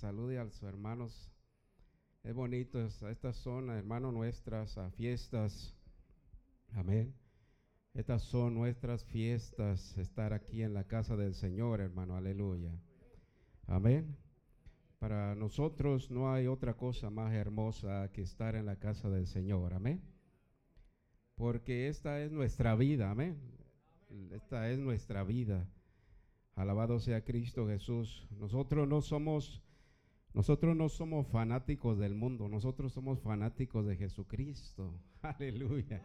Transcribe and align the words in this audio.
salude 0.00 0.38
a 0.38 0.48
sus 0.48 0.62
hermanos. 0.62 1.30
Es 2.22 2.34
bonito, 2.34 2.82
estas 2.82 3.36
son, 3.36 3.68
hermanos, 3.68 4.14
nuestras 4.14 4.78
fiestas. 4.94 5.76
Amén. 6.72 7.14
Estas 7.92 8.22
son 8.22 8.54
nuestras 8.54 9.04
fiestas, 9.04 9.98
estar 9.98 10.32
aquí 10.32 10.62
en 10.62 10.72
la 10.72 10.84
casa 10.84 11.16
del 11.16 11.34
Señor, 11.34 11.82
hermano. 11.82 12.16
Aleluya. 12.16 12.72
Amén. 13.66 14.16
Para 14.98 15.34
nosotros 15.34 16.10
no 16.10 16.32
hay 16.32 16.46
otra 16.46 16.78
cosa 16.78 17.10
más 17.10 17.34
hermosa 17.34 18.10
que 18.10 18.22
estar 18.22 18.54
en 18.54 18.64
la 18.64 18.76
casa 18.76 19.10
del 19.10 19.26
Señor. 19.26 19.74
Amén. 19.74 20.00
Porque 21.34 21.88
esta 21.88 22.22
es 22.22 22.32
nuestra 22.32 22.74
vida. 22.74 23.10
Amén. 23.10 23.38
Esta 24.30 24.70
es 24.70 24.78
nuestra 24.78 25.24
vida. 25.24 25.68
Alabado 26.54 27.00
sea 27.00 27.22
Cristo 27.22 27.68
Jesús. 27.68 28.26
Nosotros 28.30 28.88
no 28.88 29.02
somos 29.02 29.62
nosotros 30.32 30.76
no 30.76 30.88
somos 30.88 31.26
fanáticos 31.26 31.98
del 31.98 32.14
mundo, 32.14 32.48
nosotros 32.48 32.92
somos 32.92 33.20
fanáticos 33.20 33.86
de 33.86 33.96
Jesucristo. 33.96 34.94
Aleluya. 35.22 36.02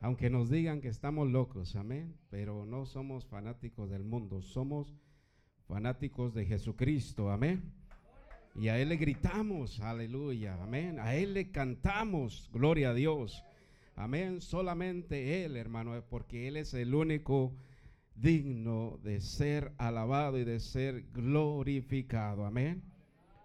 Aunque 0.00 0.28
nos 0.28 0.50
digan 0.50 0.82
que 0.82 0.88
estamos 0.88 1.30
locos, 1.30 1.76
amén, 1.76 2.14
pero 2.28 2.66
no 2.66 2.84
somos 2.84 3.24
fanáticos 3.24 3.88
del 3.88 4.04
mundo, 4.04 4.42
somos 4.42 4.94
fanáticos 5.66 6.34
de 6.34 6.44
Jesucristo, 6.44 7.30
amén. 7.30 7.72
Y 8.54 8.68
a 8.68 8.78
Él 8.78 8.90
le 8.90 8.96
gritamos, 8.96 9.80
aleluya, 9.80 10.62
amén. 10.62 11.00
A 11.00 11.14
Él 11.14 11.34
le 11.34 11.50
cantamos, 11.50 12.50
gloria 12.52 12.90
a 12.90 12.94
Dios. 12.94 13.44
Amén. 13.96 14.40
Solamente 14.40 15.44
Él, 15.44 15.56
hermano, 15.56 16.04
porque 16.08 16.48
Él 16.48 16.56
es 16.58 16.74
el 16.74 16.94
único 16.94 17.56
digno 18.14 18.98
de 19.02 19.20
ser 19.20 19.72
alabado 19.78 20.38
y 20.38 20.44
de 20.44 20.60
ser 20.60 21.06
glorificado. 21.12 22.44
Amén. 22.44 22.93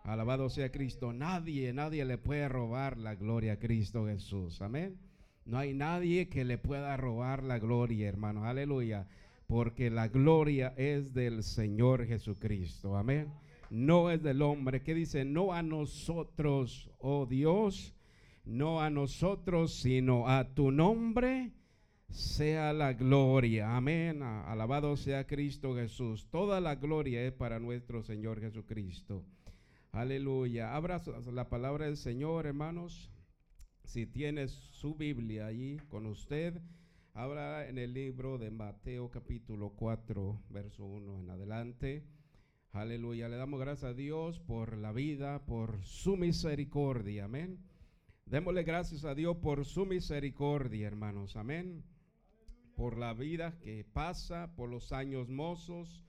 Alabado 0.09 0.49
sea 0.49 0.71
Cristo. 0.71 1.13
Nadie, 1.13 1.71
nadie 1.71 2.03
le 2.03 2.17
puede 2.17 2.49
robar 2.49 2.97
la 2.97 3.13
gloria 3.13 3.53
a 3.53 3.59
Cristo 3.59 4.07
Jesús. 4.07 4.59
Amén. 4.61 4.97
No 5.45 5.59
hay 5.59 5.75
nadie 5.75 6.29
que 6.29 6.45
le 6.45 6.57
pueda 6.57 6.97
robar 6.97 7.43
la 7.43 7.59
gloria, 7.59 8.09
hermano. 8.09 8.45
Aleluya. 8.45 9.07
Porque 9.45 9.91
la 9.91 10.07
gloria 10.07 10.73
es 10.77 11.13
del 11.13 11.43
Señor 11.43 12.07
Jesucristo. 12.07 12.97
Amén. 12.97 13.31
No 13.69 14.09
es 14.09 14.23
del 14.23 14.41
hombre. 14.41 14.81
Que 14.81 14.95
dice? 14.95 15.25
No 15.25 15.53
a 15.53 15.61
nosotros, 15.61 16.89
oh 16.97 17.27
Dios. 17.27 17.93
No 18.45 18.81
a 18.81 18.89
nosotros, 18.89 19.75
sino 19.75 20.27
a 20.27 20.55
tu 20.55 20.71
nombre 20.71 21.51
sea 22.09 22.73
la 22.73 22.93
gloria. 22.93 23.75
Amén. 23.75 24.23
Alabado 24.23 24.97
sea 24.97 25.27
Cristo 25.27 25.75
Jesús. 25.75 26.27
Toda 26.31 26.59
la 26.59 26.75
gloria 26.75 27.23
es 27.23 27.31
para 27.31 27.59
nuestro 27.59 28.01
Señor 28.01 28.39
Jesucristo. 28.41 29.23
Aleluya. 29.91 30.75
Abra 30.75 31.01
la 31.33 31.49
palabra 31.49 31.85
del 31.85 31.97
Señor, 31.97 32.45
hermanos. 32.45 33.11
Si 33.83 34.05
tienes 34.05 34.51
su 34.51 34.93
Biblia 34.93 35.47
allí 35.47 35.77
con 35.89 36.05
usted, 36.05 36.61
abra 37.13 37.67
en 37.67 37.79
el 37.79 37.93
libro 37.93 38.37
de 38.37 38.51
Mateo 38.51 39.09
capítulo 39.09 39.71
4, 39.71 40.43
verso 40.49 40.85
1 40.85 41.21
en 41.21 41.29
adelante. 41.31 42.05
Aleluya. 42.71 43.29
Le 43.29 43.37
damos 43.37 43.59
gracias 43.59 43.91
a 43.91 43.93
Dios 43.95 44.39
por 44.39 44.77
la 44.77 44.91
vida, 44.91 45.43
por 45.47 45.83
su 45.83 46.17
misericordia. 46.17 47.25
Amén. 47.25 47.57
Démosle 48.27 48.61
gracias 48.63 49.05
a 49.05 49.15
Dios 49.15 49.37
por 49.37 49.65
su 49.65 49.87
misericordia, 49.87 50.85
hermanos. 50.85 51.35
Amén. 51.35 51.83
Por 52.75 52.99
la 52.99 53.15
vida 53.15 53.57
que 53.57 53.83
pasa, 53.85 54.53
por 54.55 54.69
los 54.69 54.91
años 54.91 55.29
mozos 55.29 56.05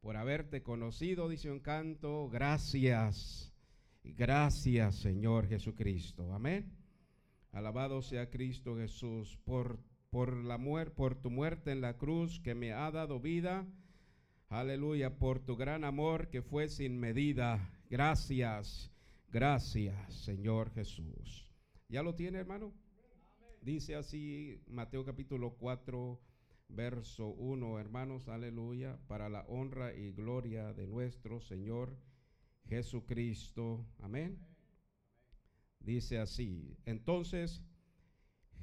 por 0.00 0.16
haberte 0.16 0.62
conocido, 0.62 1.28
dice 1.28 1.50
un 1.50 1.60
canto. 1.60 2.28
Gracias, 2.30 3.52
gracias 4.02 4.96
Señor 4.96 5.46
Jesucristo. 5.48 6.32
Amén. 6.32 6.72
Alabado 7.52 8.00
sea 8.00 8.30
Cristo 8.30 8.76
Jesús 8.76 9.38
por, 9.44 9.78
por, 10.10 10.34
la 10.44 10.58
por 10.94 11.16
tu 11.16 11.30
muerte 11.30 11.72
en 11.72 11.80
la 11.80 11.96
cruz 11.98 12.40
que 12.40 12.54
me 12.54 12.72
ha 12.72 12.90
dado 12.90 13.20
vida. 13.20 13.66
Aleluya, 14.48 15.18
por 15.18 15.40
tu 15.40 15.56
gran 15.56 15.84
amor 15.84 16.28
que 16.28 16.42
fue 16.42 16.68
sin 16.68 16.98
medida. 16.98 17.70
Gracias, 17.88 18.90
gracias 19.30 20.14
Señor 20.14 20.72
Jesús. 20.72 21.46
¿Ya 21.88 22.02
lo 22.02 22.14
tiene 22.14 22.38
hermano? 22.38 22.72
Dice 23.62 23.96
así 23.96 24.62
Mateo 24.66 25.04
capítulo 25.04 25.56
4 25.58 26.18
verso 26.74 27.28
1, 27.28 27.78
hermanos, 27.78 28.28
aleluya, 28.28 28.98
para 29.06 29.28
la 29.28 29.42
honra 29.48 29.94
y 29.94 30.12
gloria 30.12 30.72
de 30.72 30.86
nuestro 30.86 31.40
Señor 31.40 31.96
Jesucristo. 32.68 33.86
Amén. 33.98 34.38
Dice 35.80 36.18
así, 36.18 36.76
entonces 36.84 37.62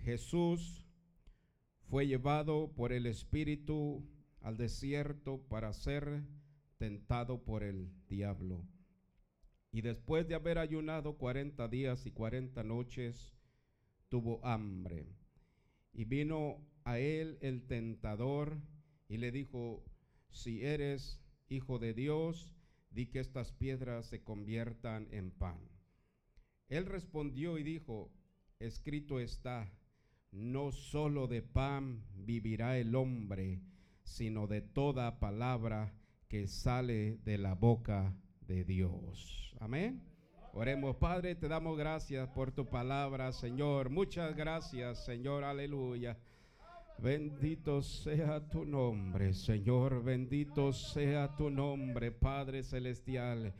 Jesús 0.03 0.85
fue 1.89 2.07
llevado 2.07 2.73
por 2.75 2.93
el 2.93 3.05
Espíritu 3.05 4.07
al 4.41 4.57
desierto 4.57 5.41
para 5.49 5.73
ser 5.73 6.23
tentado 6.77 7.43
por 7.43 7.63
el 7.63 7.91
diablo. 8.07 8.65
Y 9.71 9.81
después 9.81 10.27
de 10.27 10.35
haber 10.35 10.57
ayunado 10.57 11.17
cuarenta 11.17 11.67
días 11.67 12.05
y 12.05 12.11
cuarenta 12.11 12.63
noches, 12.63 13.35
tuvo 14.09 14.45
hambre. 14.45 15.07
Y 15.93 16.05
vino 16.05 16.65
a 16.87 16.99
él 16.99 17.37
el 17.41 17.67
tentador 17.67 18.61
y 19.09 19.17
le 19.17 19.29
dijo, 19.33 19.83
si 20.29 20.63
eres 20.63 21.21
hijo 21.49 21.79
de 21.79 21.93
Dios, 21.93 22.55
di 22.91 23.07
que 23.07 23.19
estas 23.19 23.51
piedras 23.51 24.05
se 24.05 24.23
conviertan 24.23 25.09
en 25.11 25.31
pan. 25.31 25.59
Él 26.69 26.85
respondió 26.85 27.57
y 27.57 27.63
dijo, 27.63 28.09
escrito 28.59 29.19
está, 29.19 29.69
no 30.31 30.71
solo 30.71 31.27
de 31.27 31.41
pan 31.41 32.05
vivirá 32.15 32.77
el 32.77 32.95
hombre, 32.95 33.59
sino 34.03 34.47
de 34.47 34.61
toda 34.61 35.19
palabra 35.19 35.93
que 36.29 36.47
sale 36.47 37.17
de 37.25 37.37
la 37.37 37.53
boca 37.53 38.15
de 38.47 38.63
Dios. 38.63 39.53
Amén. 39.59 40.01
Oremos, 40.53 40.95
Padre, 40.95 41.35
te 41.35 41.49
damos 41.49 41.77
gracias 41.77 42.29
por 42.29 42.53
tu 42.53 42.65
palabra, 42.65 43.33
Señor. 43.33 43.89
Muchas 43.89 44.37
gracias, 44.37 45.03
Señor. 45.03 45.43
Aleluya. 45.43 46.17
Bendito 46.99 47.83
sea 47.83 48.39
tu 48.39 48.65
nombre, 48.65 49.33
Señor. 49.33 50.03
Bendito 50.03 50.73
sea 50.73 51.35
tu 51.35 51.49
nombre, 51.49 52.11
Padre 52.11 52.63
Celestial. 52.63 53.53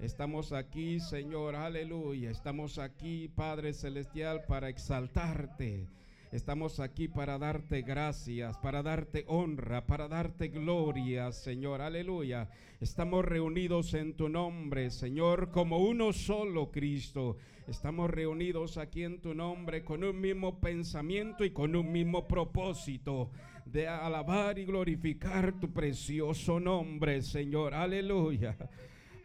Estamos 0.00 0.52
aquí, 0.52 0.98
Señor, 0.98 1.54
aleluya. 1.54 2.30
Estamos 2.30 2.78
aquí, 2.78 3.28
Padre 3.28 3.72
Celestial, 3.72 4.42
para 4.48 4.68
exaltarte 4.68 5.86
Estamos 6.32 6.80
aquí 6.80 7.08
para 7.08 7.36
darte 7.36 7.82
gracias, 7.82 8.56
para 8.56 8.82
darte 8.82 9.26
honra, 9.28 9.84
para 9.84 10.08
darte 10.08 10.48
gloria, 10.48 11.30
Señor. 11.30 11.82
Aleluya. 11.82 12.48
Estamos 12.80 13.22
reunidos 13.22 13.92
en 13.92 14.14
tu 14.14 14.30
nombre, 14.30 14.90
Señor, 14.90 15.50
como 15.50 15.80
uno 15.80 16.14
solo, 16.14 16.70
Cristo. 16.70 17.36
Estamos 17.68 18.08
reunidos 18.08 18.78
aquí 18.78 19.04
en 19.04 19.20
tu 19.20 19.34
nombre 19.34 19.84
con 19.84 20.02
un 20.04 20.18
mismo 20.18 20.58
pensamiento 20.58 21.44
y 21.44 21.50
con 21.50 21.76
un 21.76 21.92
mismo 21.92 22.26
propósito 22.26 23.30
de 23.66 23.86
alabar 23.86 24.58
y 24.58 24.64
glorificar 24.64 25.60
tu 25.60 25.70
precioso 25.70 26.58
nombre, 26.58 27.20
Señor. 27.20 27.74
Aleluya. 27.74 28.56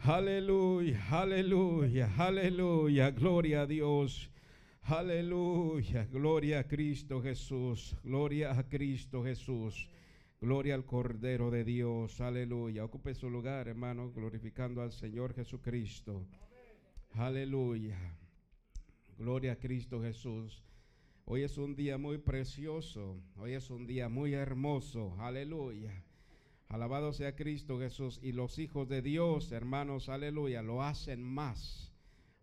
Aleluya, 0.02 1.08
aleluya, 1.10 2.14
aleluya. 2.18 3.12
Gloria 3.12 3.62
a 3.62 3.66
Dios. 3.66 4.30
Aleluya, 4.90 6.06
gloria 6.06 6.60
a 6.60 6.64
Cristo 6.64 7.22
Jesús, 7.22 7.94
gloria 8.06 8.58
a 8.58 8.70
Cristo 8.70 9.22
Jesús, 9.22 9.90
gloria 10.40 10.76
al 10.76 10.86
Cordero 10.86 11.52
de 11.52 11.66
Dios, 11.66 12.22
aleluya. 12.22 12.86
Ocupe 12.86 13.14
su 13.14 13.30
lugar, 13.30 13.68
hermano, 13.68 14.14
glorificando 14.14 14.82
al 14.82 14.94
Señor 14.94 15.34
Jesucristo. 15.34 16.26
Aleluya, 17.12 17.98
gloria 19.18 19.52
a 19.52 19.56
Cristo 19.58 20.02
Jesús. 20.02 20.64
Hoy 21.26 21.42
es 21.42 21.58
un 21.58 21.76
día 21.76 21.98
muy 21.98 22.20
precioso, 22.20 23.18
hoy 23.36 23.56
es 23.56 23.70
un 23.70 23.88
día 23.88 24.08
muy 24.08 24.36
hermoso, 24.36 25.18
aleluya. 25.20 26.02
Alabado 26.70 27.12
sea 27.12 27.36
Cristo 27.36 27.78
Jesús 27.78 28.22
y 28.24 28.32
los 28.32 28.58
hijos 28.58 28.88
de 28.88 29.02
Dios, 29.02 29.52
hermanos, 29.52 30.08
aleluya, 30.08 30.62
lo 30.62 30.82
hacen 30.82 31.22
más 31.22 31.87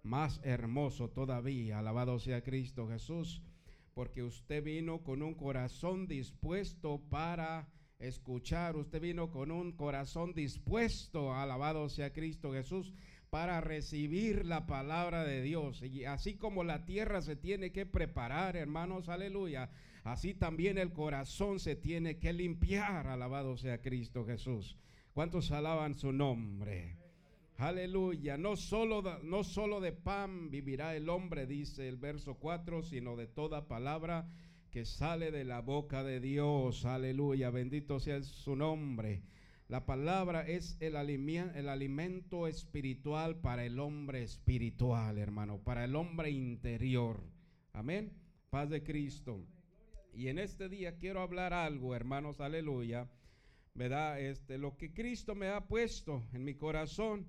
más 0.04 0.40
hermoso 0.44 1.10
todavía. 1.10 1.80
Alabado 1.80 2.20
sea 2.20 2.44
Cristo 2.44 2.86
Jesús, 2.86 3.42
porque 3.94 4.22
usted 4.22 4.62
vino 4.62 5.02
con 5.02 5.22
un 5.22 5.34
corazón 5.34 6.06
dispuesto 6.06 7.00
para 7.10 7.68
escuchar, 7.98 8.76
usted 8.76 9.00
vino 9.00 9.30
con 9.30 9.50
un 9.50 9.72
corazón 9.72 10.34
dispuesto, 10.34 11.34
alabado 11.34 11.88
sea 11.88 12.12
Cristo 12.12 12.52
Jesús, 12.52 12.92
para 13.30 13.60
recibir 13.60 14.44
la 14.44 14.66
palabra 14.66 15.24
de 15.24 15.42
Dios. 15.42 15.82
Y 15.82 16.04
así 16.04 16.36
como 16.36 16.62
la 16.62 16.84
tierra 16.84 17.22
se 17.22 17.34
tiene 17.34 17.72
que 17.72 17.86
preparar, 17.86 18.56
hermanos, 18.56 19.08
aleluya, 19.08 19.70
así 20.04 20.34
también 20.34 20.78
el 20.78 20.92
corazón 20.92 21.58
se 21.58 21.74
tiene 21.74 22.18
que 22.18 22.32
limpiar, 22.32 23.06
alabado 23.06 23.56
sea 23.56 23.80
Cristo 23.80 24.24
Jesús. 24.24 24.76
¿Cuántos 25.14 25.50
alaban 25.50 25.94
su 25.94 26.12
nombre? 26.12 27.03
Aleluya. 27.56 28.36
No 28.36 28.56
solo, 28.56 29.02
no 29.22 29.44
solo 29.44 29.80
de 29.80 29.92
pan 29.92 30.50
vivirá 30.50 30.96
el 30.96 31.08
hombre, 31.08 31.46
dice 31.46 31.88
el 31.88 31.96
verso 31.96 32.34
4, 32.34 32.82
sino 32.82 33.16
de 33.16 33.26
toda 33.26 33.68
palabra 33.68 34.28
que 34.70 34.84
sale 34.84 35.30
de 35.30 35.44
la 35.44 35.60
boca 35.60 36.02
de 36.02 36.18
Dios. 36.18 36.84
Aleluya. 36.84 37.50
Bendito 37.50 38.00
sea 38.00 38.20
su 38.22 38.56
nombre. 38.56 39.22
La 39.68 39.86
palabra 39.86 40.46
es 40.46 40.76
el, 40.80 40.96
el 40.96 41.68
alimento 41.68 42.48
espiritual 42.48 43.36
para 43.40 43.64
el 43.64 43.78
hombre 43.78 44.22
espiritual, 44.22 45.16
hermano, 45.16 45.58
para 45.58 45.84
el 45.84 45.94
hombre 45.96 46.30
interior. 46.30 47.22
Amén. 47.72 48.12
Paz 48.50 48.68
de 48.68 48.82
Cristo. 48.82 49.40
Y 50.12 50.28
en 50.28 50.38
este 50.38 50.68
día 50.68 50.98
quiero 50.98 51.20
hablar 51.20 51.52
algo, 51.52 51.94
hermanos, 51.94 52.40
aleluya. 52.40 53.08
¿Verdad? 53.74 54.20
Este, 54.20 54.58
lo 54.58 54.76
que 54.76 54.92
Cristo 54.92 55.34
me 55.34 55.48
ha 55.48 55.66
puesto 55.66 56.24
en 56.32 56.44
mi 56.44 56.54
corazón. 56.54 57.26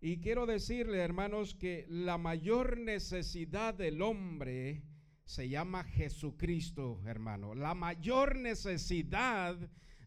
Y 0.00 0.18
quiero 0.18 0.46
decirle, 0.46 0.98
hermanos, 0.98 1.56
que 1.56 1.84
la 1.88 2.18
mayor 2.18 2.78
necesidad 2.78 3.74
del 3.74 4.00
hombre 4.00 4.84
se 5.24 5.48
llama 5.48 5.82
Jesucristo, 5.82 7.00
hermano. 7.04 7.54
La 7.56 7.74
mayor 7.74 8.36
necesidad 8.36 9.56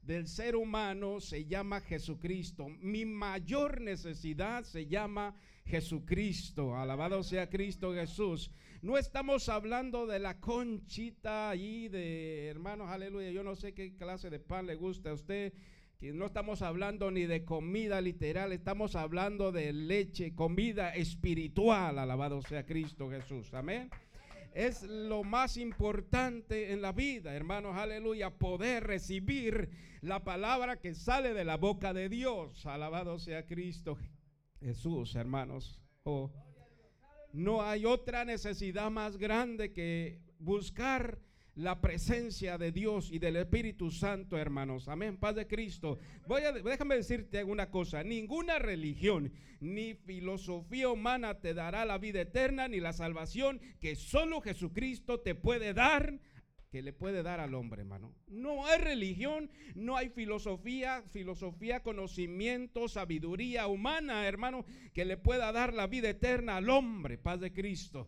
del 0.02 0.28
ser 0.28 0.56
humano 0.56 1.20
se 1.20 1.46
llama 1.46 1.82
Jesucristo. 1.82 2.70
Mi 2.80 3.04
mayor 3.04 3.82
necesidad 3.82 4.64
se 4.64 4.88
llama 4.88 5.36
Jesucristo. 5.66 6.74
Alabado 6.78 7.22
sea 7.22 7.50
Cristo 7.50 7.94
Jesús. 7.94 8.50
No 8.82 8.98
estamos 8.98 9.50
hablando 9.50 10.08
de 10.08 10.20
la 10.20 10.40
conchita 10.40 11.50
ahí 11.50 11.90
de 11.90 12.48
hermanos, 12.48 12.90
aleluya. 12.90 13.30
Yo 13.32 13.44
no 13.44 13.58
sé 13.58 13.74
qué 13.74 13.94
clase 13.98 14.30
de 14.30 14.40
pan 14.40 14.68
le 14.68 14.76
gusta 14.76 15.10
a 15.10 15.14
usted. 15.14 15.54
No 16.02 16.26
estamos 16.26 16.64
hablando 16.64 17.12
ni 17.12 17.28
de 17.28 17.46
comida 17.46 18.02
literal, 18.02 18.52
estamos 18.52 18.96
hablando 18.96 19.52
de 19.52 19.72
leche, 19.72 20.34
comida 20.34 20.96
espiritual. 20.96 22.00
Alabado 22.00 22.42
sea 22.42 22.66
Cristo 22.66 23.10
Jesús. 23.10 23.54
Amén 23.54 23.90
es 24.54 24.84
lo 24.84 25.24
más 25.24 25.58
importante 25.58 26.74
en 26.74 26.82
la 26.82 26.92
vida, 26.92 27.34
hermanos, 27.34 27.76
aleluya, 27.78 28.32
poder 28.32 28.84
recibir 28.84 29.70
la 30.02 30.24
palabra 30.24 30.78
que 30.78 30.94
sale 30.94 31.34
de 31.34 31.46
la 31.46 31.58
boca 31.58 31.94
de 31.94 32.10
Dios. 32.10 32.66
Alabado 32.66 33.18
sea 33.18 33.46
Cristo 33.46 33.98
Jesús, 34.60 35.16
hermanos. 35.16 35.80
Oh, 36.04 36.32
no 37.32 37.62
hay 37.62 37.86
otra 37.86 38.26
necesidad 38.26 38.92
más 38.92 39.18
grande 39.18 39.72
que 39.72 40.20
buscar 40.40 41.20
la 41.56 41.82
presencia 41.82 42.58
de 42.58 42.72
Dios 42.72 43.12
y 43.12 43.20
del 43.20 43.36
Espíritu 43.36 43.92
Santo, 43.92 44.38
hermanos. 44.38 44.88
Amén, 44.88 45.18
paz 45.18 45.36
de 45.36 45.48
Cristo. 45.48 46.00
Voy 46.28 46.44
a, 46.44 46.52
déjame 46.52 46.96
decirte 46.96 47.44
una 47.44 47.70
cosa, 47.70 48.04
ninguna 48.04 48.60
religión 48.60 49.32
ni 49.60 49.94
filosofía 49.94 50.90
humana 50.90 51.40
te 51.40 51.54
dará 51.54 51.86
la 51.86 51.98
vida 51.98 52.22
eterna 52.22 52.68
ni 52.68 52.80
la 52.80 52.94
salvación 52.94 53.60
que 53.80 53.96
solo 53.96 54.42
Jesucristo 54.42 55.20
te 55.20 55.36
puede 55.36 55.74
dar 55.74 56.20
que 56.72 56.82
le 56.82 56.94
puede 56.94 57.22
dar 57.22 57.42
al 57.42 57.54
hombre, 57.54 57.82
hermano. 57.82 58.16
No 58.28 58.66
hay 58.66 58.80
religión, 58.80 59.52
no 59.76 59.98
hay 59.98 60.08
filosofía, 60.08 61.04
filosofía, 61.12 61.84
conocimiento, 61.84 62.88
sabiduría 62.88 63.68
humana, 63.68 64.26
hermano, 64.26 64.64
que 64.94 65.04
le 65.04 65.18
pueda 65.18 65.52
dar 65.52 65.74
la 65.74 65.88
vida 65.88 66.10
eterna 66.10 66.56
al 66.56 66.70
hombre, 66.70 67.18
paz 67.18 67.42
de 67.42 67.52
Cristo. 67.52 68.08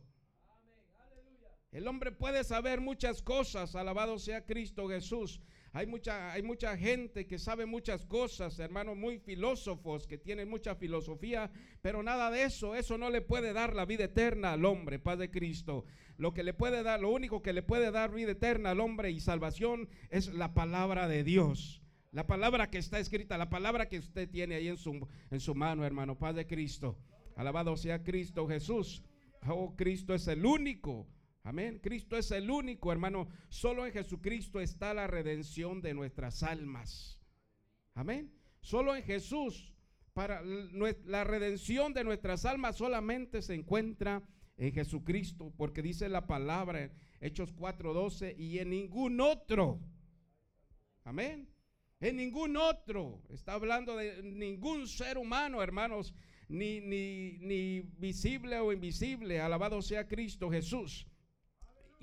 El 1.74 1.88
hombre 1.88 2.12
puede 2.12 2.44
saber 2.44 2.82
muchas 2.82 3.24
cosas, 3.24 3.76
alabado 3.76 4.20
sea 4.20 4.46
Cristo 4.46 4.88
Jesús. 4.88 5.42
Hay 5.72 5.88
mucha, 5.88 6.32
hay 6.32 6.44
mucha 6.44 6.78
gente 6.78 7.26
que 7.26 7.40
sabe 7.40 7.66
muchas 7.66 8.06
cosas, 8.06 8.60
hermanos, 8.60 8.96
muy 8.96 9.18
filósofos, 9.18 10.06
que 10.06 10.20
tienen 10.20 10.48
mucha 10.48 10.76
filosofía, 10.76 11.50
pero 11.82 12.04
nada 12.04 12.30
de 12.30 12.44
eso, 12.44 12.76
eso 12.76 13.00
no 13.00 13.10
le 13.10 13.22
puede 13.22 13.54
dar 13.54 13.76
la 13.76 13.86
vida 13.86 14.04
eterna 14.04 14.54
al 14.54 14.66
hombre, 14.66 15.00
paz 15.00 15.18
de 15.18 15.32
Cristo. 15.32 15.84
Lo 16.18 16.32
que 16.32 16.44
le 16.44 16.54
puede 16.54 16.84
dar, 16.84 17.02
lo 17.02 17.10
único 17.10 17.42
que 17.42 17.54
le 17.54 17.64
puede 17.64 17.90
dar 17.90 18.14
vida 18.14 18.34
eterna 18.34 18.70
al 18.70 18.80
hombre 18.80 19.10
y 19.10 19.20
salvación 19.20 19.90
es 20.12 20.32
la 20.32 20.54
palabra 20.54 21.08
de 21.08 21.24
Dios. 21.24 21.82
La 22.12 22.28
palabra 22.28 22.70
que 22.70 22.78
está 22.78 23.00
escrita, 23.00 23.36
la 23.40 23.50
palabra 23.50 23.90
que 23.90 23.98
usted 23.98 24.30
tiene 24.30 24.54
ahí 24.54 24.68
en 24.68 24.78
su, 24.78 25.08
en 25.32 25.40
su 25.40 25.56
mano, 25.56 25.84
hermano, 25.84 26.20
paz 26.20 26.36
de 26.36 26.46
Cristo. 26.46 27.00
Alabado 27.36 27.76
sea 27.78 28.04
Cristo 28.04 28.48
Jesús. 28.48 29.02
Oh, 29.48 29.76
Cristo 29.76 30.14
es 30.14 30.28
el 30.28 30.46
único 30.46 31.08
Amén. 31.44 31.80
Cristo 31.84 32.18
es 32.18 32.32
el 32.32 32.50
único, 32.50 32.92
hermano. 32.92 33.28
Solo 33.50 33.86
en 33.86 33.92
Jesucristo 33.92 34.62
está 34.62 34.94
la 34.94 35.08
redención 35.08 35.82
de 35.82 35.94
nuestras 35.94 36.42
almas. 36.42 37.20
Amén. 37.94 38.34
Solo 38.62 38.96
en 38.96 39.04
Jesús. 39.04 39.70
Para 40.14 40.42
la 40.44 41.24
redención 41.24 41.92
de 41.94 42.04
nuestras 42.04 42.46
almas 42.46 42.78
solamente 42.78 43.42
se 43.42 43.56
encuentra 43.56 44.22
en 44.58 44.72
Jesucristo, 44.72 45.52
porque 45.58 45.82
dice 45.82 46.08
la 46.08 46.28
palabra, 46.28 46.92
Hechos 47.20 47.52
4:12, 47.52 48.36
y 48.38 48.60
en 48.60 48.70
ningún 48.70 49.20
otro. 49.20 49.82
Amén. 51.04 51.50
En 52.00 52.16
ningún 52.18 52.56
otro. 52.56 53.24
Está 53.30 53.54
hablando 53.54 53.98
de 53.98 54.22
ningún 54.22 54.88
ser 54.88 55.18
humano, 55.18 55.62
hermanos, 55.64 56.14
ni, 56.48 56.80
ni, 56.80 57.40
ni 57.40 57.82
visible 57.82 58.60
o 58.60 58.72
invisible. 58.72 59.42
Alabado 59.42 59.82
sea 59.82 60.08
Cristo 60.08 60.50
Jesús 60.50 61.08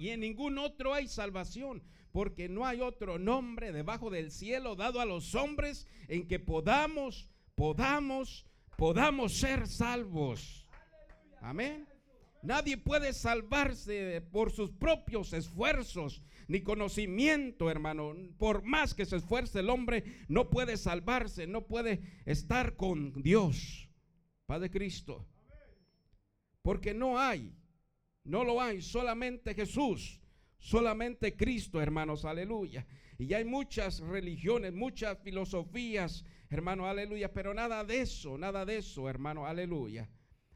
y 0.00 0.08
en 0.08 0.20
ningún 0.20 0.56
otro 0.56 0.94
hay 0.94 1.08
salvación, 1.08 1.82
porque 2.10 2.48
no 2.48 2.64
hay 2.64 2.80
otro 2.80 3.18
nombre 3.18 3.70
debajo 3.70 4.08
del 4.08 4.30
cielo 4.30 4.74
dado 4.74 4.98
a 4.98 5.04
los 5.04 5.34
hombres 5.34 5.86
en 6.08 6.26
que 6.26 6.38
podamos, 6.38 7.28
podamos, 7.54 8.46
podamos 8.78 9.34
ser 9.34 9.68
salvos. 9.68 10.66
Amén. 11.42 11.86
Nadie 12.42 12.78
puede 12.78 13.12
salvarse 13.12 14.22
por 14.32 14.50
sus 14.50 14.70
propios 14.70 15.34
esfuerzos 15.34 16.22
ni 16.48 16.62
conocimiento, 16.62 17.70
hermano. 17.70 18.14
Por 18.38 18.62
más 18.62 18.94
que 18.94 19.04
se 19.04 19.16
esfuerce 19.16 19.60
el 19.60 19.68
hombre, 19.68 20.04
no 20.28 20.48
puede 20.48 20.78
salvarse, 20.78 21.46
no 21.46 21.66
puede 21.66 22.22
estar 22.24 22.74
con 22.76 23.12
Dios, 23.22 23.86
Padre 24.46 24.70
Cristo. 24.70 25.28
Porque 26.62 26.94
no 26.94 27.18
hay 27.18 27.59
no 28.24 28.44
lo 28.44 28.60
hay, 28.60 28.82
solamente 28.82 29.54
Jesús, 29.54 30.20
solamente 30.58 31.36
Cristo, 31.36 31.80
hermanos, 31.80 32.24
aleluya. 32.24 32.86
Y 33.18 33.34
hay 33.34 33.44
muchas 33.44 34.00
religiones, 34.00 34.72
muchas 34.72 35.18
filosofías, 35.18 36.24
hermano, 36.48 36.86
aleluya, 36.86 37.32
pero 37.32 37.54
nada 37.54 37.84
de 37.84 38.00
eso, 38.00 38.38
nada 38.38 38.64
de 38.64 38.78
eso, 38.78 39.08
hermano, 39.08 39.46
aleluya, 39.46 40.08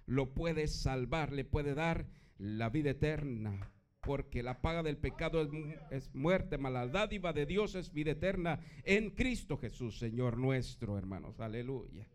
lo 0.07 0.33
puede 0.35 0.67
salvar, 0.67 1.33
le 1.33 1.45
puede 1.45 1.75
dar 1.75 2.07
la 2.39 2.71
vida 2.71 2.91
eterna. 2.91 3.71
Porque 4.01 4.43
la 4.43 4.61
paga 4.61 4.83
del 4.83 4.99
pecado 4.99 5.41
es, 5.41 5.49
es 5.91 6.15
muerte, 6.15 6.59
mala 6.59 6.87
dádiva 6.87 7.33
de 7.33 7.47
Dios 7.47 7.75
es 7.75 7.91
vida 7.91 8.11
eterna 8.11 8.61
en 8.83 9.09
Cristo 9.11 9.57
Jesús, 9.57 9.99
Señor 9.99 10.37
nuestro, 10.37 10.99
hermanos, 10.99 11.41
aleluya. 11.41 12.07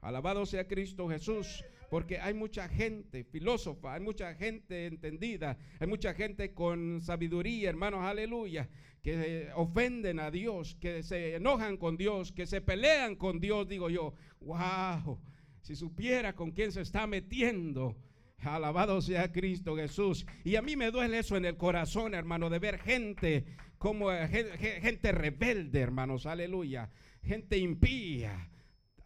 Alabado 0.00 0.44
sea 0.44 0.66
Cristo 0.66 1.08
Jesús 1.08 1.64
porque 1.90 2.18
hay 2.18 2.34
mucha 2.34 2.68
gente 2.68 3.24
filósofa, 3.24 3.94
hay 3.94 4.00
mucha 4.00 4.34
gente 4.34 4.86
entendida, 4.86 5.56
hay 5.80 5.86
mucha 5.86 6.14
gente 6.14 6.52
con 6.52 7.00
sabiduría, 7.00 7.70
hermanos, 7.70 8.04
aleluya, 8.04 8.68
que 9.02 9.50
ofenden 9.54 10.20
a 10.20 10.30
Dios, 10.30 10.76
que 10.80 11.02
se 11.02 11.36
enojan 11.36 11.76
con 11.76 11.96
Dios, 11.96 12.32
que 12.32 12.46
se 12.46 12.60
pelean 12.60 13.16
con 13.16 13.40
Dios, 13.40 13.68
digo 13.68 13.88
yo, 13.88 14.12
wow, 14.40 15.18
si 15.62 15.76
supiera 15.76 16.34
con 16.34 16.50
quién 16.50 16.72
se 16.72 16.82
está 16.82 17.06
metiendo. 17.06 17.96
Alabado 18.40 19.00
sea 19.00 19.32
Cristo 19.32 19.76
Jesús. 19.76 20.24
Y 20.44 20.54
a 20.54 20.62
mí 20.62 20.76
me 20.76 20.92
duele 20.92 21.18
eso 21.18 21.36
en 21.36 21.44
el 21.44 21.56
corazón, 21.56 22.14
hermano, 22.14 22.48
de 22.48 22.60
ver 22.60 22.78
gente 22.78 23.44
como 23.78 24.10
gente 24.10 25.12
rebelde, 25.12 25.80
hermanos, 25.80 26.24
aleluya. 26.26 26.90
Gente 27.22 27.58
impía, 27.58 28.48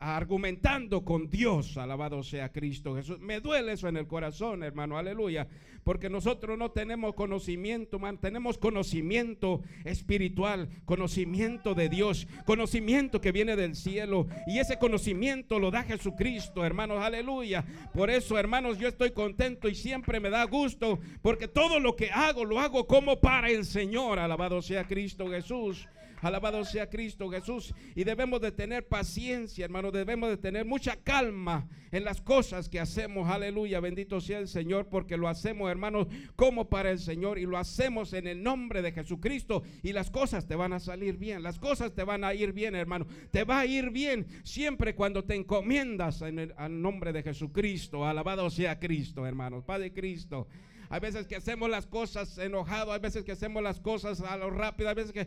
argumentando 0.03 1.05
con 1.05 1.31
Dios, 1.31 1.77
alabado 1.77 2.25
sea 2.25 2.51
Cristo 2.51 2.97
Jesús. 2.97 3.21
Me 3.21 3.39
duele 3.41 3.73
eso 3.73 3.87
en 3.87 3.97
el 3.97 4.09
corazón, 4.09 4.65
hermano, 4.65 4.99
aleluya, 4.99 5.47
porque 5.85 6.11
nosotros 6.11 6.59
no 6.59 6.73
tenemos 6.73 7.15
conocimiento, 7.15 8.01
tenemos 8.21 8.59
conocimiento 8.59 9.63
espiritual, 9.85 10.69
conocimiento 10.85 11.75
de 11.75 11.89
Dios, 11.89 12.27
conocimiento 12.45 13.21
que 13.21 13.31
viene 13.31 13.55
del 13.55 13.77
cielo, 13.77 14.27
y 14.49 14.59
ese 14.59 14.79
conocimiento 14.79 15.61
lo 15.61 15.71
da 15.71 15.85
Jesucristo, 15.85 16.65
hermanos, 16.65 17.01
aleluya. 17.01 17.65
Por 17.95 18.11
eso, 18.11 18.37
hermanos, 18.39 18.79
yo 18.79 18.89
estoy 18.89 19.13
contento 19.13 19.69
y 19.69 19.77
siempre 19.77 20.19
me 20.19 20.31
da 20.31 20.45
gusto, 20.45 20.99
porque 21.23 21.47
todo 21.47 21.79
lo 21.79 21.95
que 21.95 22.11
hago 22.11 22.45
lo 22.45 22.59
hago 22.59 22.89
como 22.89 23.21
para 23.21 23.51
el 23.51 23.65
Señor, 23.65 24.19
alabado 24.19 24.63
sea 24.63 24.85
Cristo 24.85 25.29
Jesús. 25.29 25.87
Alabado 26.23 26.65
sea 26.65 26.89
Cristo 26.89 27.29
Jesús. 27.29 27.75
Y 27.97 28.05
debemos 28.05 28.41
de 28.41 28.53
tener 28.53 28.87
paciencia, 28.87 29.65
hermano. 29.65 29.91
Debemos 29.91 30.31
de 30.31 30.37
tener 30.37 30.65
mucha 30.65 30.97
calma 30.97 31.69
en 31.91 32.05
las 32.05 32.23
cosas 32.23 32.69
que 32.69 32.79
hacemos. 32.79 33.29
Aleluya. 33.29 33.81
Bendito 33.81 34.21
sea 34.21 34.39
el 34.39 34.47
Señor 34.47 34.89
porque 34.89 35.17
lo 35.17 35.29
hacemos, 35.29 35.69
hermanos, 35.69 36.07
como 36.37 36.69
para 36.69 36.93
el 36.93 37.01
Señor. 37.01 37.39
Y 37.39 37.47
lo 37.47 37.59
hacemos 37.59 38.13
en 38.13 38.29
el 38.29 38.43
nombre 38.43 38.83
de 38.83 38.93
Jesucristo. 38.93 39.65
Y 39.83 39.93
las 39.93 40.11
cosas 40.11 40.47
te 40.47 40.55
van 40.55 40.73
a 40.73 40.79
salir 40.79 41.17
bien. 41.17 41.43
Las 41.43 41.59
cosas 41.59 41.93
te 41.93 42.05
van 42.05 42.23
a 42.23 42.35
ir 42.35 42.53
bien, 42.53 42.77
hermano. 42.77 43.07
Te 43.33 43.43
va 43.43 43.59
a 43.61 43.67
ir 43.67 43.91
bien 43.91 44.27
siempre 44.45 44.95
cuando 44.95 45.25
te 45.25 45.35
encomiendas 45.35 46.23
en 46.23 46.39
el 46.39 46.55
nombre 46.81 47.13
de 47.13 47.25
Jesucristo. 47.25 48.07
Alabado 48.07 48.49
sea 48.49 48.79
Cristo, 48.79 49.27
hermanos. 49.27 49.65
Padre 49.65 49.93
Cristo. 49.93 50.47
Hay 50.93 51.01
veces 51.01 51.27
que 51.27 51.37
hacemos 51.37 51.71
las 51.71 51.87
cosas 51.87 52.37
enojado, 52.37 52.93
hay 52.93 53.01
veces 53.01 53.25
que 53.25 53.33
hacemos 53.33 53.63
las 53.63 53.81
cosas 53.81 54.21
a 54.21 54.37
lo 54.37 54.51
rápido, 54.51 54.91
hay 54.91 54.95
veces 54.95 55.13
que 55.13 55.27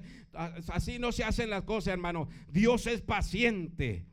así 0.67 0.99
no 0.99 1.11
se 1.11 1.23
hacen 1.23 1.49
las 1.49 1.63
cosas, 1.63 1.93
hermano. 1.93 2.29
Dios 2.49 2.85
es 2.85 3.01
paciente. 3.01 4.05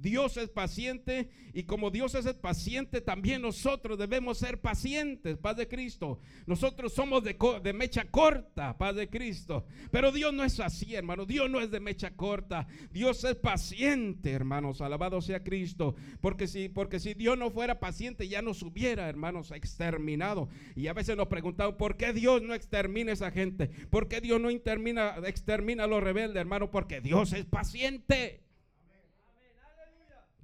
Dios 0.00 0.36
es 0.36 0.48
paciente 0.48 1.28
y 1.52 1.64
como 1.64 1.90
Dios 1.90 2.14
es 2.14 2.26
paciente, 2.34 3.00
también 3.00 3.42
nosotros 3.42 3.98
debemos 3.98 4.38
ser 4.38 4.60
pacientes, 4.60 5.36
paz 5.38 5.56
de 5.56 5.66
Cristo. 5.66 6.20
Nosotros 6.46 6.92
somos 6.92 7.24
de, 7.24 7.36
de, 7.62 7.72
mecha 7.72 8.04
corta, 8.04 8.78
paz 8.78 8.94
de 8.94 9.08
Cristo. 9.08 9.66
Pero 9.90 10.12
Dios 10.12 10.32
no 10.32 10.44
es 10.44 10.60
así, 10.60 10.94
hermano. 10.94 11.26
Dios 11.26 11.50
no 11.50 11.60
es 11.60 11.70
de 11.70 11.80
mecha 11.80 12.14
corta. 12.14 12.68
Dios 12.92 13.24
es 13.24 13.34
paciente, 13.34 14.30
hermanos. 14.30 14.80
Alabado 14.80 15.20
sea 15.20 15.42
Cristo. 15.42 15.96
Porque 16.20 16.46
si, 16.46 16.68
porque 16.68 17.00
si 17.00 17.14
Dios 17.14 17.36
no 17.36 17.50
fuera 17.50 17.80
paciente, 17.80 18.28
ya 18.28 18.40
nos 18.40 18.62
hubiera, 18.62 19.08
hermanos, 19.08 19.50
exterminado. 19.50 20.48
Y 20.76 20.86
a 20.86 20.92
veces 20.92 21.16
nos 21.16 21.28
preguntamos, 21.28 21.74
¿por 21.74 21.96
qué 21.96 22.12
Dios 22.12 22.40
no 22.42 22.54
extermina 22.54 23.10
a 23.10 23.14
esa 23.14 23.30
gente? 23.30 23.68
¿Por 23.90 24.08
qué 24.08 24.20
Dios 24.20 24.40
no 24.40 24.50
extermina 24.50 25.84
a 25.84 25.86
los 25.86 26.02
rebeldes, 26.02 26.36
hermano? 26.36 26.70
Porque 26.70 27.00
Dios 27.00 27.32
es 27.32 27.46
paciente. 27.46 28.47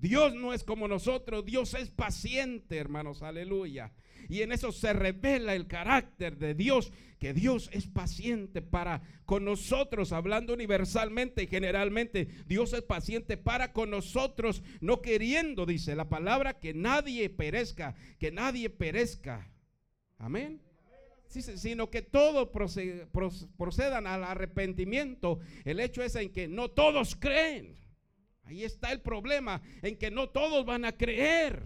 Dios 0.05 0.35
no 0.35 0.53
es 0.53 0.65
como 0.65 0.87
nosotros, 0.87 1.47
Dios 1.47 1.73
es 1.73 1.89
paciente, 1.89 2.77
hermanos, 2.77 3.23
aleluya. 3.23 3.91
Y 4.29 4.43
en 4.43 4.53
eso 4.53 4.71
se 4.71 4.93
revela 4.93 5.55
el 5.55 5.67
carácter 5.67 6.37
de 6.37 6.53
Dios, 6.53 6.93
que 7.19 7.33
Dios 7.33 7.71
es 7.73 7.87
paciente 7.87 8.61
para 8.61 9.01
con 9.25 9.47
nosotros, 9.47 10.13
hablando 10.13 10.53
universalmente 10.53 11.45
y 11.45 11.47
generalmente. 11.47 12.29
Dios 12.47 12.75
es 12.75 12.83
paciente 12.83 13.39
para 13.39 13.73
con 13.73 13.89
nosotros, 13.89 14.63
no 14.83 15.01
queriendo, 15.01 15.65
dice 15.65 15.97
la 15.97 16.11
palabra, 16.11 16.61
que 16.61 16.75
nadie 16.75 17.31
perezca, 17.31 17.95
que 18.19 18.31
nadie 18.31 18.69
perezca. 18.69 19.51
Amén. 20.19 20.61
Sino 21.29 21.89
que 21.89 22.03
todos 22.03 22.51
procedan 23.57 24.07
al 24.07 24.23
arrepentimiento. 24.23 25.39
El 25.65 25.81
hecho 25.81 26.03
es 26.03 26.15
en 26.17 26.31
que 26.31 26.47
no 26.47 26.71
todos 26.71 27.17
creen. 27.17 27.84
Ahí 28.45 28.65
está 28.65 28.93
el 28.93 29.01
problema, 29.01 29.63
en 29.83 29.97
que 29.97 30.11
no 30.11 30.29
todos 30.29 30.65
van 30.65 30.85
a 30.85 30.93
creer. 30.93 31.63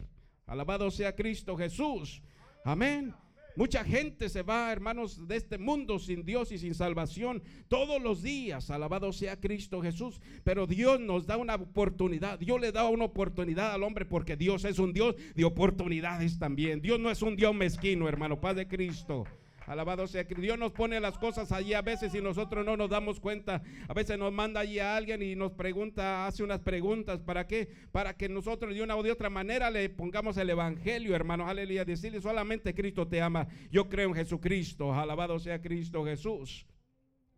Alabado 0.46 0.90
sea 0.90 1.14
Cristo 1.14 1.56
Jesús. 1.56 2.22
Amén. 2.64 3.14
Mucha 3.58 3.82
gente 3.82 4.28
se 4.28 4.42
va, 4.42 4.70
hermanos, 4.70 5.26
de 5.26 5.34
este 5.34 5.58
mundo 5.58 5.98
sin 5.98 6.24
Dios 6.24 6.52
y 6.52 6.58
sin 6.58 6.76
salvación 6.76 7.42
todos 7.66 8.00
los 8.00 8.22
días. 8.22 8.70
Alabado 8.70 9.12
sea 9.12 9.40
Cristo 9.40 9.82
Jesús. 9.82 10.20
Pero 10.44 10.68
Dios 10.68 11.00
nos 11.00 11.26
da 11.26 11.36
una 11.36 11.56
oportunidad. 11.56 12.38
Dios 12.38 12.60
le 12.60 12.70
da 12.70 12.88
una 12.88 13.06
oportunidad 13.06 13.72
al 13.72 13.82
hombre 13.82 14.04
porque 14.04 14.36
Dios 14.36 14.64
es 14.64 14.78
un 14.78 14.92
Dios 14.92 15.16
de 15.34 15.44
oportunidades 15.44 16.38
también. 16.38 16.80
Dios 16.80 17.00
no 17.00 17.10
es 17.10 17.20
un 17.20 17.34
Dios 17.34 17.52
mezquino, 17.52 18.08
hermano, 18.08 18.40
Paz 18.40 18.54
de 18.54 18.68
Cristo. 18.68 19.24
Alabado 19.68 20.06
sea 20.06 20.26
que 20.26 20.34
Dios 20.34 20.58
nos 20.58 20.72
pone 20.72 20.98
las 20.98 21.18
cosas 21.18 21.52
allí 21.52 21.74
a 21.74 21.82
veces 21.82 22.14
y 22.14 22.22
nosotros 22.22 22.64
no 22.64 22.78
nos 22.78 22.88
damos 22.88 23.20
cuenta. 23.20 23.62
A 23.86 23.92
veces 23.92 24.18
nos 24.18 24.32
manda 24.32 24.60
allí 24.60 24.78
a 24.78 24.96
alguien 24.96 25.22
y 25.22 25.36
nos 25.36 25.52
pregunta, 25.52 26.26
hace 26.26 26.42
unas 26.42 26.60
preguntas. 26.60 27.20
¿Para 27.20 27.46
qué? 27.46 27.68
Para 27.92 28.16
que 28.16 28.30
nosotros 28.30 28.74
de 28.74 28.82
una 28.82 28.96
o 28.96 29.02
de 29.02 29.12
otra 29.12 29.28
manera 29.28 29.70
le 29.70 29.90
pongamos 29.90 30.38
el 30.38 30.48
evangelio, 30.48 31.14
hermanos. 31.14 31.50
Aleluya. 31.50 31.84
Decirle 31.84 32.22
solamente 32.22 32.74
Cristo 32.74 33.06
te 33.06 33.20
ama. 33.20 33.46
Yo 33.70 33.90
creo 33.90 34.08
en 34.08 34.14
Jesucristo. 34.14 34.94
Alabado 34.94 35.38
sea 35.38 35.60
Cristo 35.60 36.02
Jesús. 36.02 36.66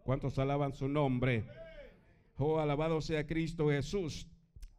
¿Cuántos 0.05 0.39
alaban 0.39 0.73
su 0.73 0.87
nombre? 0.87 1.43
Oh, 2.39 2.61
alabado 2.61 3.01
sea 3.01 3.27
Cristo 3.27 3.71
Jesús. 3.71 4.29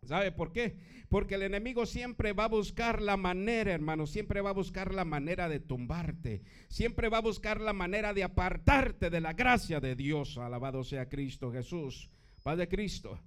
¿Sabe 0.04 0.32
por 0.32 0.52
qué? 0.52 0.76
Porque 1.10 1.36
el 1.36 1.44
enemigo 1.44 1.86
siempre 1.86 2.34
va 2.34 2.46
a 2.46 2.50
buscar 2.50 3.02
la 3.04 3.18
manera, 3.18 3.72
hermano, 3.72 4.08
siempre 4.08 4.42
va 4.42 4.50
a 4.50 4.54
buscar 4.54 4.96
la 4.96 5.06
manera 5.06 5.48
de 5.48 5.60
tumbarte, 5.60 6.42
siempre 6.70 7.08
va 7.08 7.20
a 7.20 7.22
buscar 7.22 7.62
la 7.62 7.74
manera 7.74 8.12
de 8.12 8.24
apartarte 8.24 9.12
de 9.12 9.22
la 9.22 9.34
gracia 9.34 9.80
de 9.80 9.96
Dios. 9.96 10.40
Alabado 10.40 10.84
sea 10.84 11.08
Cristo 11.08 11.52
Jesús, 11.52 12.10
Padre 12.42 12.68
Cristo. 12.68 13.20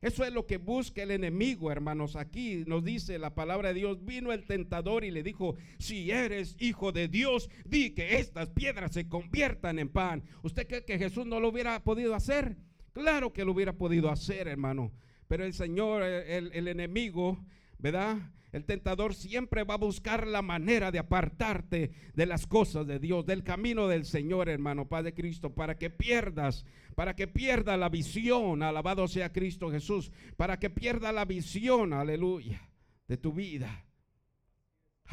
Eso 0.00 0.24
es 0.24 0.32
lo 0.32 0.46
que 0.46 0.58
busca 0.58 1.02
el 1.02 1.10
enemigo, 1.10 1.72
hermanos. 1.72 2.14
Aquí 2.14 2.64
nos 2.66 2.84
dice 2.84 3.18
la 3.18 3.34
palabra 3.34 3.68
de 3.68 3.74
Dios, 3.74 4.04
vino 4.04 4.32
el 4.32 4.46
tentador 4.46 5.04
y 5.04 5.10
le 5.10 5.24
dijo, 5.24 5.56
si 5.78 6.12
eres 6.12 6.56
hijo 6.60 6.92
de 6.92 7.08
Dios, 7.08 7.50
di 7.64 7.94
que 7.94 8.18
estas 8.18 8.48
piedras 8.50 8.92
se 8.92 9.08
conviertan 9.08 9.80
en 9.80 9.88
pan. 9.88 10.22
¿Usted 10.42 10.68
cree 10.68 10.84
que 10.84 10.98
Jesús 10.98 11.26
no 11.26 11.40
lo 11.40 11.48
hubiera 11.48 11.82
podido 11.82 12.14
hacer? 12.14 12.56
Claro 12.92 13.32
que 13.32 13.44
lo 13.44 13.52
hubiera 13.52 13.72
podido 13.72 14.10
hacer, 14.10 14.46
hermano. 14.46 14.92
Pero 15.32 15.46
el 15.46 15.54
Señor, 15.54 16.02
el, 16.02 16.68
enemigo, 16.68 17.38
¿verdad? 17.78 18.18
El 18.52 18.66
tentador 18.66 19.14
siempre 19.14 19.64
va 19.64 19.72
a 19.72 19.78
buscar 19.78 20.26
la 20.26 20.42
manera 20.42 20.90
de 20.90 20.98
apartarte 20.98 21.90
de 22.12 22.26
las 22.26 22.46
cosas 22.46 22.86
de 22.86 22.98
Dios, 22.98 23.24
del 23.24 23.42
camino 23.42 23.88
del 23.88 24.04
Señor, 24.04 24.50
hermano, 24.50 24.90
Padre 24.90 25.14
Cristo, 25.14 25.54
para 25.54 25.78
que 25.78 25.88
pierdas, 25.88 26.66
para 26.94 27.16
que 27.16 27.28
pierda 27.28 27.78
la 27.78 27.88
visión, 27.88 28.62
alabado 28.62 29.08
sea 29.08 29.32
Cristo 29.32 29.70
Jesús, 29.70 30.12
para 30.36 30.58
que 30.58 30.68
pierda 30.68 31.12
la 31.12 31.24
visión, 31.24 31.94
aleluya, 31.94 32.68
de 33.08 33.16
tu 33.16 33.32
vida. 33.32 33.86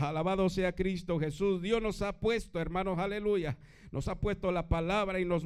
Alabado 0.01 0.49
sea 0.49 0.73
Cristo 0.73 1.19
Jesús. 1.19 1.61
Dios 1.61 1.81
nos 1.81 2.01
ha 2.01 2.19
puesto, 2.19 2.59
hermanos, 2.59 2.99
aleluya, 2.99 3.57
nos 3.91 4.07
ha 4.07 4.19
puesto 4.19 4.51
la 4.51 4.69
palabra 4.69 5.19
y 5.19 5.25
nos, 5.25 5.43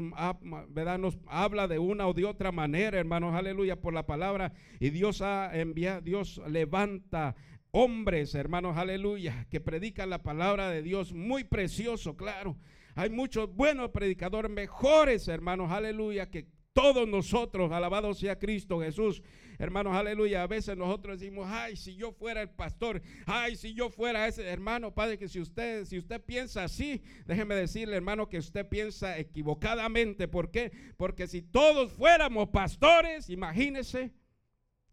¿verdad? 0.70 1.00
nos 1.00 1.18
habla 1.28 1.68
de 1.68 1.80
una 1.80 2.08
o 2.08 2.14
de 2.14 2.26
otra 2.26 2.52
manera, 2.52 3.00
hermanos, 3.00 3.34
aleluya, 3.36 3.82
por 3.82 3.94
la 3.94 4.06
palabra. 4.06 4.54
Y 4.80 4.90
Dios 4.90 5.22
ha 5.22 5.52
enviado, 5.58 6.02
Dios 6.02 6.42
levanta 6.48 7.36
hombres, 7.72 8.36
hermanos, 8.36 8.78
aleluya, 8.78 9.48
que 9.50 9.60
predican 9.60 10.10
la 10.10 10.22
palabra 10.22 10.70
de 10.70 10.84
Dios 10.84 11.14
muy 11.14 11.44
precioso, 11.44 12.16
claro. 12.16 12.58
Hay 12.96 13.10
muchos 13.10 13.54
buenos 13.56 13.90
predicadores, 13.90 14.52
mejores, 14.52 15.28
hermanos, 15.28 15.72
aleluya, 15.72 16.30
que 16.30 16.48
todos 16.74 17.08
nosotros, 17.08 17.72
alabado 17.72 18.14
sea 18.14 18.38
Cristo 18.38 18.82
Jesús. 18.82 19.22
Hermanos, 19.60 19.96
aleluya. 19.96 20.44
A 20.44 20.48
veces 20.48 20.76
nosotros 20.76 21.20
decimos, 21.20 21.48
ay, 21.48 21.76
si 21.76 21.96
yo 21.96 22.12
fuera 22.12 22.42
el 22.42 22.50
pastor, 22.50 23.02
ay, 23.26 23.56
si 23.56 23.74
yo 23.74 23.90
fuera 23.90 24.28
ese 24.28 24.44
hermano, 24.48 24.94
padre, 24.94 25.18
que 25.18 25.30
si 25.30 25.40
usted, 25.40 25.86
si 25.86 26.00
usted 26.00 26.20
piensa 26.22 26.64
así, 26.64 27.02
déjeme 27.26 27.56
decirle, 27.56 27.96
hermano, 27.96 28.28
que 28.28 28.40
usted 28.40 28.68
piensa 28.68 29.18
equivocadamente. 29.18 30.28
¿Por 30.28 30.50
qué? 30.50 30.72
Porque 30.98 31.28
si 31.28 31.42
todos 31.44 31.94
fuéramos 31.94 32.50
pastores, 32.50 33.30
imagínese. 33.30 34.12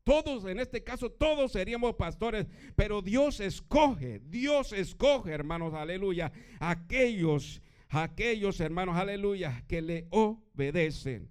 Todos, 0.05 0.45
en 0.47 0.59
este 0.59 0.83
caso, 0.83 1.11
todos 1.11 1.53
seríamos 1.53 1.95
pastores, 1.95 2.47
pero 2.75 3.03
Dios 3.03 3.39
escoge, 3.39 4.21
Dios 4.25 4.73
escoge, 4.73 5.31
hermanos, 5.31 5.75
aleluya, 5.75 6.33
aquellos, 6.59 7.63
aquellos 7.89 8.61
hermanos, 8.61 8.97
aleluya, 8.97 9.63
que 9.69 9.83
le 9.83 10.07
obedecen. 10.11 11.31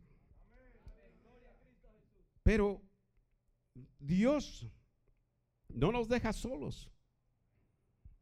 Pero 2.49 2.81
Dios 3.99 4.67
no 5.67 5.91
nos 5.91 6.09
deja 6.09 6.33
solos. 6.33 6.89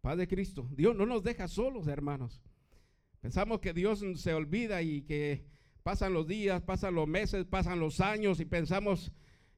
Padre 0.02 0.28
Cristo, 0.28 0.68
Dios 0.76 0.98
no 0.98 1.06
nos 1.06 1.24
deja 1.24 1.48
solos, 1.48 1.88
hermanos. 1.88 2.44
Pensamos 3.22 3.62
que 3.62 3.72
Dios 3.72 4.04
se 4.16 4.34
olvida 4.34 4.82
y 4.82 5.04
que 5.04 5.46
pasan 5.82 6.14
los 6.14 6.28
días, 6.28 6.62
pasan 6.62 6.96
los 6.96 7.08
meses, 7.08 7.46
pasan 7.46 7.80
los 7.80 8.02
años 8.02 8.42
y 8.42 8.46
pensamos, 8.46 9.14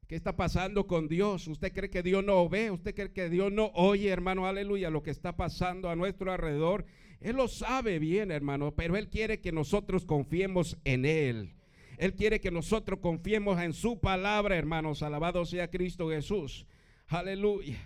¿qué 0.06 0.16
está 0.16 0.36
pasando 0.36 0.86
con 0.86 1.08
Dios? 1.08 1.48
¿Usted 1.48 1.74
cree 1.74 1.90
que 1.90 2.04
Dios 2.04 2.24
no 2.24 2.48
ve? 2.48 2.70
¿Usted 2.70 2.94
cree 2.94 3.12
que 3.12 3.28
Dios 3.32 3.52
no 3.52 3.72
oye, 3.74 4.10
hermano? 4.10 4.46
Aleluya, 4.46 4.92
lo 4.92 5.02
que 5.02 5.10
está 5.10 5.36
pasando 5.36 5.90
a 5.90 5.96
nuestro 5.96 6.32
alrededor. 6.32 6.86
Él 7.22 7.38
lo 7.38 7.48
sabe 7.48 7.98
bien, 7.98 8.30
hermano, 8.30 8.76
pero 8.76 8.98
Él 8.98 9.10
quiere 9.10 9.42
que 9.42 9.52
nosotros 9.52 10.06
confiemos 10.06 10.78
en 10.84 11.06
Él. 11.06 11.59
Él 12.00 12.16
quiere 12.16 12.40
que 12.40 12.50
nosotros 12.50 13.02
confiemos 13.02 13.62
en 13.62 13.74
su 13.74 14.00
palabra, 14.00 14.56
hermanos. 14.56 15.04
Alabado 15.04 15.44
sea 15.44 15.70
Cristo 15.70 16.10
Jesús. 16.10 16.66
Aleluya. 17.08 17.78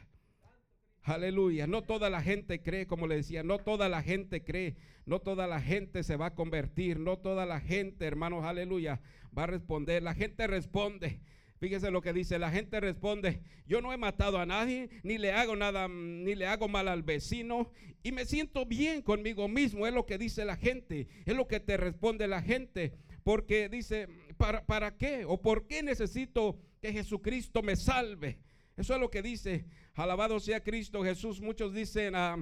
Aleluya. 1.01 1.65
No 1.65 1.81
toda 1.81 2.11
la 2.11 2.21
gente 2.21 2.61
cree, 2.61 2.85
como 2.85 3.07
le 3.07 3.15
decía, 3.15 3.41
no 3.41 3.57
toda 3.57 3.89
la 3.89 4.03
gente 4.03 4.43
cree, 4.43 4.75
no 5.07 5.19
toda 5.19 5.47
la 5.47 5.59
gente 5.59 6.03
se 6.03 6.15
va 6.15 6.27
a 6.27 6.35
convertir, 6.35 6.99
no 6.99 7.17
toda 7.17 7.47
la 7.47 7.59
gente, 7.59 8.05
hermanos, 8.05 8.45
aleluya, 8.45 9.01
va 9.35 9.45
a 9.45 9.47
responder. 9.47 10.03
La 10.03 10.13
gente 10.13 10.45
responde. 10.45 11.19
Fíjese 11.59 11.89
lo 11.89 12.03
que 12.03 12.13
dice, 12.13 12.37
la 12.37 12.51
gente 12.51 12.79
responde, 12.81 13.41
yo 13.65 13.81
no 13.81 13.93
he 13.93 13.97
matado 13.97 14.37
a 14.37 14.45
nadie, 14.45 14.89
ni 15.01 15.17
le 15.17 15.31
hago 15.31 15.55
nada, 15.55 15.87
ni 15.87 16.35
le 16.35 16.45
hago 16.45 16.67
mal 16.67 16.87
al 16.87 17.01
vecino, 17.01 17.71
y 18.03 18.11
me 18.11 18.25
siento 18.25 18.65
bien 18.65 19.01
conmigo 19.01 19.47
mismo, 19.47 19.87
es 19.87 19.93
lo 19.93 20.05
que 20.05 20.17
dice 20.17 20.43
la 20.43 20.57
gente, 20.57 21.07
es 21.25 21.35
lo 21.35 21.47
que 21.47 21.61
te 21.61 21.77
responde 21.77 22.27
la 22.27 22.41
gente. 22.41 22.97
Porque 23.23 23.69
dice, 23.69 24.07
para, 24.37 24.65
¿para 24.65 24.97
qué? 24.97 25.25
¿O 25.25 25.41
por 25.41 25.67
qué 25.67 25.81
necesito 25.81 26.59
que 26.81 26.91
Jesucristo 26.91 27.61
me 27.61 27.75
salve? 27.75 28.39
Eso 28.75 28.95
es 28.95 28.99
lo 28.99 29.09
que 29.09 29.21
dice, 29.21 29.65
alabado 29.93 30.39
sea 30.39 30.63
Cristo 30.63 31.03
Jesús. 31.03 31.39
Muchos 31.39 31.73
dicen, 31.73 32.15
ah, 32.15 32.37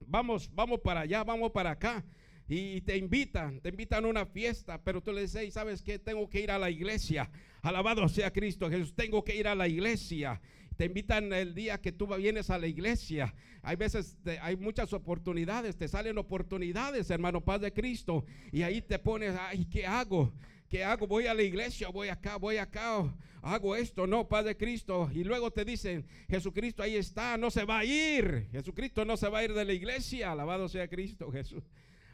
vamos, 0.00 0.54
vamos 0.54 0.80
para 0.80 1.00
allá, 1.00 1.24
vamos 1.24 1.50
para 1.50 1.72
acá. 1.72 2.04
Y 2.48 2.80
te 2.82 2.96
invitan, 2.96 3.60
te 3.60 3.68
invitan 3.68 4.04
a 4.04 4.08
una 4.08 4.24
fiesta, 4.24 4.82
pero 4.82 5.02
tú 5.02 5.12
le 5.12 5.22
dices, 5.22 5.52
¿sabes 5.52 5.82
qué? 5.82 5.98
Tengo 5.98 6.30
que 6.30 6.40
ir 6.40 6.50
a 6.50 6.58
la 6.58 6.70
iglesia. 6.70 7.30
Alabado 7.60 8.08
sea 8.08 8.32
Cristo 8.32 8.70
Jesús, 8.70 8.94
tengo 8.94 9.22
que 9.22 9.36
ir 9.36 9.48
a 9.48 9.54
la 9.54 9.68
iglesia 9.68 10.40
te 10.78 10.84
invitan 10.84 11.32
el 11.32 11.56
día 11.56 11.80
que 11.80 11.90
tú 11.90 12.06
vienes 12.06 12.50
a 12.50 12.58
la 12.58 12.68
iglesia. 12.68 13.34
Hay 13.62 13.74
veces, 13.74 14.16
hay 14.40 14.56
muchas 14.56 14.92
oportunidades, 14.92 15.76
te 15.76 15.88
salen 15.88 16.16
oportunidades, 16.18 17.10
hermano, 17.10 17.40
paz 17.40 17.60
de 17.60 17.72
Cristo. 17.72 18.24
Y 18.52 18.62
ahí 18.62 18.80
te 18.80 18.96
pones, 19.00 19.34
ay, 19.40 19.64
¿qué 19.64 19.84
hago? 19.84 20.32
¿Qué 20.68 20.84
hago? 20.84 21.08
Voy 21.08 21.26
a 21.26 21.34
la 21.34 21.42
iglesia, 21.42 21.88
voy 21.88 22.10
acá, 22.10 22.36
voy 22.36 22.58
acá, 22.58 23.12
hago 23.42 23.74
esto, 23.74 24.06
no, 24.06 24.28
paz 24.28 24.44
de 24.44 24.56
Cristo. 24.56 25.10
Y 25.12 25.24
luego 25.24 25.50
te 25.50 25.64
dicen, 25.64 26.06
Jesucristo 26.28 26.84
ahí 26.84 26.94
está, 26.94 27.36
no 27.36 27.50
se 27.50 27.64
va 27.64 27.80
a 27.80 27.84
ir. 27.84 28.46
Jesucristo 28.52 29.04
no 29.04 29.16
se 29.16 29.28
va 29.28 29.38
a 29.38 29.44
ir 29.44 29.54
de 29.54 29.64
la 29.64 29.72
iglesia. 29.72 30.30
Alabado 30.30 30.68
sea 30.68 30.86
Cristo 30.86 31.32
Jesús. 31.32 31.64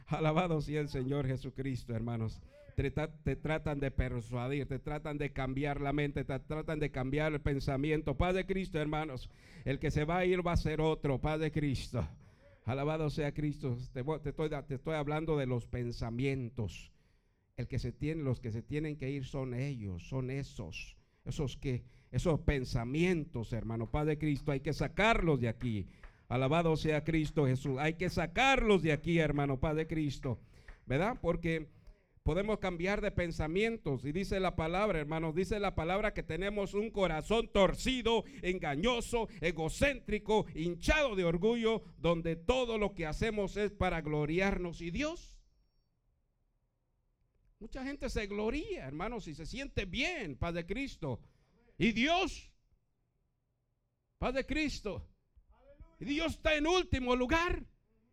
Alabado 0.07 0.59
sea 0.59 0.81
el 0.81 0.89
Señor 0.89 1.27
Jesucristo, 1.27 1.93
hermanos 1.93 2.41
te, 2.75 3.35
tratan 3.35 3.79
de 3.79 3.89
persuadir, 3.89 4.67
te 4.67 4.79
tratan 4.79 5.17
de 5.17 5.31
cambiar 5.31 5.79
la 5.79 5.93
mente, 5.93 6.25
te 6.25 6.39
tratan 6.39 6.79
de 6.79 6.91
cambiar 6.91 7.33
el 7.33 7.41
pensamiento. 7.41 8.17
Padre 8.17 8.45
Cristo, 8.45 8.79
hermanos, 8.79 9.29
el 9.63 9.79
que 9.79 9.91
se 9.91 10.03
va 10.03 10.17
a 10.17 10.25
ir 10.25 10.45
va 10.45 10.51
a 10.51 10.57
ser 10.57 10.81
otro, 10.81 11.19
Padre 11.19 11.51
Cristo. 11.51 12.07
Alabado 12.65 13.09
sea 13.09 13.33
Cristo. 13.33 13.77
Te, 13.93 14.01
estoy, 14.29 14.49
te 14.67 14.75
estoy 14.75 14.95
hablando 14.95 15.37
de 15.37 15.45
los 15.45 15.67
pensamientos. 15.67 16.91
El 17.55 17.67
que 17.67 17.79
se 17.79 17.93
tiene, 17.93 18.23
los 18.23 18.41
que 18.41 18.51
se 18.51 18.61
tienen 18.61 18.97
que 18.97 19.09
ir 19.09 19.23
son 19.23 19.53
ellos, 19.53 20.09
son 20.09 20.29
esos, 20.29 20.97
esos 21.23 21.55
que, 21.55 21.85
esos 22.11 22.41
pensamientos, 22.41 23.53
hermano, 23.53 23.89
Padre 23.89 24.17
Cristo, 24.17 24.51
hay 24.51 24.59
que 24.59 24.73
sacarlos 24.73 25.39
de 25.39 25.47
aquí. 25.47 25.87
Alabado 26.27 26.75
sea 26.75 27.03
Cristo 27.03 27.45
Jesús. 27.45 27.77
Hay 27.79 27.93
que 27.93 28.09
sacarlos 28.09 28.81
de 28.81 28.91
aquí, 28.91 29.19
hermano, 29.19 29.59
Padre 29.59 29.87
Cristo. 29.87 30.39
¿Verdad? 30.85 31.17
Porque 31.21 31.67
podemos 32.25 32.57
cambiar 32.57 33.01
de 33.01 33.11
pensamientos. 33.11 34.03
Y 34.03 34.11
dice 34.11 34.39
la 34.39 34.55
palabra, 34.55 34.99
hermanos, 34.99 35.35
dice 35.35 35.59
la 35.59 35.75
palabra 35.75 36.11
que 36.15 36.23
tenemos 36.23 36.73
un 36.73 36.89
corazón 36.89 37.51
torcido, 37.53 38.25
engañoso, 38.41 39.29
egocéntrico, 39.41 40.47
hinchado 40.55 41.15
de 41.15 41.23
orgullo, 41.23 41.83
donde 41.99 42.35
todo 42.35 42.79
lo 42.79 42.95
que 42.95 43.05
hacemos 43.05 43.57
es 43.57 43.71
para 43.71 44.01
gloriarnos. 44.01 44.81
¿Y 44.81 44.89
Dios? 44.89 45.37
Mucha 47.59 47.83
gente 47.83 48.09
se 48.09 48.25
gloria, 48.25 48.87
hermanos, 48.87 49.27
y 49.27 49.35
se 49.35 49.45
siente 49.45 49.85
bien, 49.85 50.35
paz 50.35 50.55
de 50.55 50.65
Cristo. 50.65 51.21
¿Y 51.77 51.91
Dios? 51.91 52.51
Paz 54.17 54.33
de 54.33 54.47
Cristo. 54.47 55.07
Y 55.99 56.05
Dios 56.05 56.31
está 56.31 56.55
en 56.55 56.65
último 56.65 57.15
lugar. 57.15 57.63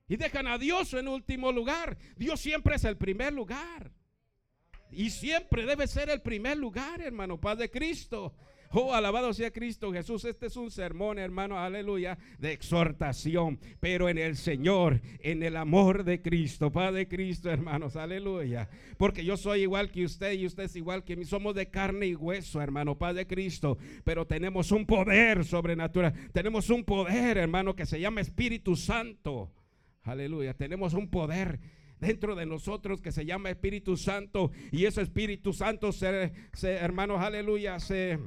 Y 0.07 0.17
dejan 0.17 0.49
a 0.49 0.59
Dios 0.59 0.93
en 0.93 1.09
último 1.09 1.51
lugar. 1.51 1.97
Dios 2.19 2.41
siempre 2.41 2.77
es 2.77 2.85
el 2.85 2.99
primer 2.99 3.33
lugar. 3.33 4.02
Y 4.93 5.11
siempre 5.11 5.65
debe 5.65 5.87
ser 5.87 6.11
el 6.11 6.21
primer 6.21 6.59
lugar, 6.59 7.01
hermano, 7.01 7.41
paz 7.41 7.59
de 7.59 7.71
Cristo. 7.71 8.35
Oh, 8.75 8.95
alabado 8.95 9.35
sea 9.35 9.51
Cristo 9.51 9.93
Jesús. 9.93 10.25
Este 10.25 10.47
es 10.47 10.57
un 10.57 10.71
sermón, 10.71 11.19
hermano, 11.19 11.59
aleluya, 11.59 12.17
de 12.39 12.53
exhortación, 12.53 13.59
pero 13.81 14.09
en 14.09 14.17
el 14.17 14.35
Señor, 14.35 15.03
en 15.19 15.43
el 15.43 15.57
amor 15.57 16.05
de 16.05 16.23
Cristo, 16.23 16.73
paz 16.73 16.95
de 16.95 17.07
Cristo, 17.07 17.51
hermanos, 17.51 17.97
aleluya. 17.97 18.71
Porque 18.97 19.27
yo 19.27 19.37
soy 19.37 19.63
igual 19.63 19.91
que 19.91 20.07
usted 20.07 20.33
y 20.33 20.47
usted 20.47 20.65
es 20.65 20.77
igual 20.77 21.05
que 21.05 21.17
mí. 21.17 21.27
Somos 21.27 21.55
de 21.55 21.69
carne 21.69 22.07
y 22.07 22.15
hueso, 22.15 22.63
hermano, 22.63 22.97
paz 22.97 23.15
de 23.15 23.27
Cristo, 23.27 23.77
pero 24.05 24.27
tenemos 24.27 24.73
un 24.73 24.87
poder 24.87 25.45
sobrenatural. 25.45 26.15
Tenemos 26.33 26.71
un 26.71 26.85
poder, 26.85 27.37
hermano, 27.37 27.77
que 27.77 27.85
se 27.85 28.01
llama 28.01 28.23
Espíritu 28.23 28.75
Santo. 28.75 29.53
Aleluya. 30.03 30.55
Tenemos 30.55 30.95
un 30.95 31.11
poder 31.11 31.61
dentro 32.03 32.35
de 32.35 32.47
nosotros 32.47 33.01
que 33.01 33.13
se 33.13 33.25
llama 33.25 33.51
Espíritu 33.51 33.97
Santo. 33.97 34.51
Y 34.73 34.85
ese 34.85 35.03
Espíritu 35.03 35.53
Santo, 35.53 35.93
se, 35.93 36.33
hermanos, 36.63 37.21
aleluya, 37.21 37.79
se 37.79 38.19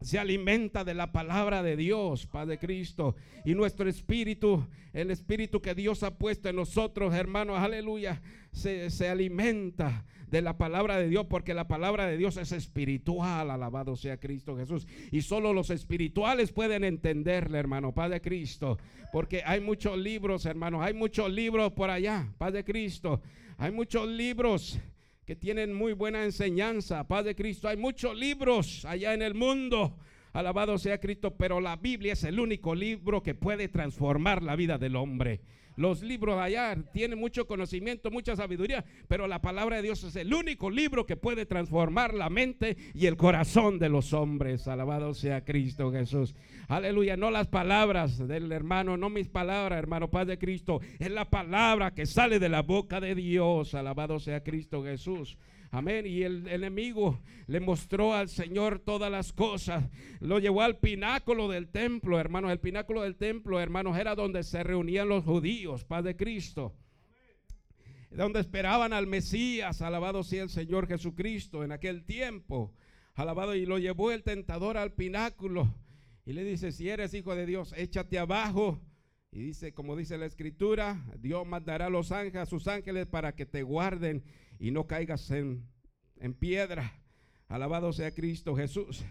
se 0.00 0.18
alimenta 0.18 0.82
de 0.82 0.94
la 0.94 1.12
palabra 1.12 1.62
de 1.62 1.76
Dios, 1.76 2.26
Padre 2.26 2.58
Cristo. 2.58 3.16
Y 3.44 3.54
nuestro 3.54 3.86
espíritu, 3.86 4.66
el 4.94 5.10
espíritu 5.10 5.60
que 5.60 5.74
Dios 5.74 6.02
ha 6.02 6.16
puesto 6.16 6.48
en 6.48 6.56
nosotros, 6.56 7.12
hermanos, 7.12 7.58
aleluya, 7.58 8.22
se, 8.50 8.88
se, 8.88 9.10
alimenta 9.10 10.06
de 10.30 10.42
la 10.42 10.56
palabra 10.56 10.96
de 10.98 11.08
Dios, 11.08 11.26
porque 11.28 11.54
la 11.54 11.66
palabra 11.66 12.06
de 12.06 12.16
Dios 12.16 12.36
es 12.36 12.52
espiritual, 12.52 13.50
alabado 13.50 13.96
sea 13.96 14.18
Cristo 14.18 14.56
Jesús. 14.56 14.86
Y 15.10 15.22
solo 15.22 15.52
los 15.52 15.70
espirituales 15.70 16.52
pueden 16.52 16.84
entenderle, 16.84 17.58
hermano, 17.58 17.92
Padre 17.92 18.20
Cristo. 18.20 18.78
Porque 19.12 19.42
hay 19.44 19.60
muchos 19.60 19.98
libros, 19.98 20.46
hermanos, 20.46 20.82
hay 20.84 20.94
muchos 20.94 21.30
libros 21.30 21.72
por 21.72 21.90
allá, 21.90 22.32
Padre 22.38 22.64
Cristo. 22.64 23.20
Hay 23.58 23.72
muchos 23.72 24.08
libros 24.08 24.78
que 25.26 25.34
tienen 25.34 25.74
muy 25.74 25.92
buena 25.92 26.24
enseñanza, 26.24 27.06
Padre 27.06 27.34
Cristo. 27.34 27.68
Hay 27.68 27.76
muchos 27.76 28.16
libros 28.16 28.84
allá 28.84 29.14
en 29.14 29.22
el 29.22 29.34
mundo. 29.34 29.96
Alabado 30.32 30.78
sea 30.78 30.98
Cristo, 30.98 31.36
pero 31.36 31.60
la 31.60 31.74
Biblia 31.74 32.12
es 32.12 32.22
el 32.22 32.38
único 32.38 32.74
libro 32.74 33.22
que 33.22 33.34
puede 33.34 33.68
transformar 33.68 34.44
la 34.44 34.54
vida 34.54 34.78
del 34.78 34.94
hombre. 34.94 35.40
Los 35.80 36.02
libros 36.02 36.38
allá 36.38 36.76
tienen 36.92 37.18
mucho 37.18 37.46
conocimiento, 37.46 38.10
mucha 38.10 38.36
sabiduría, 38.36 38.84
pero 39.08 39.26
la 39.26 39.40
palabra 39.40 39.76
de 39.76 39.82
Dios 39.82 40.04
es 40.04 40.14
el 40.14 40.34
único 40.34 40.68
libro 40.68 41.06
que 41.06 41.16
puede 41.16 41.46
transformar 41.46 42.12
la 42.12 42.28
mente 42.28 42.76
y 42.92 43.06
el 43.06 43.16
corazón 43.16 43.78
de 43.78 43.88
los 43.88 44.12
hombres. 44.12 44.68
Alabado 44.68 45.14
sea 45.14 45.42
Cristo 45.42 45.90
Jesús. 45.90 46.34
Aleluya, 46.68 47.16
no 47.16 47.30
las 47.30 47.46
palabras 47.46 48.28
del 48.28 48.52
hermano, 48.52 48.98
no 48.98 49.08
mis 49.08 49.30
palabras, 49.30 49.78
hermano 49.78 50.10
Padre 50.10 50.36
Cristo, 50.36 50.82
es 50.98 51.10
la 51.10 51.30
palabra 51.30 51.94
que 51.94 52.04
sale 52.04 52.38
de 52.38 52.50
la 52.50 52.60
boca 52.60 53.00
de 53.00 53.14
Dios. 53.14 53.74
Alabado 53.74 54.20
sea 54.20 54.42
Cristo 54.42 54.84
Jesús. 54.84 55.38
Amén. 55.72 56.06
Y 56.06 56.22
el 56.22 56.48
enemigo 56.48 57.20
le 57.46 57.60
mostró 57.60 58.12
al 58.14 58.28
Señor 58.28 58.80
todas 58.80 59.10
las 59.10 59.32
cosas. 59.32 59.84
Lo 60.18 60.38
llevó 60.38 60.62
al 60.62 60.78
pináculo 60.78 61.48
del 61.48 61.68
templo, 61.68 62.18
hermanos. 62.18 62.50
El 62.50 62.58
pináculo 62.58 63.02
del 63.02 63.16
templo, 63.16 63.60
hermanos, 63.60 63.96
era 63.96 64.14
donde 64.14 64.42
se 64.42 64.62
reunían 64.64 65.08
los 65.08 65.24
judíos, 65.24 65.84
Padre 65.84 66.16
Cristo. 66.16 66.74
Donde 68.10 68.40
esperaban 68.40 68.92
al 68.92 69.06
Mesías, 69.06 69.82
alabado 69.82 70.24
sea 70.24 70.42
el 70.42 70.50
Señor 70.50 70.88
Jesucristo 70.88 71.62
en 71.62 71.70
aquel 71.70 72.04
tiempo. 72.04 72.74
Alabado. 73.14 73.54
Y 73.54 73.64
lo 73.64 73.78
llevó 73.78 74.10
el 74.10 74.24
tentador 74.24 74.76
al 74.76 74.92
pináculo. 74.92 75.72
Y 76.26 76.32
le 76.32 76.42
dice, 76.42 76.72
si 76.72 76.88
eres 76.88 77.14
hijo 77.14 77.36
de 77.36 77.46
Dios, 77.46 77.74
échate 77.76 78.18
abajo. 78.18 78.80
Y 79.32 79.40
dice, 79.42 79.72
como 79.72 79.94
dice 79.94 80.18
la 80.18 80.26
escritura, 80.26 81.04
Dios 81.20 81.46
mandará 81.46 81.86
a 81.86 81.90
los 81.90 82.10
ángeles, 82.10 82.42
a 82.42 82.46
sus 82.46 82.66
ángeles 82.66 83.06
para 83.06 83.36
que 83.36 83.46
te 83.46 83.62
guarden 83.62 84.24
y 84.60 84.70
no 84.70 84.86
caigas 84.86 85.28
en, 85.32 85.66
en 86.18 86.34
piedra. 86.34 86.92
Alabado 87.48 87.92
sea 87.92 88.14
Cristo 88.14 88.54
Jesús. 88.54 89.02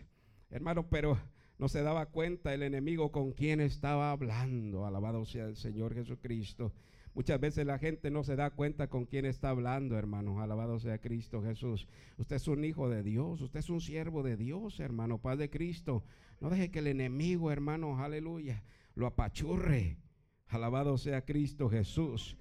Hermano, 0.51 0.87
pero 0.89 1.19
no 1.57 1.67
se 1.67 1.81
daba 1.81 2.05
cuenta 2.05 2.53
el 2.53 2.63
enemigo 2.63 3.11
con 3.11 3.33
quien 3.33 3.59
estaba 3.59 4.11
hablando. 4.11 4.85
Alabado 4.85 5.25
sea 5.25 5.45
el 5.45 5.57
Señor 5.57 5.95
Jesucristo. 5.95 6.71
Muchas 7.15 7.39
veces 7.39 7.65
la 7.65 7.79
gente 7.79 8.11
no 8.11 8.23
se 8.23 8.35
da 8.35 8.51
cuenta 8.51 8.87
con 8.87 9.05
quién 9.05 9.25
está 9.25 9.49
hablando, 9.49 9.97
hermano. 9.97 10.39
Alabado 10.39 10.79
sea 10.79 10.99
Cristo 10.99 11.41
Jesús. 11.41 11.87
Usted 12.17 12.35
es 12.35 12.47
un 12.47 12.63
hijo 12.63 12.87
de 12.87 13.01
Dios. 13.01 13.41
Usted 13.41 13.59
es 13.59 13.69
un 13.69 13.81
siervo 13.81 14.21
de 14.21 14.37
Dios, 14.37 14.79
hermano. 14.79 15.17
Padre 15.17 15.43
de 15.43 15.49
Cristo. 15.49 16.03
No 16.39 16.49
deje 16.49 16.69
que 16.69 16.79
el 16.79 16.87
enemigo, 16.87 17.51
hermano, 17.51 18.01
aleluya, 18.01 18.63
lo 18.93 19.07
apachurre. 19.07 19.97
Alabado 20.47 20.97
sea 20.97 21.25
Cristo 21.25 21.69
Jesús. 21.69 22.37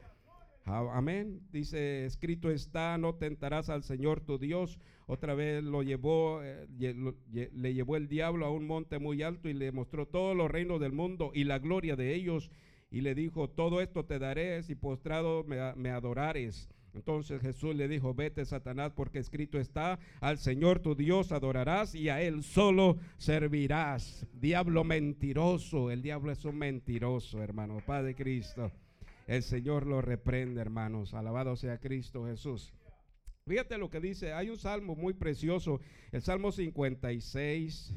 Amén. 0.68 1.40
Dice, 1.50 2.04
escrito 2.04 2.50
está, 2.50 2.98
no 2.98 3.14
tentarás 3.14 3.70
al 3.70 3.82
Señor 3.82 4.20
tu 4.20 4.38
Dios. 4.38 4.78
Otra 5.06 5.34
vez 5.34 5.64
lo 5.64 5.82
llevó, 5.82 6.42
eh, 6.42 6.66
le 6.78 7.74
llevó 7.74 7.96
el 7.96 8.08
diablo 8.08 8.44
a 8.44 8.50
un 8.50 8.66
monte 8.66 8.98
muy 8.98 9.22
alto 9.22 9.48
y 9.48 9.54
le 9.54 9.72
mostró 9.72 10.06
todos 10.06 10.36
los 10.36 10.50
reinos 10.50 10.80
del 10.80 10.92
mundo 10.92 11.30
y 11.34 11.44
la 11.44 11.58
gloria 11.58 11.96
de 11.96 12.14
ellos. 12.14 12.50
Y 12.90 13.00
le 13.00 13.14
dijo, 13.14 13.48
todo 13.48 13.80
esto 13.80 14.04
te 14.04 14.18
daré 14.18 14.62
si 14.62 14.74
postrado 14.74 15.44
me, 15.44 15.74
me 15.74 15.90
adorares. 15.90 16.68
Entonces 16.94 17.40
Jesús 17.40 17.74
le 17.74 17.88
dijo, 17.88 18.12
vete 18.14 18.44
Satanás, 18.44 18.92
porque 18.94 19.18
escrito 19.18 19.58
está, 19.58 19.98
al 20.20 20.38
Señor 20.38 20.80
tu 20.80 20.94
Dios 20.94 21.32
adorarás 21.32 21.94
y 21.94 22.08
a 22.08 22.20
Él 22.20 22.42
solo 22.42 22.98
servirás. 23.16 24.26
Diablo 24.32 24.84
mentiroso, 24.84 25.90
el 25.90 26.02
diablo 26.02 26.32
es 26.32 26.44
un 26.44 26.58
mentiroso, 26.58 27.42
hermano, 27.42 27.78
Padre 27.86 28.14
Cristo. 28.14 28.70
El 29.28 29.42
Señor 29.42 29.86
lo 29.86 30.00
reprende, 30.00 30.58
hermanos. 30.62 31.12
Alabado 31.12 31.54
sea 31.54 31.78
Cristo 31.78 32.24
Jesús. 32.24 32.72
Fíjate 33.46 33.76
lo 33.76 33.90
que 33.90 34.00
dice. 34.00 34.32
Hay 34.32 34.48
un 34.48 34.56
salmo 34.56 34.96
muy 34.96 35.12
precioso, 35.12 35.80
el 36.12 36.22
Salmo 36.22 36.50
56. 36.50 37.94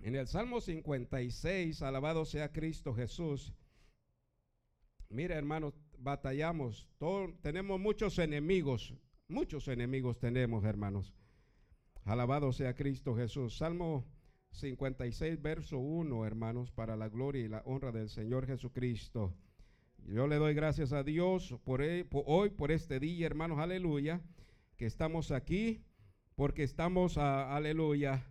En 0.00 0.16
el 0.16 0.26
Salmo 0.26 0.60
56, 0.60 1.82
alabado 1.82 2.24
sea 2.24 2.50
Cristo 2.50 2.94
Jesús. 2.94 3.54
Mira, 5.08 5.36
hermanos, 5.36 5.72
batallamos. 5.98 6.88
tenemos 7.40 7.78
muchos 7.78 8.18
enemigos. 8.18 8.92
Muchos 9.28 9.68
enemigos 9.68 10.18
tenemos, 10.18 10.64
hermanos. 10.64 11.14
Alabado 12.02 12.52
sea 12.52 12.74
Cristo 12.74 13.14
Jesús. 13.14 13.56
Salmo 13.58 14.04
56, 14.50 15.40
verso 15.40 15.78
1, 15.78 16.26
hermanos, 16.26 16.72
para 16.72 16.96
la 16.96 17.08
gloria 17.08 17.44
y 17.44 17.48
la 17.48 17.62
honra 17.66 17.92
del 17.92 18.08
Señor 18.08 18.48
Jesucristo. 18.48 19.36
Yo 20.06 20.26
le 20.26 20.36
doy 20.36 20.54
gracias 20.54 20.92
a 20.92 21.02
Dios 21.02 21.54
por, 21.64 21.82
e, 21.82 22.06
hoy, 22.10 22.50
por 22.50 22.72
este 22.72 22.98
día, 22.98 23.26
hermanos, 23.26 23.58
aleluya, 23.58 24.20
que 24.76 24.86
estamos 24.86 25.30
aquí, 25.30 25.82
porque 26.34 26.64
estamos, 26.64 27.16
aleluya, 27.16 28.24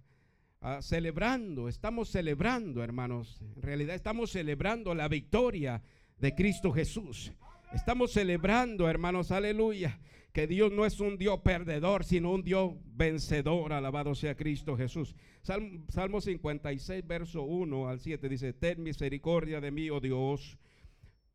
celebrando, 0.81 1.69
estamos 1.69 2.09
celebrando, 2.09 2.83
hermanos. 2.83 3.41
En 3.55 3.61
realidad 3.61 3.95
estamos 3.95 4.31
celebrando 4.31 4.93
la 4.93 5.07
victoria 5.07 5.81
de 6.17 6.35
Cristo 6.35 6.71
Jesús. 6.71 7.31
Estamos 7.73 8.11
celebrando, 8.11 8.89
hermanos, 8.89 9.31
aleluya, 9.31 9.99
que 10.33 10.47
Dios 10.47 10.71
no 10.71 10.85
es 10.85 10.99
un 10.99 11.17
Dios 11.17 11.39
perdedor, 11.41 12.03
sino 12.03 12.31
un 12.31 12.43
Dios 12.43 12.73
vencedor. 12.85 13.71
Alabado 13.71 14.15
sea 14.15 14.35
Cristo 14.35 14.75
Jesús. 14.75 15.15
Salmo, 15.43 15.85
Salmo 15.89 16.19
56, 16.19 17.07
verso 17.07 17.43
1 17.43 17.87
al 17.87 17.99
7 17.99 18.27
dice, 18.27 18.53
ten 18.53 18.83
misericordia 18.83 19.61
de 19.61 19.71
mí, 19.71 19.89
oh 19.89 19.99
Dios 19.99 20.57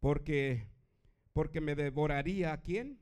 porque, 0.05 0.67
porque 1.33 1.63
me 1.63 1.75
devoraría 1.75 2.53
a 2.53 2.61
quién? 2.61 3.01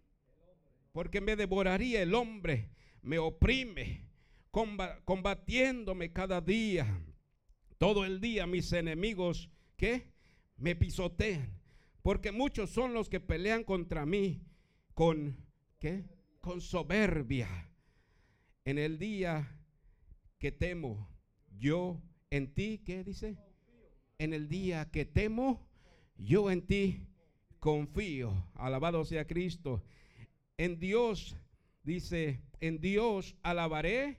Porque 0.93 1.21
me 1.21 1.35
devoraría 1.35 2.01
el 2.01 2.15
hombre, 2.15 2.71
me 3.03 3.19
oprime, 3.19 4.07
combatiéndome 5.05 6.13
cada 6.13 6.41
día. 6.41 7.03
Todo 7.79 8.05
el 8.05 8.21
día 8.21 8.47
mis 8.47 8.73
enemigos, 8.73 9.51
¿qué? 9.77 10.13
Me 10.57 10.77
pisotean. 10.77 11.61
Porque 12.03 12.31
muchos 12.31 12.71
son 12.71 12.95
los 12.95 13.09
que 13.09 13.19
pelean 13.19 13.65
contra 13.65 14.07
mí 14.07 14.47
con, 14.95 15.45
¿qué? 15.81 16.05
Con 16.41 16.61
soberbia. 16.61 17.49
En 18.65 18.79
el 18.79 19.01
día 19.01 19.59
que 20.39 20.53
temo, 20.53 21.09
yo 21.59 22.01
en 22.31 22.55
ti, 22.55 22.81
¿qué 22.87 23.03
dice? 23.03 23.39
En 24.19 24.33
el 24.33 24.49
día 24.49 24.89
que 24.93 25.05
temo, 25.05 25.72
yo 26.17 26.51
en 26.51 26.67
ti 26.67 27.07
confío. 27.59 28.49
Alabado 28.55 29.05
sea 29.05 29.27
Cristo. 29.27 29.83
En 30.57 30.79
Dios, 30.79 31.37
dice, 31.85 32.41
en 32.61 32.81
Dios 32.81 33.37
alabaré 33.43 34.19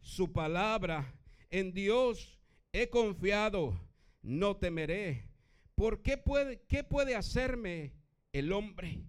su 0.00 0.32
palabra. 0.32 1.14
En 1.50 1.72
Dios 1.72 2.38
he 2.72 2.90
confiado, 2.90 3.80
no 4.22 4.56
temeré. 4.56 5.28
¿Por 5.74 6.02
qué 6.02 6.16
puede, 6.18 6.62
qué 6.68 6.84
puede 6.84 7.16
hacerme 7.16 7.94
el 8.32 8.52
hombre? 8.52 9.02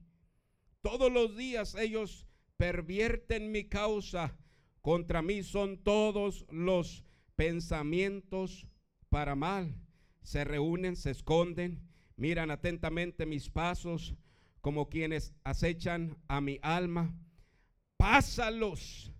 Todos 0.82 1.12
los 1.12 1.36
días 1.36 1.76
ellos 1.76 2.28
pervierten 2.58 3.52
mi 3.52 3.66
causa. 3.66 4.38
Contra 4.82 5.22
mí 5.22 5.44
son 5.44 5.84
todos 5.84 6.46
los 6.50 7.04
pensamientos 7.36 8.68
para 9.10 9.36
mal. 9.36 9.76
Se 10.22 10.44
reúnen, 10.44 10.96
se 10.96 11.12
esconden 11.12 11.82
miran 12.18 12.52
atentamente 12.52 13.26
mis 13.26 13.50
pasos 13.50 14.16
como 14.62 14.90
quienes 14.90 15.34
acechan 15.44 16.18
a 16.28 16.42
mi 16.42 16.60
alma. 16.62 17.14
Pásalos, 17.98 19.12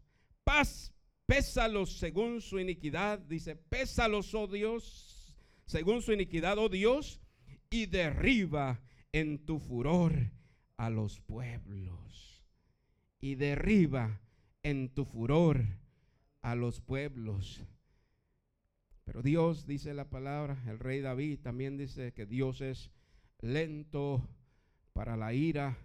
paz, 0.44 0.92
pésalos 1.26 1.98
según 1.98 2.42
su 2.42 2.60
iniquidad, 2.60 3.20
dice, 3.20 3.56
pésalos, 3.56 4.34
oh 4.34 4.48
Dios, 4.48 5.38
según 5.66 6.02
su 6.02 6.14
iniquidad, 6.14 6.58
oh 6.58 6.70
Dios, 6.70 7.20
y 7.70 7.86
derriba 7.86 8.82
en 9.12 9.46
tu 9.46 9.60
furor 9.60 10.32
a 10.78 10.90
los 10.90 11.20
pueblos. 11.20 12.44
Y 13.22 13.36
derriba 13.36 14.22
en 14.64 14.90
tu 14.90 15.06
furor 15.06 15.64
a 16.42 16.56
los 16.56 16.82
pueblos. 16.82 17.64
Pero 19.06 19.22
Dios, 19.22 19.66
dice 19.66 19.94
la 19.94 20.10
palabra, 20.10 20.62
el 20.68 20.80
rey 20.80 21.00
David 21.00 21.40
también 21.42 21.78
dice 21.78 22.12
que 22.14 22.26
Dios 22.26 22.62
es 22.62 22.92
lento 23.40 24.28
para 24.94 25.16
la 25.16 25.34
ira 25.34 25.78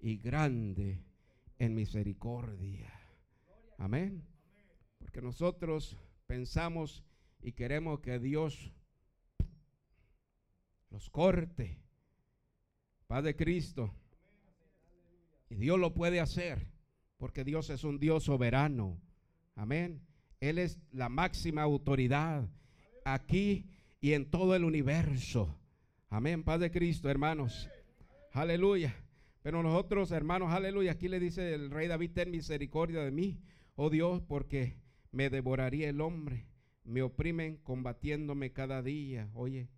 y 0.00 0.16
grande 0.16 1.04
en 1.58 1.74
misericordia. 1.74 2.92
Amén. 3.78 4.24
Porque 4.98 5.20
nosotros 5.20 5.96
pensamos 6.26 7.04
y 7.42 7.52
queremos 7.52 8.00
que 8.00 8.18
Dios 8.18 8.72
los 10.90 11.10
corte. 11.10 11.78
Padre 13.06 13.36
Cristo. 13.36 13.94
Y 15.50 15.56
Dios 15.56 15.78
lo 15.78 15.92
puede 15.92 16.20
hacer 16.20 16.66
porque 17.18 17.44
Dios 17.44 17.70
es 17.70 17.84
un 17.84 18.00
Dios 18.00 18.24
soberano. 18.24 19.00
Amén. 19.54 20.00
Él 20.40 20.58
es 20.58 20.80
la 20.90 21.08
máxima 21.08 21.62
autoridad 21.62 22.48
aquí 23.04 23.66
y 24.00 24.12
en 24.12 24.30
todo 24.30 24.54
el 24.56 24.64
universo. 24.64 25.54
Amén, 26.08 26.42
Padre 26.42 26.70
Cristo, 26.70 27.08
hermanos. 27.08 27.68
Aleluya. 28.32 28.94
Pero 29.42 29.62
nosotros, 29.62 30.12
hermanos, 30.12 30.52
aleluya, 30.52 30.92
aquí 30.92 31.08
le 31.08 31.18
dice 31.18 31.54
el 31.54 31.70
rey 31.70 31.88
David, 31.88 32.12
ten 32.14 32.30
misericordia 32.30 33.00
de 33.02 33.10
mí, 33.10 33.40
oh 33.74 33.90
Dios, 33.90 34.22
porque 34.22 34.76
me 35.10 35.30
devoraría 35.30 35.88
el 35.88 36.00
hombre. 36.00 36.46
Me 36.84 37.02
oprimen 37.02 37.56
combatiéndome 37.58 38.52
cada 38.52 38.82
día. 38.82 39.30
Oye, 39.34 39.68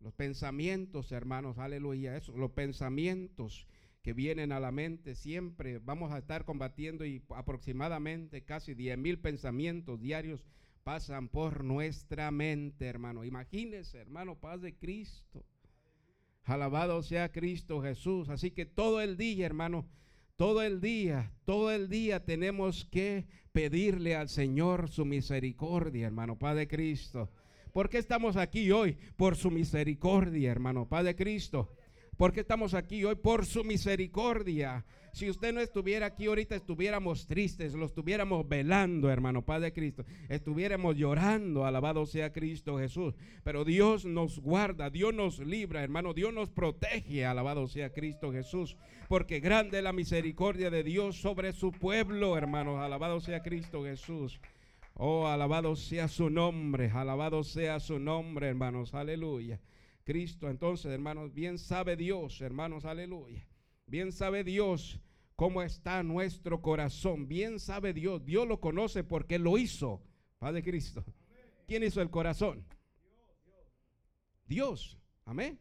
los 0.00 0.12
pensamientos, 0.12 1.12
hermanos, 1.12 1.58
aleluya, 1.58 2.16
eso, 2.16 2.36
los 2.36 2.50
pensamientos 2.52 3.66
que 4.02 4.12
vienen 4.12 4.52
a 4.52 4.60
la 4.60 4.70
mente 4.70 5.14
siempre, 5.14 5.78
vamos 5.78 6.12
a 6.12 6.18
estar 6.18 6.44
combatiendo 6.44 7.06
y 7.06 7.22
aproximadamente 7.30 8.44
casi 8.44 8.74
10 8.74 8.98
mil 8.98 9.18
pensamientos 9.18 9.98
diarios 9.98 10.44
pasan 10.84 11.28
por 11.28 11.64
nuestra 11.64 12.30
mente, 12.30 12.86
hermano. 12.86 13.24
Imagínese, 13.24 13.98
hermano, 13.98 14.38
paz 14.38 14.60
de 14.60 14.76
Cristo. 14.76 15.44
Alabado 16.44 17.02
sea 17.02 17.32
Cristo 17.32 17.82
Jesús. 17.82 18.28
Así 18.28 18.50
que 18.50 18.66
todo 18.66 19.00
el 19.00 19.16
día, 19.16 19.46
hermano, 19.46 19.86
todo 20.36 20.62
el 20.62 20.80
día, 20.80 21.32
todo 21.46 21.70
el 21.70 21.88
día 21.88 22.24
tenemos 22.24 22.84
que 22.84 23.26
pedirle 23.52 24.14
al 24.14 24.28
Señor 24.28 24.90
su 24.90 25.06
misericordia, 25.06 26.06
hermano, 26.06 26.38
Padre 26.38 26.68
Cristo. 26.68 27.30
¿Por 27.72 27.88
qué 27.88 27.98
estamos 27.98 28.36
aquí 28.36 28.70
hoy? 28.70 28.96
Por 29.16 29.36
su 29.36 29.50
misericordia, 29.50 30.52
hermano, 30.52 30.86
Padre 30.86 31.16
Cristo. 31.16 31.72
¿Por 32.16 32.32
qué 32.32 32.40
estamos 32.40 32.74
aquí 32.74 33.04
hoy? 33.04 33.16
Por 33.16 33.44
su 33.44 33.64
misericordia. 33.64 34.84
Si 35.12 35.30
usted 35.30 35.52
no 35.52 35.60
estuviera 35.60 36.06
aquí 36.06 36.26
ahorita, 36.26 36.56
estuviéramos 36.56 37.26
tristes, 37.26 37.74
lo 37.74 37.86
estuviéramos 37.86 38.48
velando, 38.48 39.10
hermano 39.10 39.42
Padre 39.42 39.72
Cristo. 39.72 40.04
Estuviéramos 40.28 40.96
llorando, 40.96 41.64
alabado 41.64 42.04
sea 42.04 42.32
Cristo 42.32 42.78
Jesús. 42.78 43.14
Pero 43.44 43.64
Dios 43.64 44.04
nos 44.04 44.40
guarda, 44.40 44.90
Dios 44.90 45.14
nos 45.14 45.38
libra, 45.38 45.84
hermano. 45.84 46.14
Dios 46.14 46.34
nos 46.34 46.50
protege, 46.50 47.24
alabado 47.24 47.68
sea 47.68 47.92
Cristo 47.92 48.32
Jesús. 48.32 48.76
Porque 49.08 49.38
grande 49.38 49.78
es 49.78 49.84
la 49.84 49.92
misericordia 49.92 50.70
de 50.70 50.82
Dios 50.82 51.16
sobre 51.16 51.52
su 51.52 51.70
pueblo, 51.70 52.36
hermanos. 52.36 52.80
Alabado 52.80 53.20
sea 53.20 53.40
Cristo 53.40 53.84
Jesús. 53.84 54.40
Oh, 54.94 55.26
alabado 55.26 55.74
sea 55.74 56.06
su 56.08 56.30
nombre, 56.30 56.90
alabado 56.90 57.42
sea 57.44 57.80
su 57.80 57.98
nombre, 57.98 58.48
hermanos. 58.48 58.94
Aleluya. 58.94 59.60
Cristo, 60.04 60.48
entonces, 60.50 60.92
hermanos, 60.92 61.32
bien 61.32 61.58
sabe 61.58 61.96
Dios, 61.96 62.40
hermanos, 62.40 62.84
aleluya 62.84 63.46
Bien 63.86 64.12
sabe 64.12 64.44
Dios 64.44 65.00
cómo 65.36 65.62
está 65.62 66.02
nuestro 66.02 66.62
corazón. 66.62 67.28
Bien 67.28 67.58
sabe 67.58 67.92
Dios. 67.92 68.24
Dios 68.24 68.46
lo 68.46 68.60
conoce 68.60 69.04
porque 69.04 69.38
lo 69.38 69.58
hizo. 69.58 70.02
Padre 70.38 70.62
Cristo. 70.62 71.04
¿Quién 71.66 71.82
hizo 71.82 72.00
el 72.00 72.10
corazón? 72.10 72.64
Dios. 74.46 74.98
Amén. 75.24 75.60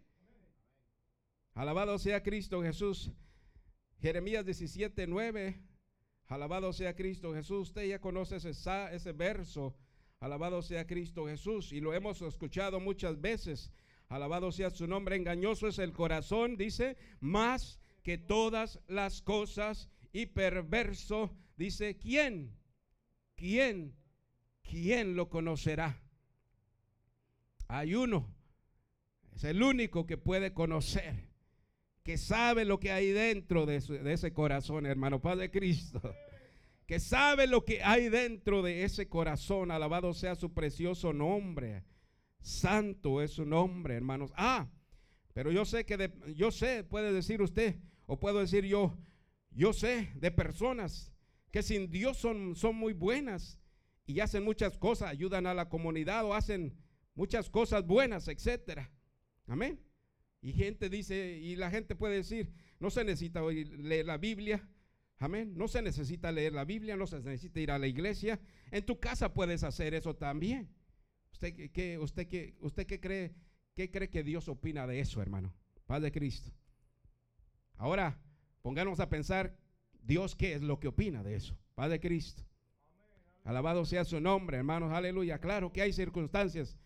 Alabado 1.54 1.98
sea 2.00 2.24
Cristo 2.24 2.62
Jesús. 2.62 3.12
Jeremías 4.00 4.46
17, 4.46 5.08
9. 5.08 5.62
Alabado 6.28 6.72
sea 6.74 6.96
Cristo 6.96 7.34
Jesús. 7.34 7.70
Usted 7.70 7.88
ya 7.88 8.00
conoce 8.00 8.38
ese, 8.38 8.52
ese 8.92 9.12
verso. 9.12 9.76
Alabado 10.20 10.62
sea 10.62 10.88
Cristo 10.88 11.28
Jesús. 11.28 11.74
Y 11.74 11.82
lo 11.82 11.94
hemos 11.94 12.22
escuchado 12.22 12.80
muchas 12.80 13.20
veces. 13.20 13.72
Alabado 14.14 14.52
sea 14.52 14.70
su 14.70 14.86
nombre. 14.88 15.16
Engañoso 15.16 15.68
es 15.68 15.80
el 15.80 15.92
corazón, 15.92 16.56
dice, 16.56 16.98
más 17.20 17.80
que 18.04 18.18
todas 18.18 18.80
las 18.88 19.22
cosas 19.22 19.90
y 20.12 20.28
perverso, 20.28 21.36
dice, 21.58 21.98
¿quién? 21.98 22.56
¿Quién? 23.36 23.96
¿Quién 24.62 25.16
lo 25.16 25.30
conocerá? 25.30 26.00
Hay 27.68 27.96
uno, 27.96 28.32
es 29.36 29.44
el 29.46 29.64
único 29.64 30.06
que 30.06 30.18
puede 30.18 30.54
conocer, 30.54 31.30
que 32.04 32.18
sabe 32.18 32.66
lo 32.66 32.80
que 32.80 32.92
hay 32.92 33.12
dentro 33.12 33.66
de, 33.66 33.78
ese 33.78 34.32
corazón, 34.32 34.86
hermano 34.86 35.22
Padre 35.22 35.50
Cristo 35.50 36.02
que 36.86 37.00
sabe 37.00 37.48
lo 37.48 37.64
que 37.64 37.82
hay 37.82 38.10
dentro 38.10 38.62
de 38.62 38.84
ese 38.84 39.08
corazón. 39.08 39.72
Alabado 39.72 40.14
sea 40.14 40.36
su 40.36 40.54
precioso 40.54 41.14
nombre. 41.14 41.84
Santo 42.44 43.22
es 43.22 43.32
su 43.32 43.46
nombre, 43.46 43.96
hermanos. 43.96 44.34
Ah, 44.36 44.70
pero 45.34 45.52
yo 45.52 45.66
sé 45.66 45.86
que 45.86 46.12
yo 46.36 46.52
sé, 46.52 46.84
puede 46.84 47.12
decir 47.12 47.42
usted, 47.42 47.80
o 48.06 48.20
puedo 48.20 48.40
decir 48.40 48.66
yo, 48.66 48.98
Yo 49.50 49.72
sé 49.72 50.12
de 50.16 50.30
personas 50.32 51.14
que 51.52 51.64
sin 51.64 51.90
Dios 51.90 52.18
son, 52.18 52.56
son 52.56 52.76
muy 52.76 52.94
buenas 52.94 53.60
y 54.06 54.20
hacen 54.20 54.44
muchas 54.44 54.78
cosas, 54.78 55.10
ayudan 55.10 55.48
a 55.48 55.54
la 55.54 55.70
comunidad 55.70 56.26
o 56.26 56.34
hacen 56.34 56.76
muchas 57.16 57.50
cosas 57.50 57.86
buenas, 57.86 58.28
etcétera. 58.28 58.92
Amén. 59.48 59.80
Y 60.42 60.52
gente 60.54 60.90
dice, 60.90 61.38
y 61.38 61.56
la 61.56 61.70
gente 61.70 61.96
puede 61.96 62.16
decir, 62.16 62.52
no 62.80 62.90
se 62.90 63.06
necesita 63.06 63.42
leer 63.42 64.06
la 64.06 64.18
Biblia. 64.18 64.68
Amén. 65.20 65.54
No 65.56 65.70
se 65.70 65.82
necesita 65.82 66.32
leer 66.32 66.52
la 66.52 66.66
Biblia, 66.66 66.98
no 66.98 67.08
se 67.08 67.20
necesita 67.20 67.62
ir 67.62 67.72
a 67.72 67.80
la 67.80 67.88
iglesia. 67.88 68.42
En 68.72 68.86
tu 68.86 69.00
casa 69.00 69.34
puedes 69.34 69.64
hacer 69.64 69.94
eso 69.94 70.16
también. 70.16 70.70
¿Usted 71.34 71.72
qué, 71.72 71.98
usted 72.00 72.28
qué, 72.28 72.56
usted 72.62 72.86
qué 72.86 73.00
cree, 73.00 73.34
qué 73.76 73.90
cree 73.92 74.10
que 74.10 74.24
Dios 74.24 74.48
opina 74.48 74.88
de 74.88 75.00
eso, 75.00 75.22
hermano? 75.22 75.54
Paz 75.86 76.02
de 76.02 76.12
Cristo. 76.12 76.52
Ahora, 77.76 78.18
pongámonos 78.62 79.00
a 79.00 79.10
pensar, 79.10 79.58
Dios 80.04 80.36
qué 80.36 80.54
es 80.54 80.62
lo 80.62 80.80
que 80.80 80.88
opina 80.88 81.24
de 81.24 81.36
eso. 81.36 81.58
Paz 81.76 81.90
de 81.90 82.00
Cristo. 82.00 82.44
Alabado 83.44 83.84
sea 83.84 84.06
su 84.06 84.22
nombre, 84.22 84.58
hermanos. 84.58 84.94
Aleluya. 84.94 85.40
Claro 85.40 85.74
que 85.74 85.82
hay 85.82 85.92
circunstancias. 85.92 86.78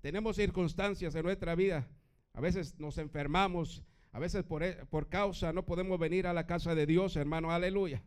Tenemos 0.00 0.36
circunstancias 0.36 1.14
en 1.14 1.22
nuestra 1.24 1.54
vida. 1.54 1.88
A 2.34 2.40
veces 2.40 2.78
nos 2.78 2.98
enfermamos. 2.98 3.82
A 4.12 4.18
veces 4.20 4.44
por, 4.44 4.62
e, 4.62 4.84
por 4.86 5.08
causa 5.08 5.52
no 5.52 5.64
podemos 5.64 5.98
venir 5.98 6.26
a 6.26 6.34
la 6.34 6.46
casa 6.46 6.74
de 6.74 6.86
Dios, 6.86 7.16
hermano. 7.16 7.50
Aleluya. 7.50 8.02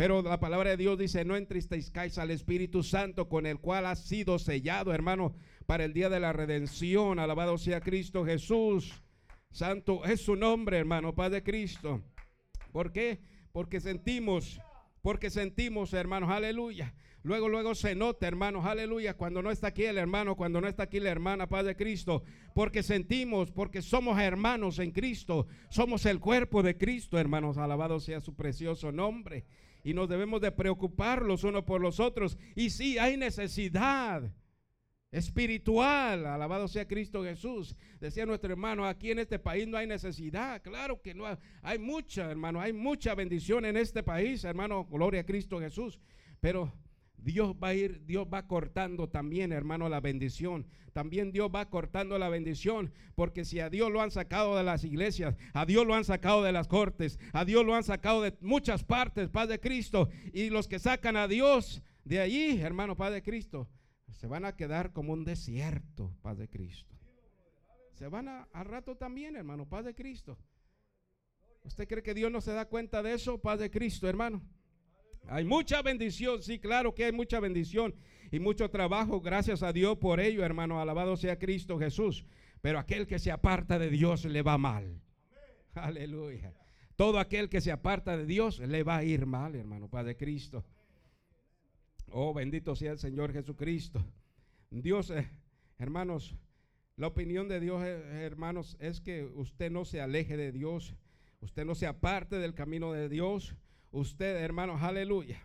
Pero 0.00 0.22
la 0.22 0.40
palabra 0.40 0.70
de 0.70 0.78
Dios 0.78 0.98
dice, 0.98 1.26
no 1.26 1.36
entristezcáis 1.36 2.16
al 2.16 2.30
Espíritu 2.30 2.82
Santo 2.82 3.28
con 3.28 3.44
el 3.44 3.58
cual 3.58 3.84
ha 3.84 3.94
sido 3.96 4.38
sellado, 4.38 4.94
hermano, 4.94 5.34
para 5.66 5.84
el 5.84 5.92
día 5.92 6.08
de 6.08 6.18
la 6.18 6.32
redención. 6.32 7.18
Alabado 7.18 7.58
sea 7.58 7.82
Cristo 7.82 8.24
Jesús. 8.24 9.02
Santo 9.50 10.02
es 10.06 10.22
su 10.22 10.36
nombre, 10.36 10.78
hermano, 10.78 11.14
Padre 11.14 11.42
Cristo. 11.42 12.00
¿Por 12.72 12.92
qué? 12.92 13.20
Porque 13.52 13.78
sentimos, 13.78 14.58
porque 15.02 15.28
sentimos, 15.28 15.92
hermanos, 15.92 16.30
aleluya. 16.30 16.94
Luego, 17.22 17.50
luego 17.50 17.74
se 17.74 17.94
nota, 17.94 18.26
hermanos, 18.26 18.64
aleluya, 18.64 19.18
cuando 19.18 19.42
no 19.42 19.50
está 19.50 19.66
aquí 19.66 19.84
el 19.84 19.98
hermano, 19.98 20.34
cuando 20.34 20.62
no 20.62 20.68
está 20.68 20.84
aquí 20.84 20.98
la 20.98 21.10
hermana, 21.10 21.46
Padre 21.46 21.76
Cristo, 21.76 22.22
porque 22.54 22.82
sentimos, 22.82 23.50
porque 23.50 23.82
somos 23.82 24.18
hermanos 24.18 24.78
en 24.78 24.92
Cristo, 24.92 25.46
somos 25.68 26.06
el 26.06 26.20
cuerpo 26.20 26.62
de 26.62 26.78
Cristo, 26.78 27.18
hermanos, 27.18 27.58
alabado 27.58 28.00
sea 28.00 28.22
su 28.22 28.34
precioso 28.34 28.92
nombre. 28.92 29.44
Y 29.82 29.94
nos 29.94 30.08
debemos 30.08 30.40
de 30.40 30.52
preocupar 30.52 31.22
los 31.22 31.44
unos 31.44 31.64
por 31.64 31.80
los 31.80 32.00
otros. 32.00 32.38
Y 32.54 32.70
sí, 32.70 32.98
hay 32.98 33.16
necesidad 33.16 34.30
espiritual. 35.10 36.26
Alabado 36.26 36.68
sea 36.68 36.86
Cristo 36.86 37.24
Jesús. 37.24 37.76
Decía 38.00 38.26
nuestro 38.26 38.50
hermano, 38.50 38.86
aquí 38.86 39.10
en 39.10 39.18
este 39.18 39.38
país 39.38 39.66
no 39.66 39.76
hay 39.76 39.86
necesidad. 39.86 40.62
Claro 40.62 41.00
que 41.00 41.14
no 41.14 41.24
hay, 41.62 41.78
mucha, 41.78 42.30
hermano, 42.30 42.60
hay 42.60 42.72
mucha 42.72 43.14
bendición 43.14 43.64
en 43.64 43.76
este 43.76 44.02
país, 44.02 44.44
hermano. 44.44 44.84
Gloria 44.84 45.22
a 45.22 45.26
Cristo 45.26 45.58
Jesús. 45.60 45.98
Pero 46.40 46.72
Dios 47.22 47.54
va 47.62 47.68
a 47.68 47.74
ir, 47.74 48.04
Dios 48.06 48.26
va 48.32 48.46
cortando 48.46 49.08
también, 49.08 49.52
hermano, 49.52 49.88
la 49.88 50.00
bendición. 50.00 50.66
También 50.92 51.30
Dios 51.32 51.50
va 51.54 51.70
cortando 51.70 52.18
la 52.18 52.28
bendición, 52.28 52.92
porque 53.14 53.44
si 53.44 53.60
a 53.60 53.70
Dios 53.70 53.92
lo 53.92 54.00
han 54.00 54.10
sacado 54.10 54.56
de 54.56 54.64
las 54.64 54.84
iglesias, 54.84 55.36
a 55.52 55.64
Dios 55.64 55.86
lo 55.86 55.94
han 55.94 56.04
sacado 56.04 56.42
de 56.42 56.52
las 56.52 56.66
cortes, 56.66 57.18
a 57.32 57.44
Dios 57.44 57.64
lo 57.64 57.74
han 57.74 57.84
sacado 57.84 58.22
de 58.22 58.36
muchas 58.40 58.82
partes, 58.82 59.28
Paz 59.28 59.48
de 59.48 59.60
Cristo, 59.60 60.08
y 60.32 60.50
los 60.50 60.66
que 60.66 60.78
sacan 60.78 61.16
a 61.16 61.28
Dios 61.28 61.82
de 62.04 62.20
allí, 62.20 62.60
hermano, 62.60 62.96
Paz 62.96 63.12
de 63.12 63.22
Cristo, 63.22 63.68
se 64.12 64.26
van 64.26 64.44
a 64.44 64.56
quedar 64.56 64.92
como 64.92 65.12
un 65.12 65.24
desierto, 65.24 66.14
paz 66.22 66.36
de 66.36 66.48
Cristo. 66.48 66.94
Se 67.92 68.08
van 68.08 68.28
a, 68.28 68.48
al 68.52 68.66
rato 68.66 68.96
también, 68.96 69.36
hermano, 69.36 69.68
paz 69.68 69.84
de 69.84 69.94
Cristo. 69.94 70.38
¿Usted 71.62 71.86
cree 71.86 72.02
que 72.02 72.14
Dios 72.14 72.30
no 72.30 72.40
se 72.40 72.52
da 72.52 72.66
cuenta 72.66 73.02
de 73.02 73.14
eso, 73.14 73.38
paz 73.38 73.60
de 73.60 73.70
Cristo, 73.70 74.08
hermano? 74.08 74.42
Hay 75.28 75.44
mucha 75.44 75.82
bendición, 75.82 76.42
sí, 76.42 76.58
claro 76.58 76.94
que 76.94 77.04
hay 77.04 77.12
mucha 77.12 77.40
bendición 77.40 77.94
y 78.32 78.38
mucho 78.38 78.70
trabajo, 78.70 79.20
gracias 79.20 79.62
a 79.62 79.72
Dios 79.72 79.98
por 79.98 80.20
ello, 80.20 80.44
hermano, 80.44 80.80
alabado 80.80 81.16
sea 81.16 81.38
Cristo 81.38 81.78
Jesús. 81.78 82.24
Pero 82.60 82.78
aquel 82.78 83.06
que 83.06 83.18
se 83.18 83.30
aparta 83.30 83.78
de 83.78 83.90
Dios 83.90 84.24
le 84.24 84.42
va 84.42 84.58
mal. 84.58 85.00
Aleluya. 85.74 86.52
Todo 86.96 87.18
aquel 87.18 87.48
que 87.48 87.60
se 87.60 87.72
aparta 87.72 88.16
de 88.16 88.26
Dios 88.26 88.58
le 88.58 88.82
va 88.82 88.98
a 88.98 89.04
ir 89.04 89.24
mal, 89.24 89.54
hermano, 89.54 89.88
Padre 89.88 90.16
Cristo. 90.16 90.64
Oh, 92.12 92.34
bendito 92.34 92.76
sea 92.76 92.92
el 92.92 92.98
Señor 92.98 93.32
Jesucristo. 93.32 94.04
Dios, 94.70 95.10
eh, 95.10 95.28
hermanos, 95.78 96.36
la 96.96 97.06
opinión 97.06 97.48
de 97.48 97.60
Dios, 97.60 97.82
eh, 97.84 98.24
hermanos, 98.24 98.76
es 98.80 99.00
que 99.00 99.24
usted 99.24 99.70
no 99.70 99.84
se 99.84 100.00
aleje 100.00 100.36
de 100.36 100.52
Dios, 100.52 100.94
usted 101.40 101.64
no 101.64 101.74
se 101.74 101.86
aparte 101.86 102.36
del 102.36 102.54
camino 102.54 102.92
de 102.92 103.08
Dios. 103.08 103.56
Usted, 103.92 104.36
hermanos, 104.36 104.82
aleluya, 104.82 105.44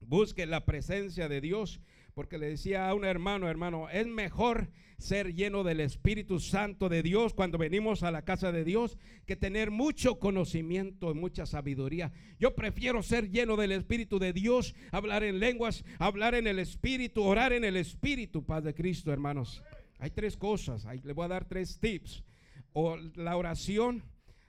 busque 0.00 0.46
la 0.46 0.64
presencia 0.64 1.28
de 1.28 1.40
Dios 1.40 1.80
porque 2.14 2.38
le 2.38 2.48
decía 2.48 2.88
a 2.88 2.94
un 2.94 3.04
hermano, 3.04 3.46
hermano, 3.46 3.90
es 3.90 4.06
mejor 4.06 4.70
ser 4.96 5.34
lleno 5.34 5.62
del 5.62 5.80
Espíritu 5.80 6.40
Santo 6.40 6.88
de 6.88 7.02
Dios 7.02 7.34
cuando 7.34 7.58
venimos 7.58 8.02
a 8.02 8.10
la 8.10 8.22
casa 8.22 8.52
de 8.52 8.64
Dios 8.64 8.96
que 9.26 9.36
tener 9.36 9.70
mucho 9.70 10.18
conocimiento 10.18 11.10
y 11.10 11.14
mucha 11.14 11.44
sabiduría. 11.44 12.12
Yo 12.40 12.54
prefiero 12.54 13.02
ser 13.02 13.30
lleno 13.30 13.56
del 13.56 13.72
Espíritu 13.72 14.18
de 14.18 14.32
Dios, 14.32 14.74
hablar 14.92 15.24
en 15.24 15.40
lenguas, 15.40 15.84
hablar 15.98 16.34
en 16.34 16.46
el 16.46 16.58
Espíritu, 16.58 17.22
orar 17.22 17.52
en 17.52 17.64
el 17.64 17.76
Espíritu, 17.76 18.46
paz 18.46 18.64
de 18.64 18.74
Cristo, 18.74 19.12
hermanos. 19.12 19.62
Hay 19.98 20.10
tres 20.10 20.38
cosas, 20.38 20.86
le 21.04 21.12
voy 21.12 21.26
a 21.26 21.28
dar 21.28 21.44
tres 21.44 21.78
tips. 21.78 22.24
O 22.72 22.96
la 23.16 23.36
oración, 23.36 24.02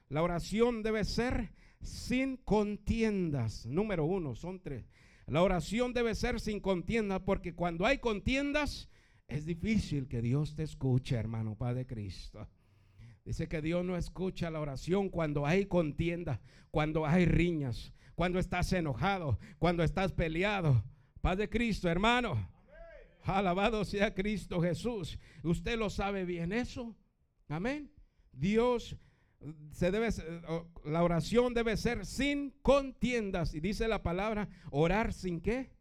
la 0.07 0.23
oración 0.23 0.83
debe 0.83 1.03
ser 1.03 1.51
sin 1.81 2.37
contiendas. 2.37 3.65
Número 3.65 4.05
uno, 4.05 4.35
son 4.35 4.59
tres. 4.59 4.85
La 5.27 5.43
oración 5.43 5.93
debe 5.93 6.15
ser 6.15 6.39
sin 6.39 6.59
contiendas 6.59 7.21
porque 7.21 7.53
cuando 7.53 7.85
hay 7.85 7.97
contiendas 7.97 8.89
es 9.27 9.45
difícil 9.45 10.07
que 10.07 10.21
Dios 10.21 10.55
te 10.55 10.63
escuche, 10.63 11.15
hermano 11.15 11.55
Padre 11.55 11.85
Cristo. 11.85 12.47
Dice 13.25 13.49
que 13.49 13.61
Dios 13.61 13.83
no 13.83 13.97
escucha 13.97 14.49
la 14.49 14.61
oración 14.61 15.09
cuando 15.09 15.45
hay 15.45 15.65
contienda, 15.65 16.39
cuando 16.71 17.05
hay 17.05 17.25
riñas, 17.25 17.93
cuando 18.15 18.39
estás 18.39 18.71
enojado, 18.71 19.37
cuando 19.59 19.83
estás 19.83 20.13
peleado. 20.13 20.81
Padre 21.19 21.49
Cristo, 21.49 21.89
hermano. 21.89 22.49
Alabado 23.23 23.83
sea 23.83 24.13
Cristo 24.13 24.61
Jesús. 24.61 25.19
Usted 25.43 25.77
lo 25.77 25.89
sabe 25.89 26.23
bien 26.23 26.53
eso. 26.53 26.95
Amén. 27.49 27.91
Dios 28.31 28.95
se 29.71 29.91
debe, 29.91 30.09
la 30.85 31.03
oración 31.03 31.53
debe 31.53 31.77
ser 31.77 32.05
sin 32.05 32.51
contiendas. 32.61 33.53
Y 33.53 33.59
dice 33.59 33.87
la 33.87 34.01
palabra, 34.01 34.49
orar 34.71 35.13
sin 35.13 35.41
qué? 35.41 35.71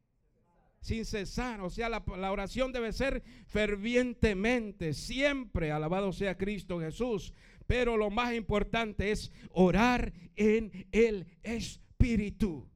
Sin 0.80 1.04
cesar. 1.04 1.60
O 1.62 1.70
sea, 1.70 1.88
la, 1.88 2.04
la, 2.16 2.32
oración 2.32 2.72
debe 2.72 2.92
ser 2.92 3.22
fervientemente, 3.46 4.92
siempre. 4.92 5.72
Alabado 5.72 6.12
sea 6.12 6.36
Cristo 6.36 6.80
Jesús. 6.80 7.32
Pero 7.66 7.96
lo 7.96 8.10
más 8.10 8.34
importante 8.34 9.10
es 9.10 9.32
orar 9.50 10.12
en 10.36 10.86
el 10.92 11.26
Espíritu. 11.42 12.68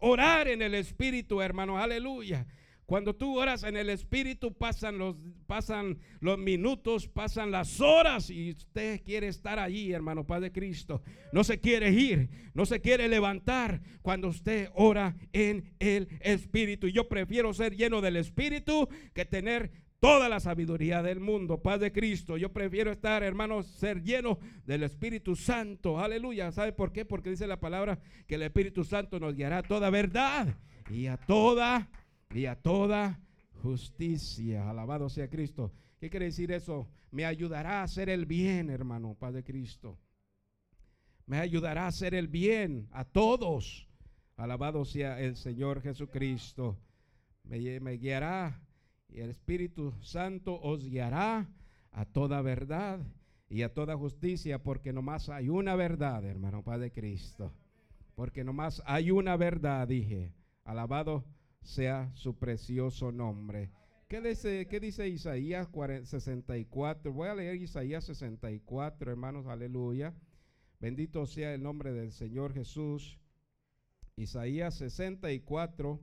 Orar 0.00 0.48
en 0.48 0.62
el 0.62 0.74
Espíritu, 0.74 1.40
hermanos. 1.40 1.80
Aleluya. 1.80 2.46
Cuando 2.86 3.14
tú 3.14 3.38
oras 3.40 3.62
en 3.62 3.76
el 3.76 3.88
Espíritu 3.88 4.52
pasan 4.52 4.98
los, 4.98 5.16
pasan 5.46 5.98
los 6.20 6.38
minutos, 6.38 7.08
pasan 7.08 7.50
las 7.50 7.80
horas 7.80 8.28
y 8.28 8.50
usted 8.50 9.02
quiere 9.02 9.28
estar 9.28 9.58
allí, 9.58 9.92
hermano 9.92 10.26
Padre 10.26 10.52
Cristo. 10.52 11.02
No 11.32 11.44
se 11.44 11.60
quiere 11.60 11.90
ir, 11.90 12.28
no 12.52 12.66
se 12.66 12.80
quiere 12.80 13.08
levantar 13.08 13.80
cuando 14.02 14.28
usted 14.28 14.68
ora 14.74 15.16
en 15.32 15.74
el 15.78 16.08
Espíritu. 16.20 16.88
Yo 16.88 17.08
prefiero 17.08 17.54
ser 17.54 17.74
lleno 17.74 18.02
del 18.02 18.16
Espíritu 18.16 18.88
que 19.14 19.24
tener 19.24 19.70
toda 19.98 20.28
la 20.28 20.38
sabiduría 20.38 21.02
del 21.02 21.18
mundo, 21.18 21.62
Padre 21.62 21.90
Cristo. 21.90 22.36
Yo 22.36 22.52
prefiero 22.52 22.92
estar, 22.92 23.22
hermanos, 23.22 23.66
ser 23.66 24.02
lleno 24.02 24.38
del 24.66 24.82
Espíritu 24.82 25.34
Santo. 25.34 25.98
Aleluya. 25.98 26.52
¿Sabe 26.52 26.74
por 26.74 26.92
qué? 26.92 27.06
Porque 27.06 27.30
dice 27.30 27.46
la 27.46 27.58
palabra 27.58 27.98
que 28.26 28.34
el 28.34 28.42
Espíritu 28.42 28.84
Santo 28.84 29.18
nos 29.18 29.34
guiará 29.34 29.58
a 29.58 29.62
toda 29.62 29.88
verdad 29.88 30.58
y 30.90 31.06
a 31.06 31.16
toda 31.16 31.88
y 32.30 32.46
a 32.46 32.56
toda 32.56 33.20
justicia. 33.62 34.68
Alabado 34.68 35.08
sea 35.08 35.28
Cristo. 35.28 35.72
¿Qué 35.98 36.10
quiere 36.10 36.26
decir 36.26 36.52
eso? 36.52 36.88
Me 37.10 37.24
ayudará 37.24 37.80
a 37.80 37.84
hacer 37.84 38.08
el 38.08 38.26
bien, 38.26 38.70
hermano, 38.70 39.14
Padre 39.14 39.44
Cristo. 39.44 39.98
Me 41.26 41.38
ayudará 41.38 41.84
a 41.84 41.88
hacer 41.88 42.14
el 42.14 42.28
bien 42.28 42.88
a 42.92 43.04
todos. 43.04 43.88
Alabado 44.36 44.84
sea 44.84 45.20
el 45.20 45.36
Señor 45.36 45.80
Jesucristo. 45.80 46.76
Me, 47.44 47.58
guiará 47.96 48.60
y 49.08 49.20
el 49.20 49.30
Espíritu 49.30 49.94
Santo 50.02 50.60
os 50.60 50.84
guiará 50.84 51.48
a 51.92 52.04
toda 52.04 52.42
verdad 52.42 53.00
y 53.48 53.62
a 53.62 53.72
toda 53.72 53.96
justicia, 53.96 54.62
porque 54.62 54.92
nomás 54.92 55.28
hay 55.28 55.48
una 55.48 55.76
verdad, 55.76 56.24
hermano 56.24 56.62
Padre 56.62 56.90
Cristo. 56.90 57.52
Porque 58.14 58.44
nomás 58.44 58.82
hay 58.86 59.10
una 59.10 59.36
verdad, 59.36 59.86
dije. 59.86 60.32
Alabado 60.64 61.24
sea 61.64 62.12
su 62.14 62.38
precioso 62.38 63.10
nombre. 63.10 63.70
¿Qué 64.06 64.20
dice, 64.20 64.68
qué 64.68 64.78
dice 64.78 65.08
Isaías 65.08 65.68
64? 66.04 67.12
Voy 67.12 67.28
a 67.28 67.34
leer 67.34 67.56
Isaías 67.56 68.04
64, 68.04 69.10
hermanos, 69.10 69.46
aleluya. 69.46 70.14
Bendito 70.78 71.26
sea 71.26 71.54
el 71.54 71.62
nombre 71.62 71.92
del 71.92 72.12
Señor 72.12 72.52
Jesús. 72.52 73.18
Isaías 74.16 74.76
64, 74.76 76.00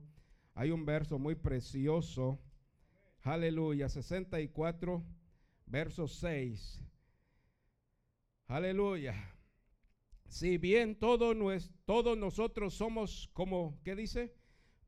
hay 0.54 0.70
un 0.72 0.84
verso 0.84 1.18
muy 1.18 1.36
precioso. 1.36 2.40
Aleluya, 3.22 3.88
64, 3.88 5.04
verso 5.66 6.08
6. 6.08 6.84
Aleluya. 8.48 9.14
Si 10.28 10.58
bien 10.58 10.96
todos, 10.98 11.70
todos 11.84 12.18
nosotros 12.18 12.74
somos 12.74 13.30
como, 13.32 13.80
¿qué 13.84 13.94
dice? 13.94 14.34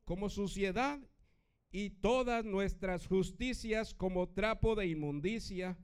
Como 0.05 0.29
suciedad 0.29 0.99
y 1.71 1.89
todas 1.89 2.45
nuestras 2.45 3.05
justicias 3.05 3.93
como 3.93 4.29
trapo 4.29 4.75
de 4.75 4.87
inmundicia. 4.87 5.77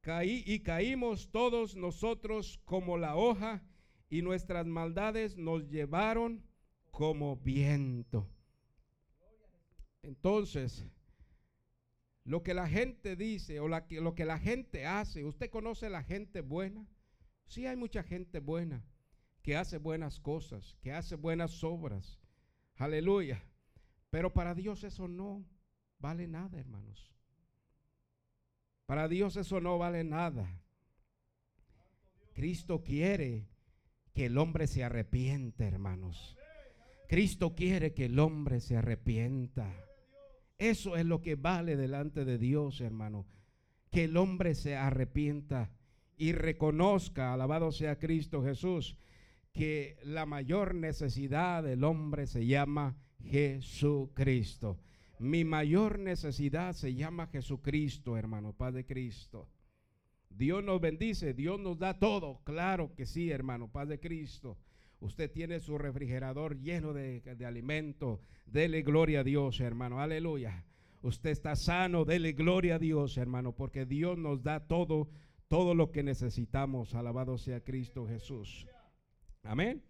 Caí 0.00 0.42
y 0.46 0.60
caímos 0.60 1.30
todos 1.30 1.76
nosotros 1.76 2.58
como 2.64 2.96
la 2.96 3.14
hoja 3.14 3.62
y 4.08 4.22
nuestras 4.22 4.66
maldades 4.66 5.36
nos 5.36 5.68
llevaron 5.68 6.42
como 6.90 7.36
viento. 7.36 8.26
Entonces, 10.02 10.86
lo 12.24 12.42
que 12.42 12.54
la 12.54 12.68
gente 12.68 13.16
dice 13.16 13.60
o 13.60 13.68
la, 13.68 13.86
lo 13.90 14.14
que 14.14 14.24
la 14.24 14.38
gente 14.38 14.86
hace, 14.86 15.24
¿usted 15.24 15.50
conoce 15.50 15.90
la 15.90 16.02
gente 16.02 16.40
buena? 16.40 16.88
Sí 17.46 17.66
hay 17.66 17.76
mucha 17.76 18.02
gente 18.02 18.38
buena 18.40 18.84
que 19.42 19.56
hace 19.56 19.78
buenas 19.78 20.20
cosas, 20.20 20.76
que 20.80 20.92
hace 20.92 21.16
buenas 21.16 21.62
obras. 21.64 22.21
Aleluya. 22.76 23.42
Pero 24.10 24.32
para 24.32 24.54
Dios 24.54 24.84
eso 24.84 25.08
no 25.08 25.44
vale 25.98 26.28
nada, 26.28 26.58
hermanos. 26.58 27.12
Para 28.86 29.08
Dios 29.08 29.36
eso 29.36 29.60
no 29.60 29.78
vale 29.78 30.04
nada. 30.04 30.60
Cristo 32.34 32.82
quiere 32.82 33.46
que 34.14 34.26
el 34.26 34.36
hombre 34.38 34.66
se 34.66 34.84
arrepiente, 34.84 35.64
hermanos. 35.66 36.36
Cristo 37.08 37.54
quiere 37.54 37.94
que 37.94 38.06
el 38.06 38.18
hombre 38.18 38.60
se 38.60 38.76
arrepienta. 38.76 39.72
Eso 40.58 40.96
es 40.96 41.04
lo 41.04 41.20
que 41.20 41.34
vale 41.34 41.76
delante 41.76 42.24
de 42.24 42.38
Dios, 42.38 42.80
hermano. 42.80 43.26
Que 43.90 44.04
el 44.04 44.16
hombre 44.16 44.54
se 44.54 44.76
arrepienta 44.76 45.70
y 46.16 46.32
reconozca, 46.32 47.32
alabado 47.32 47.72
sea 47.72 47.98
Cristo 47.98 48.42
Jesús, 48.42 48.96
que 49.52 49.98
la 50.04 50.26
mayor 50.26 50.74
necesidad 50.74 51.62
del 51.62 51.84
hombre 51.84 52.26
se 52.26 52.46
llama 52.46 52.96
Jesucristo. 53.22 54.78
Mi 55.18 55.44
mayor 55.44 55.98
necesidad 55.98 56.72
se 56.72 56.94
llama 56.94 57.28
Jesucristo, 57.28 58.16
hermano, 58.16 58.52
Padre 58.52 58.84
Cristo. 58.84 59.48
Dios 60.30 60.64
nos 60.64 60.80
bendice, 60.80 61.34
Dios 61.34 61.60
nos 61.60 61.78
da 61.78 61.98
todo. 61.98 62.40
Claro 62.44 62.94
que 62.94 63.06
sí, 63.06 63.30
hermano, 63.30 63.68
Padre 63.68 64.00
Cristo. 64.00 64.58
Usted 65.00 65.30
tiene 65.30 65.60
su 65.60 65.78
refrigerador 65.78 66.58
lleno 66.58 66.92
de, 66.92 67.20
de 67.20 67.46
alimento. 67.46 68.20
Dele 68.46 68.82
gloria 68.82 69.20
a 69.20 69.24
Dios, 69.24 69.60
hermano. 69.60 70.00
Aleluya. 70.00 70.64
Usted 71.02 71.30
está 71.30 71.56
sano, 71.56 72.04
dele 72.04 72.32
gloria 72.32 72.76
a 72.76 72.78
Dios, 72.78 73.16
hermano, 73.18 73.52
porque 73.52 73.84
Dios 73.84 74.16
nos 74.16 74.42
da 74.42 74.60
todo, 74.60 75.08
todo 75.48 75.74
lo 75.74 75.90
que 75.90 76.02
necesitamos. 76.02 76.94
Alabado 76.94 77.36
sea 77.36 77.60
Cristo 77.60 78.06
Jesús. 78.06 78.66
Amén. 79.42 79.82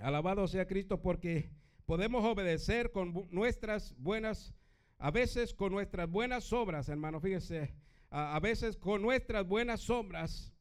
Alabado 0.00 0.48
sea 0.48 0.66
Cristo 0.66 1.00
porque 1.00 1.50
podemos 1.86 2.24
obedecer 2.24 2.90
con 2.90 3.28
nuestras 3.30 3.94
buenas, 3.96 4.54
a 4.98 5.10
veces 5.10 5.54
con 5.54 5.72
nuestras 5.72 6.10
buenas 6.10 6.52
obras, 6.52 6.88
hermano, 6.88 7.20
fíjese, 7.20 7.74
a, 8.10 8.38
veces 8.40 8.76
con 8.76 9.02
nuestras 9.02 9.46
buenas 9.46 9.88
obras 9.88 10.52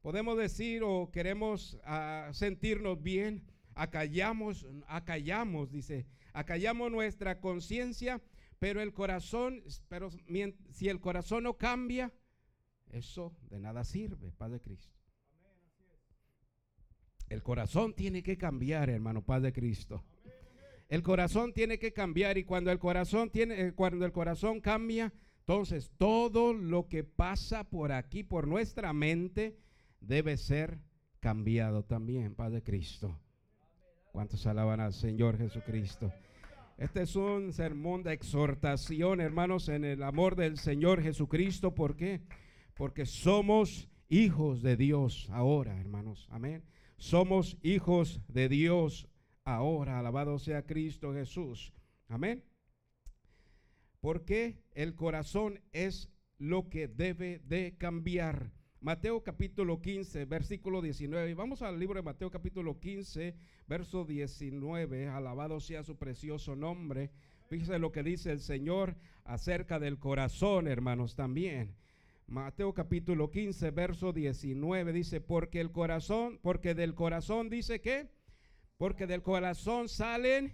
podemos 0.00 0.38
decir 0.38 0.82
o 0.82 1.10
queremos 1.12 1.78
sentirnos 2.32 3.02
bien, 3.02 3.44
acallamos, 3.74 4.66
acallamos, 4.86 5.70
dice, 5.70 6.06
acallamos 6.32 6.90
nuestra 6.90 7.40
conciencia, 7.40 8.22
pero 8.58 8.80
el 8.80 8.94
corazón, 8.94 9.62
pero 9.88 10.10
si 10.70 10.88
el 10.88 11.00
corazón 11.00 11.44
no 11.44 11.58
cambia, 11.58 12.12
eso 12.90 13.36
de 13.50 13.60
nada 13.60 13.84
sirve, 13.84 14.32
Padre 14.32 14.60
Cristo. 14.60 14.97
El 17.28 17.42
corazón 17.42 17.94
tiene 17.94 18.22
que 18.22 18.38
cambiar, 18.38 18.88
hermano, 18.90 19.22
Padre 19.22 19.52
Cristo. 19.52 20.04
El 20.88 21.02
corazón 21.02 21.52
tiene 21.52 21.78
que 21.78 21.92
cambiar 21.92 22.38
y 22.38 22.44
cuando 22.44 22.70
el 22.70 22.78
corazón 22.78 23.30
tiene 23.30 23.60
eh, 23.60 23.72
cuando 23.72 24.06
el 24.06 24.12
corazón 24.12 24.60
cambia, 24.60 25.12
entonces 25.40 25.90
todo 25.98 26.54
lo 26.54 26.88
que 26.88 27.04
pasa 27.04 27.64
por 27.64 27.92
aquí 27.92 28.22
por 28.22 28.48
nuestra 28.48 28.94
mente 28.94 29.58
debe 30.00 30.38
ser 30.38 30.78
cambiado 31.20 31.84
también, 31.84 32.34
Padre 32.34 32.62
Cristo. 32.62 33.18
¿Cuántos 34.12 34.46
alaban 34.46 34.80
al 34.80 34.94
Señor 34.94 35.36
Jesucristo? 35.36 36.10
Este 36.78 37.02
es 37.02 37.16
un 37.16 37.52
sermón 37.52 38.02
de 38.02 38.14
exhortación, 38.14 39.20
hermanos, 39.20 39.68
en 39.68 39.84
el 39.84 40.02
amor 40.02 40.36
del 40.36 40.58
Señor 40.58 41.02
Jesucristo. 41.02 41.74
¿Por 41.74 41.96
qué? 41.96 42.22
Porque 42.74 43.04
somos 43.04 43.88
hijos 44.08 44.62
de 44.62 44.76
Dios 44.76 45.28
ahora, 45.30 45.78
hermanos. 45.78 46.28
Amén. 46.30 46.62
Somos 46.98 47.56
hijos 47.62 48.20
de 48.26 48.48
Dios 48.48 49.08
ahora. 49.44 50.00
Alabado 50.00 50.38
sea 50.40 50.66
Cristo 50.66 51.14
Jesús. 51.14 51.72
Amén. 52.08 52.44
Porque 54.00 54.58
el 54.74 54.96
corazón 54.96 55.60
es 55.72 56.10
lo 56.38 56.68
que 56.68 56.88
debe 56.88 57.40
de 57.44 57.76
cambiar. 57.78 58.50
Mateo 58.80 59.22
capítulo 59.22 59.80
15, 59.80 60.24
versículo 60.24 60.82
19. 60.82 61.34
Vamos 61.34 61.62
al 61.62 61.78
libro 61.78 61.96
de 61.96 62.02
Mateo 62.02 62.30
capítulo 62.30 62.80
15, 62.80 63.36
verso 63.68 64.04
19. 64.04 65.08
Alabado 65.08 65.60
sea 65.60 65.84
su 65.84 65.96
precioso 65.96 66.56
nombre. 66.56 67.10
Fíjese 67.48 67.78
lo 67.78 67.92
que 67.92 68.02
dice 68.02 68.32
el 68.32 68.40
Señor 68.40 68.96
acerca 69.24 69.78
del 69.78 69.98
corazón, 69.98 70.66
hermanos, 70.66 71.14
también. 71.14 71.76
Mateo 72.28 72.74
capítulo 72.74 73.30
15, 73.30 73.70
verso 73.70 74.12
19 74.12 74.92
dice, 74.92 75.22
porque 75.22 75.62
el 75.62 75.72
corazón, 75.72 76.38
porque 76.42 76.74
del 76.74 76.94
corazón 76.94 77.48
dice 77.48 77.80
que, 77.80 78.10
porque 78.76 79.06
del 79.06 79.22
corazón 79.22 79.88
salen 79.88 80.52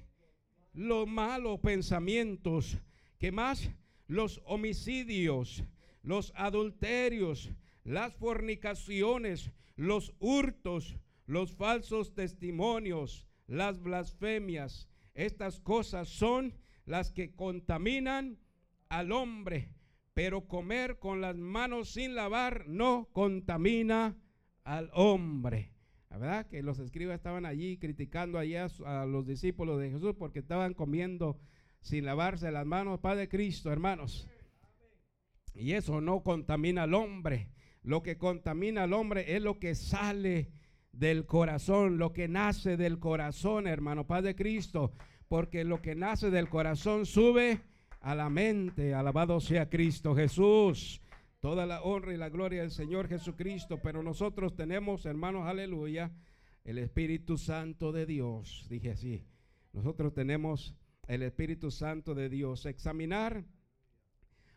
los 0.72 1.08
malos 1.08 1.58
pensamientos, 1.58 2.78
que 3.18 3.32
más 3.32 3.72
los 4.06 4.40
homicidios, 4.44 5.64
los 6.04 6.32
adulterios, 6.36 7.50
las 7.82 8.14
fornicaciones, 8.14 9.50
los 9.74 10.14
hurtos, 10.20 10.96
los 11.26 11.56
falsos 11.56 12.14
testimonios, 12.14 13.26
las 13.48 13.82
blasfemias. 13.82 14.88
Estas 15.14 15.58
cosas 15.58 16.08
son 16.08 16.54
las 16.86 17.10
que 17.10 17.34
contaminan 17.34 18.38
al 18.88 19.10
hombre 19.10 19.70
pero 20.14 20.46
comer 20.46 20.98
con 20.98 21.20
las 21.20 21.36
manos 21.36 21.90
sin 21.90 22.14
lavar 22.14 22.68
no 22.68 23.08
contamina 23.12 24.16
al 24.62 24.90
hombre. 24.94 25.72
La 26.08 26.18
verdad 26.18 26.46
que 26.46 26.62
los 26.62 26.78
escribas 26.78 27.16
estaban 27.16 27.44
allí 27.44 27.76
criticando 27.76 28.38
allá 28.38 28.68
a, 28.86 29.04
los 29.04 29.26
discípulos 29.26 29.80
de 29.80 29.90
Jesús 29.90 30.14
porque 30.16 30.38
estaban 30.38 30.72
comiendo 30.72 31.40
sin 31.80 32.04
lavarse 32.04 32.52
las 32.52 32.64
manos, 32.64 33.00
Padre 33.00 33.28
Cristo, 33.28 33.72
hermanos. 33.72 34.28
Y 35.54 35.72
eso 35.72 36.00
no 36.00 36.22
contamina 36.22 36.84
al 36.84 36.94
hombre. 36.94 37.50
Lo 37.82 38.02
que 38.02 38.16
contamina 38.16 38.84
al 38.84 38.92
hombre 38.92 39.34
es 39.34 39.42
lo 39.42 39.58
que 39.58 39.74
sale 39.74 40.52
del 40.92 41.26
corazón, 41.26 41.98
lo 41.98 42.12
que 42.12 42.28
nace 42.28 42.76
del 42.76 43.00
corazón, 43.00 43.66
hermano, 43.66 44.06
Padre 44.06 44.36
Cristo. 44.36 44.92
Porque 45.26 45.64
lo 45.64 45.82
que 45.82 45.96
nace 45.96 46.30
del 46.30 46.48
corazón 46.48 47.06
sube 47.06 47.60
a 48.04 48.14
la 48.14 48.28
mente. 48.28 48.94
Alabado 48.94 49.40
sea 49.40 49.68
Cristo 49.68 50.14
Jesús. 50.14 51.00
Toda 51.40 51.66
la 51.66 51.82
honra 51.82 52.14
y 52.14 52.18
la 52.18 52.28
gloria 52.28 52.60
del 52.60 52.70
Señor 52.70 53.08
Jesucristo. 53.08 53.80
Pero 53.82 54.02
nosotros 54.02 54.54
tenemos, 54.54 55.06
hermanos, 55.06 55.46
aleluya, 55.46 56.12
el 56.64 56.78
Espíritu 56.78 57.38
Santo 57.38 57.92
de 57.92 58.06
Dios. 58.06 58.66
Dije 58.68 58.92
así. 58.92 59.24
Nosotros 59.72 60.12
tenemos 60.12 60.76
el 61.08 61.22
Espíritu 61.22 61.70
Santo 61.70 62.14
de 62.14 62.28
Dios. 62.28 62.66
Examinar. 62.66 63.44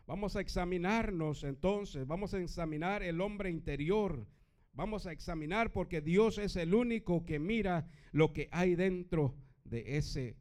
Vamos 0.06 0.36
a 0.36 0.40
examinarnos 0.40 1.42
entonces. 1.42 2.06
Vamos 2.06 2.34
a 2.34 2.40
examinar 2.40 3.02
el 3.02 3.20
hombre 3.20 3.50
interior. 3.50 4.26
Vamos 4.74 5.06
a 5.06 5.12
examinar 5.12 5.72
porque 5.72 6.02
Dios 6.02 6.36
es 6.36 6.54
el 6.56 6.74
único 6.74 7.24
que 7.24 7.38
mira 7.38 7.88
lo 8.12 8.32
que 8.32 8.48
hay 8.52 8.74
dentro 8.74 9.34
de 9.64 9.96
ese 9.96 10.36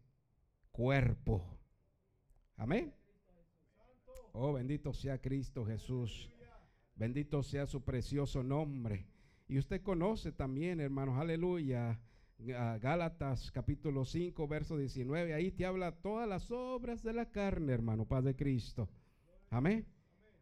cuerpo. 0.72 1.57
Amén. 2.58 2.94
Oh, 4.34 4.54
bendito 4.54 4.92
sea 4.92 5.20
Cristo 5.22 5.66
Jesús. 5.66 6.30
Bendito 6.96 7.44
sea 7.44 7.68
su 7.68 7.84
precioso 7.84 8.44
nombre. 8.44 9.06
Y 9.48 9.60
usted 9.60 9.82
conoce 9.82 10.32
también, 10.32 10.80
hermanos, 10.80 11.18
aleluya, 11.20 12.00
Gálatas 12.40 13.52
capítulo 13.52 14.06
5, 14.06 14.48
verso 14.48 14.78
19. 14.78 15.34
Ahí 15.34 15.52
te 15.52 15.66
habla 15.66 15.92
todas 15.92 16.28
las 16.28 16.52
obras 16.52 17.02
de 17.04 17.14
la 17.14 17.32
carne, 17.32 17.74
hermano, 17.74 18.06
Padre 18.06 18.36
Cristo. 18.36 18.90
Amén. 19.50 19.88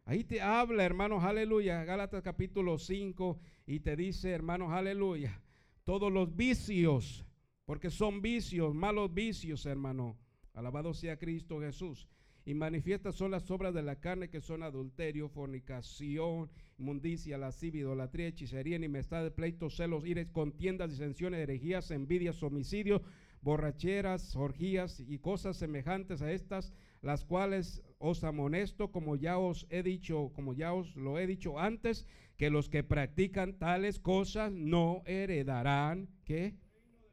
Ahí 0.04 0.24
te 0.24 0.40
habla, 0.40 0.84
hermanos, 0.84 1.24
aleluya. 1.24 1.84
Gálatas 1.84 2.22
capítulo 2.22 2.78
5 2.78 3.38
y 3.66 3.80
te 3.80 3.96
dice, 3.96 4.30
hermanos, 4.30 4.72
aleluya. 4.72 5.40
Todos 5.84 6.12
los 6.12 6.34
vicios, 6.34 7.24
porque 7.64 7.90
son 7.90 8.22
vicios, 8.22 8.74
malos 8.74 9.12
vicios, 9.12 9.66
hermano. 9.66 10.16
Alabado 10.56 10.94
sea 10.94 11.18
Cristo 11.18 11.60
Jesús. 11.60 12.08
Y 12.46 12.54
manifiestas 12.54 13.14
son 13.14 13.30
las 13.30 13.50
obras 13.50 13.74
de 13.74 13.82
la 13.82 13.96
carne 13.96 14.30
que 14.30 14.40
son 14.40 14.62
adulterio, 14.62 15.28
fornicación, 15.28 16.48
mundicia, 16.78 17.36
lascivia, 17.36 17.82
idolatría, 17.82 18.28
hechicería, 18.28 18.76
enemistad, 18.76 19.30
pleitos, 19.32 19.76
celos, 19.76 20.06
ires, 20.06 20.28
contiendas, 20.32 20.90
disensiones, 20.90 21.40
herejías, 21.40 21.90
envidias, 21.90 22.42
homicidios, 22.42 23.02
borracheras, 23.42 24.34
orgías 24.34 25.00
y 25.00 25.18
cosas 25.18 25.58
semejantes 25.58 26.22
a 26.22 26.32
estas, 26.32 26.72
las 27.02 27.24
cuales 27.24 27.82
os 27.98 28.24
amonesto, 28.24 28.90
como 28.92 29.16
ya 29.16 29.38
os 29.38 29.66
he 29.68 29.82
dicho, 29.82 30.30
como 30.34 30.54
ya 30.54 30.72
os 30.72 30.96
lo 30.96 31.18
he 31.18 31.26
dicho 31.26 31.58
antes, 31.58 32.06
que 32.38 32.48
los 32.48 32.68
que 32.70 32.82
practican 32.82 33.58
tales 33.58 33.98
cosas 33.98 34.52
no 34.52 35.02
heredarán, 35.04 36.08
¿qué? 36.24 36.54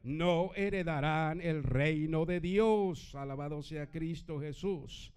No 0.04 0.54
heredarán 0.56 1.40
el 1.40 1.64
reino 1.64 2.26
de 2.26 2.42
Dios. 2.42 3.16
Alabado 3.16 3.64
sea 3.64 3.90
Cristo 3.90 4.40
Jesús. 4.40 5.14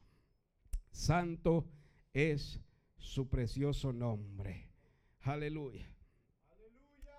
Santo 0.93 1.69
es 2.13 2.61
su 2.97 3.29
precioso 3.29 3.93
nombre. 3.93 4.71
Aleluya. 5.21 5.93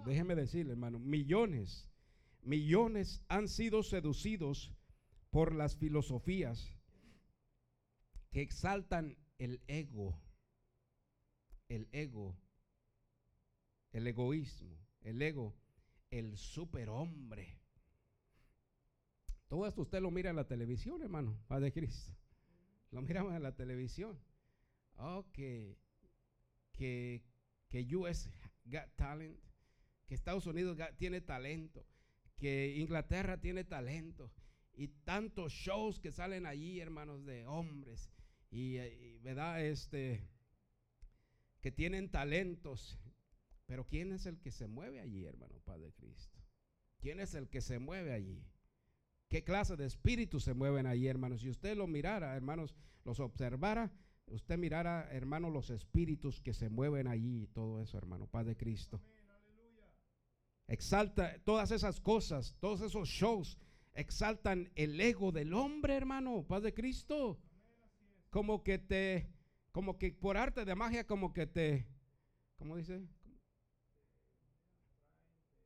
Déjeme 0.06 0.36
decirle, 0.36 0.72
hermano, 0.72 0.98
millones, 0.98 1.90
millones 2.42 3.22
han 3.28 3.50
sido 3.50 3.84
seducidos 3.84 4.74
por 5.30 5.54
las 5.54 5.76
filosofías 5.76 6.74
que 8.32 8.42
exaltan 8.42 9.18
el 9.38 9.62
ego, 9.68 10.18
el 11.68 11.90
ego, 11.92 12.38
el 13.92 14.08
egoísmo, 14.08 14.78
el 15.02 15.22
ego, 15.22 15.54
el 16.10 16.38
superhombre. 16.38 17.57
Todo 19.48 19.66
esto 19.66 19.82
usted 19.82 20.02
lo 20.02 20.12
mira 20.12 20.30
en 20.30 20.36
la 20.36 20.48
televisión, 20.48 21.02
hermano, 21.02 21.38
Padre 21.48 21.72
Cristo. 21.72 22.14
Lo 22.92 23.02
miramos 23.02 23.34
en 23.34 23.44
la 23.44 23.56
televisión. 23.56 24.20
Oh, 24.98 25.26
que, 25.32 25.78
que, 26.74 27.24
que 27.70 27.96
US 27.96 28.30
got 28.66 28.90
talent, 28.96 29.38
que 30.08 30.16
Estados 30.16 30.48
Unidos 30.48 30.78
tiene 30.98 31.22
talento, 31.22 31.86
que 32.38 32.78
Inglaterra 32.78 33.40
tiene 33.40 33.64
talento. 33.64 34.32
Y 34.74 34.90
tantos 34.90 35.54
shows 35.54 36.00
que 36.00 36.12
salen 36.12 36.46
allí, 36.46 36.80
hermanos, 36.80 37.26
de 37.26 37.46
hombres. 37.48 38.12
Y, 38.52 38.78
y 38.78 39.18
verdad, 39.20 39.64
este, 39.66 40.28
que 41.62 41.72
tienen 41.72 42.10
talentos. 42.10 43.00
Pero 43.66 43.88
¿quién 43.88 44.12
es 44.12 44.26
el 44.26 44.40
que 44.40 44.52
se 44.52 44.68
mueve 44.68 45.00
allí, 45.00 45.26
hermano, 45.26 45.60
Padre 45.66 45.94
Cristo? 45.94 46.38
¿Quién 47.00 47.20
es 47.20 47.34
el 47.34 47.50
que 47.50 47.62
se 47.62 47.80
mueve 47.80 48.14
allí? 48.14 48.46
Qué 49.30 49.44
clase 49.44 49.76
de 49.76 49.86
espíritus 49.86 50.44
se 50.44 50.54
mueven 50.54 50.86
ahí, 50.86 51.08
hermanos. 51.08 51.42
Si 51.42 51.50
usted 51.50 51.76
lo 51.76 51.88
mirara, 51.88 52.36
hermanos, 52.36 52.76
los 53.04 53.20
observara, 53.20 53.92
usted 54.28 54.58
mirara, 54.58 55.08
hermanos, 55.12 55.52
los 55.52 55.70
espíritus 55.70 56.42
que 56.42 56.54
se 56.54 56.70
mueven 56.70 57.08
allí, 57.08 57.48
todo 57.48 57.82
eso, 57.82 57.98
hermano, 57.98 58.28
Padre 58.28 58.56
Cristo. 58.56 59.02
Exalta 60.68 61.40
todas 61.46 61.72
esas 61.72 62.02
cosas, 62.02 62.56
todos 62.60 62.82
esos 62.82 63.08
shows, 63.08 63.58
exaltan 63.94 64.70
el 64.76 65.00
ego 65.00 65.32
del 65.32 65.54
hombre, 65.54 65.96
hermano, 65.96 66.46
Padre 66.46 66.74
Cristo. 66.74 67.40
Como 68.30 68.64
que 68.64 68.78
te, 68.78 69.30
como 69.72 69.98
que 69.98 70.12
por 70.12 70.36
arte 70.36 70.66
de 70.66 70.76
magia, 70.76 71.08
como 71.08 71.34
que 71.34 71.48
te, 71.48 71.88
¿cómo 72.58 72.76
dice? 72.76 73.02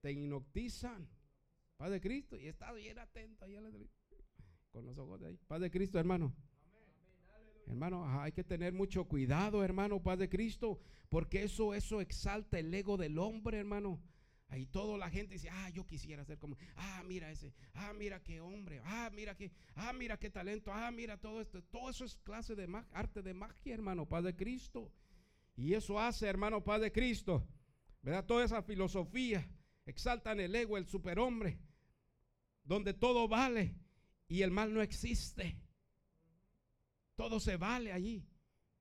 Te 0.02 0.12
inoctizan 0.12 1.08
Padre 1.82 1.96
de 1.96 2.02
Cristo. 2.02 2.38
Y 2.38 2.46
está 2.46 2.72
bien 2.74 3.00
atento 3.00 3.44
ahí 3.44 3.58
con 4.72 4.86
los 4.86 4.96
ojos 5.00 5.20
de 5.20 5.30
ahí. 5.30 5.40
Padre 5.48 5.64
de 5.64 5.72
Cristo, 5.72 5.98
hermano. 5.98 6.32
Hermano, 7.66 8.22
hay 8.22 8.32
que 8.34 8.44
tener 8.44 8.72
mucho 8.72 9.06
cuidado, 9.06 9.64
hermano, 9.64 10.00
Padre 10.00 10.28
de 10.28 10.30
Cristo, 10.30 10.80
porque 11.10 11.42
eso, 11.42 11.74
eso 11.74 12.00
exalta 12.00 12.60
el 12.60 12.72
ego 12.72 12.98
del 12.98 13.18
hombre, 13.18 13.58
hermano. 13.58 14.00
Ahí 14.50 14.68
toda 14.68 14.96
la 14.96 15.10
gente 15.10 15.34
dice, 15.34 15.50
ah, 15.50 15.70
yo 15.72 15.88
quisiera 15.88 16.24
ser 16.24 16.38
como, 16.38 16.56
ah, 16.76 17.02
mira 17.08 17.32
ese, 17.32 17.52
ah, 17.74 17.94
mira 17.94 18.22
qué 18.22 18.42
hombre, 18.42 18.80
ah, 18.86 19.10
mira 19.12 19.36
qué, 19.36 19.52
ah, 19.74 19.92
mira 19.92 20.20
qué 20.20 20.30
talento, 20.30 20.72
ah, 20.72 20.92
mira 20.92 21.18
todo 21.18 21.42
esto. 21.42 21.64
Todo 21.64 21.90
eso 21.90 22.06
es 22.06 22.16
clase 22.18 22.54
de 22.54 22.70
arte 22.92 23.24
de 23.24 23.34
magia, 23.34 23.74
hermano, 23.74 24.08
Padre 24.08 24.34
de 24.34 24.38
Cristo. 24.38 24.94
Y 25.56 25.74
eso 25.74 26.00
hace, 26.00 26.28
hermano, 26.28 26.64
Padre 26.64 26.86
de 26.86 26.92
Cristo, 26.92 27.44
¿verdad? 28.04 28.24
Toda 28.24 28.46
esa 28.46 28.62
filosofía 28.62 29.50
exaltan 29.88 30.40
el 30.40 30.54
ego, 30.54 30.78
el 30.78 30.86
superhombre 30.86 31.58
donde 32.64 32.94
todo 32.94 33.28
vale 33.28 33.76
y 34.28 34.44
el 34.44 34.52
mal 34.52 34.74
no 34.74 34.82
existe. 34.82 35.60
Todo 37.16 37.40
se 37.40 37.58
vale 37.58 37.92
allí. 37.92 38.26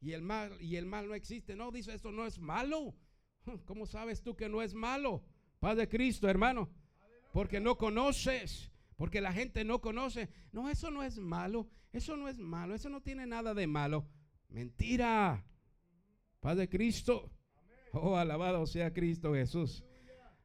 Y 0.00 0.12
el 0.12 0.22
mal 0.22 0.56
y 0.60 0.76
el 0.76 0.86
mal 0.86 1.08
no 1.08 1.14
existe. 1.14 1.56
No 1.56 1.70
dice 1.70 1.94
eso 1.94 2.10
no 2.10 2.26
es 2.26 2.38
malo. 2.38 2.96
¿Cómo 3.66 3.86
sabes 3.86 4.22
tú 4.22 4.36
que 4.36 4.48
no 4.48 4.62
es 4.62 4.74
malo? 4.74 5.24
Padre 5.58 5.88
Cristo, 5.88 6.28
hermano. 6.28 6.70
Porque 7.32 7.60
no 7.60 7.76
conoces, 7.76 8.72
porque 8.96 9.20
la 9.20 9.32
gente 9.32 9.64
no 9.64 9.80
conoce. 9.80 10.30
No, 10.52 10.68
eso 10.68 10.90
no 10.90 11.02
es 11.02 11.18
malo. 11.18 11.68
Eso 11.92 12.16
no 12.16 12.28
es 12.28 12.38
malo. 12.38 12.74
Eso 12.74 12.88
no 12.88 13.02
tiene 13.02 13.26
nada 13.26 13.52
de 13.54 13.66
malo. 13.66 14.08
Mentira. 14.48 15.44
Padre 16.40 16.68
Cristo. 16.68 17.30
Oh, 17.92 18.16
alabado 18.16 18.66
sea 18.66 18.92
Cristo 18.92 19.34
Jesús. 19.34 19.84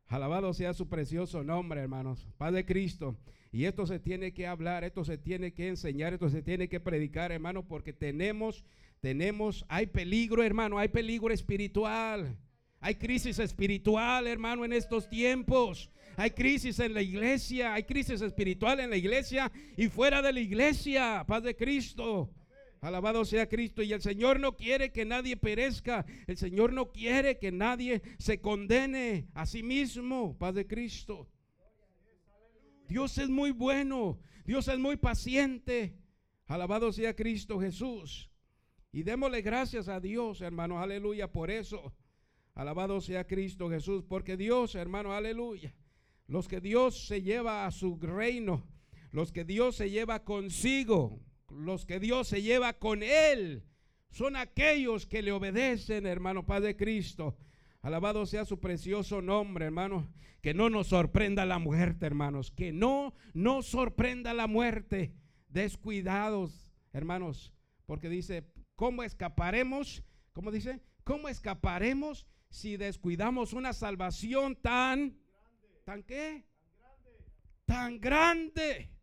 Alabado 0.07 0.53
sea 0.53 0.73
su 0.73 0.87
precioso 0.87 1.43
nombre, 1.43 1.81
hermanos. 1.81 2.27
Padre 2.37 2.65
Cristo. 2.65 3.15
Y 3.51 3.65
esto 3.65 3.87
se 3.87 3.99
tiene 3.99 4.33
que 4.33 4.47
hablar, 4.47 4.83
esto 4.83 5.05
se 5.05 5.17
tiene 5.17 5.53
que 5.53 5.69
enseñar, 5.69 6.13
esto 6.13 6.29
se 6.29 6.41
tiene 6.41 6.67
que 6.67 6.79
predicar, 6.79 7.31
hermano, 7.31 7.65
porque 7.65 7.93
tenemos, 7.93 8.65
tenemos, 8.99 9.65
hay 9.69 9.87
peligro, 9.87 10.43
hermano, 10.43 10.77
hay 10.77 10.89
peligro 10.89 11.33
espiritual. 11.33 12.37
Hay 12.81 12.95
crisis 12.95 13.39
espiritual, 13.39 14.27
hermano, 14.27 14.63
en 14.63 14.73
estos 14.73 15.09
tiempos. 15.09 15.89
Hay 16.17 16.31
crisis 16.31 16.79
en 16.79 16.93
la 16.93 17.01
iglesia, 17.01 17.73
hay 17.73 17.83
crisis 17.83 18.21
espiritual 18.21 18.79
en 18.79 18.89
la 18.89 18.97
iglesia 18.97 19.51
y 19.75 19.87
fuera 19.87 20.21
de 20.21 20.31
la 20.33 20.39
iglesia. 20.39 21.23
Paz 21.27 21.43
de 21.43 21.55
Cristo. 21.55 22.29
Alabado 22.85 23.25
sea 23.25 23.49
Cristo. 23.49 23.81
Y 23.81 23.93
el 23.93 24.01
Señor 24.01 24.39
no 24.39 24.55
quiere 24.55 24.91
que 24.91 25.05
nadie 25.05 25.35
perezca. 25.35 26.05
El 26.27 26.37
Señor 26.37 26.71
no 26.71 26.91
quiere 26.91 27.39
que 27.39 27.51
nadie 27.51 28.03
se 28.19 28.39
condene 28.39 29.27
a 29.33 29.47
sí 29.47 29.63
mismo. 29.63 30.37
Padre 30.37 30.67
Cristo. 30.67 31.27
Dios 32.87 33.17
es 33.17 33.27
muy 33.27 33.49
bueno. 33.49 34.19
Dios 34.45 34.67
es 34.67 34.77
muy 34.77 34.97
paciente. 34.97 35.97
Alabado 36.45 36.93
sea 36.93 37.15
Cristo 37.15 37.59
Jesús. 37.59 38.29
Y 38.91 39.01
démosle 39.01 39.41
gracias 39.41 39.87
a 39.87 39.99
Dios, 39.99 40.41
hermanos. 40.41 40.77
Aleluya 40.77 41.31
por 41.31 41.49
eso. 41.49 41.91
Alabado 42.53 43.01
sea 43.01 43.25
Cristo 43.25 43.67
Jesús. 43.67 44.03
Porque 44.07 44.37
Dios, 44.37 44.75
hermano, 44.75 45.11
aleluya. 45.11 45.73
Los 46.27 46.47
que 46.47 46.61
Dios 46.61 47.07
se 47.07 47.23
lleva 47.23 47.65
a 47.65 47.71
su 47.71 47.97
reino. 47.97 48.63
Los 49.11 49.31
que 49.31 49.43
Dios 49.43 49.75
se 49.75 49.89
lleva 49.89 50.23
consigo 50.23 51.24
los 51.49 51.85
que 51.85 51.99
Dios 51.99 52.27
se 52.27 52.41
lleva 52.41 52.73
con 52.73 53.03
él 53.03 53.63
son 54.15 54.35
aquellos 54.37 55.05
que 55.05 55.21
le 55.21 55.33
obedecen, 55.33 56.05
hermano 56.05 56.45
Padre 56.45 56.77
Cristo. 56.77 57.37
Alabado 57.81 58.25
sea 58.25 58.45
su 58.45 58.59
precioso 58.59 59.21
nombre, 59.21 59.65
hermano. 59.65 60.11
Que 60.41 60.53
no 60.53 60.69
nos 60.69 60.87
sorprenda 60.87 61.45
la 61.45 61.59
muerte, 61.59 62.05
hermanos. 62.05 62.49
Que 62.49 62.71
no 62.71 63.13
nos 63.33 63.67
sorprenda 63.67 64.33
la 64.33 64.47
muerte. 64.47 65.13
Descuidados, 65.49 66.73
hermanos. 66.93 67.53
Porque 67.85 68.09
dice, 68.09 68.47
¿cómo 68.75 69.03
escaparemos? 69.03 70.01
¿Cómo 70.33 70.49
dice? 70.49 70.81
¿Cómo 71.03 71.27
escaparemos 71.27 72.25
si 72.49 72.77
descuidamos 72.77 73.53
una 73.53 73.73
salvación 73.73 74.55
tan, 74.55 75.19
tan 75.83 76.03
qué? 76.03 76.45
Tan 77.65 77.99
grande. 77.99 78.94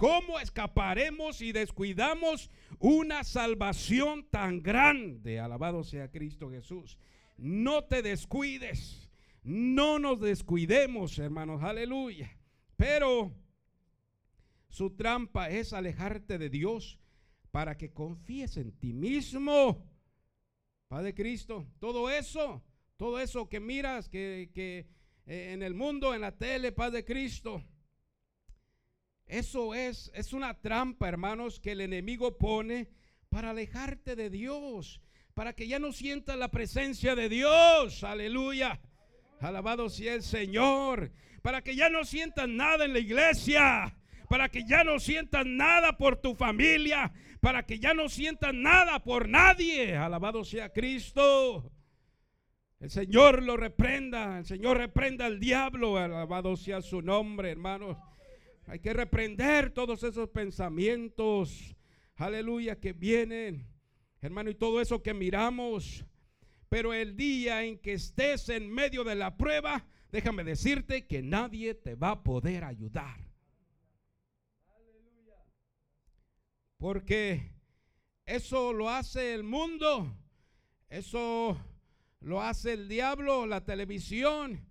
¿Cómo 0.00 0.40
escaparemos 0.40 1.36
si 1.36 1.52
descuidamos 1.52 2.50
una 2.78 3.22
salvación 3.22 4.26
tan 4.30 4.62
grande? 4.62 5.38
Alabado 5.38 5.84
sea 5.84 6.10
Cristo 6.10 6.48
Jesús. 6.50 6.96
No 7.36 7.84
te 7.84 8.00
descuides. 8.00 9.10
No 9.42 9.98
nos 9.98 10.18
descuidemos, 10.18 11.18
hermanos. 11.18 11.62
Aleluya. 11.62 12.34
Pero 12.78 13.34
su 14.70 14.96
trampa 14.96 15.50
es 15.50 15.74
alejarte 15.74 16.38
de 16.38 16.48
Dios 16.48 16.98
para 17.50 17.76
que 17.76 17.92
confíes 17.92 18.56
en 18.56 18.72
ti 18.72 18.94
mismo. 18.94 19.86
Padre 20.88 21.12
Cristo, 21.12 21.66
todo 21.78 22.08
eso, 22.08 22.64
todo 22.96 23.20
eso 23.20 23.50
que 23.50 23.60
miras 23.60 24.08
que, 24.08 24.48
eh, 25.26 25.52
en 25.52 25.62
el 25.62 25.74
mundo, 25.74 26.14
en 26.14 26.22
la 26.22 26.38
tele, 26.38 26.72
Padre 26.72 27.04
Cristo, 27.04 27.62
eso 29.30 29.74
es, 29.74 30.10
es 30.14 30.32
una 30.32 30.60
trampa, 30.60 31.08
hermanos, 31.08 31.60
que 31.60 31.72
el 31.72 31.80
enemigo 31.80 32.36
pone 32.36 32.88
para 33.28 33.50
alejarte 33.50 34.16
de 34.16 34.28
Dios, 34.28 35.00
para 35.34 35.52
que 35.54 35.68
ya 35.68 35.78
no 35.78 35.92
sientas 35.92 36.36
la 36.36 36.50
presencia 36.50 37.14
de 37.14 37.28
Dios. 37.28 38.02
Aleluya. 38.02 38.80
Alabado 39.40 39.88
sea 39.88 40.14
el 40.14 40.22
Señor. 40.22 41.12
Para 41.42 41.62
que 41.62 41.74
ya 41.74 41.88
no 41.88 42.04
sientas 42.04 42.48
nada 42.48 42.84
en 42.84 42.92
la 42.92 42.98
iglesia. 42.98 43.96
Para 44.28 44.48
que 44.48 44.64
ya 44.64 44.84
no 44.84 44.98
sientas 44.98 45.46
nada 45.46 45.96
por 45.96 46.16
tu 46.16 46.34
familia. 46.34 47.12
Para 47.40 47.64
que 47.64 47.78
ya 47.78 47.94
no 47.94 48.08
sientas 48.08 48.52
nada 48.52 49.02
por 49.02 49.28
nadie. 49.28 49.96
Alabado 49.96 50.44
sea 50.44 50.72
Cristo. 50.72 51.72
El 52.80 52.90
Señor 52.90 53.42
lo 53.42 53.56
reprenda. 53.56 54.38
El 54.38 54.44
Señor 54.44 54.76
reprenda 54.76 55.26
al 55.26 55.40
diablo. 55.40 55.96
Alabado 55.96 56.56
sea 56.56 56.82
su 56.82 57.00
nombre, 57.00 57.50
hermanos. 57.50 57.96
Hay 58.70 58.78
que 58.78 58.92
reprender 58.92 59.72
todos 59.72 60.04
esos 60.04 60.28
pensamientos. 60.28 61.74
Aleluya, 62.14 62.78
que 62.78 62.92
vienen. 62.92 63.66
Hermano, 64.20 64.48
y 64.48 64.54
todo 64.54 64.80
eso 64.80 65.02
que 65.02 65.12
miramos. 65.12 66.04
Pero 66.68 66.94
el 66.94 67.16
día 67.16 67.64
en 67.64 67.80
que 67.80 67.94
estés 67.94 68.48
en 68.48 68.70
medio 68.70 69.02
de 69.02 69.16
la 69.16 69.36
prueba, 69.36 69.84
déjame 70.12 70.44
decirte 70.44 71.08
que 71.08 71.20
nadie 71.20 71.74
te 71.74 71.96
va 71.96 72.12
a 72.12 72.22
poder 72.22 72.62
ayudar. 72.62 73.18
Porque 76.78 77.50
eso 78.24 78.72
lo 78.72 78.88
hace 78.88 79.34
el 79.34 79.42
mundo, 79.42 80.16
eso 80.88 81.60
lo 82.20 82.40
hace 82.40 82.74
el 82.74 82.88
diablo, 82.88 83.46
la 83.46 83.64
televisión, 83.64 84.64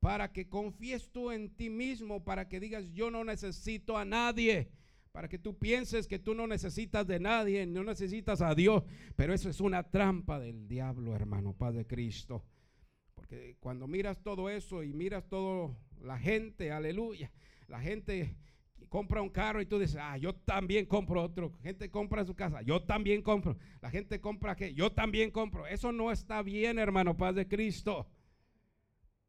para 0.00 0.32
que 0.32 0.48
confíes 0.48 1.10
tú 1.12 1.30
en 1.30 1.54
ti 1.54 1.70
mismo, 1.70 2.24
para 2.24 2.48
que 2.48 2.58
digas 2.58 2.90
yo 2.92 3.10
no 3.10 3.22
necesito 3.22 3.96
a 3.96 4.04
nadie, 4.04 4.70
para 5.12 5.28
que 5.28 5.38
tú 5.38 5.58
pienses 5.58 6.06
que 6.06 6.18
tú 6.18 6.34
no 6.34 6.46
necesitas 6.46 7.06
de 7.06 7.20
nadie, 7.20 7.66
no 7.66 7.84
necesitas 7.84 8.40
a 8.40 8.54
Dios, 8.54 8.82
pero 9.16 9.34
eso 9.34 9.50
es 9.50 9.60
una 9.60 9.82
trampa 9.82 10.38
del 10.38 10.66
diablo, 10.68 11.14
hermano, 11.14 11.52
Padre 11.52 11.86
Cristo. 11.86 12.44
Porque 13.14 13.56
cuando 13.60 13.86
miras 13.86 14.22
todo 14.22 14.48
eso 14.48 14.82
y 14.82 14.92
miras 14.92 15.28
todo 15.28 15.76
la 16.00 16.18
gente, 16.18 16.72
aleluya, 16.72 17.30
la 17.68 17.80
gente 17.80 18.36
compra 18.88 19.20
un 19.20 19.28
carro 19.28 19.60
y 19.60 19.66
tú 19.66 19.78
dices, 19.78 19.98
ah, 20.00 20.16
yo 20.16 20.34
también 20.34 20.86
compro 20.86 21.22
otro. 21.22 21.52
Gente 21.62 21.90
compra 21.90 22.24
su 22.24 22.34
casa, 22.34 22.62
yo 22.62 22.82
también 22.82 23.22
compro. 23.22 23.56
La 23.82 23.90
gente 23.90 24.20
compra 24.20 24.56
que 24.56 24.74
yo 24.74 24.90
también 24.92 25.30
compro. 25.30 25.66
Eso 25.66 25.92
no 25.92 26.10
está 26.10 26.42
bien, 26.42 26.78
hermano, 26.78 27.16
paz 27.16 27.34
de 27.34 27.46
Cristo. 27.46 28.08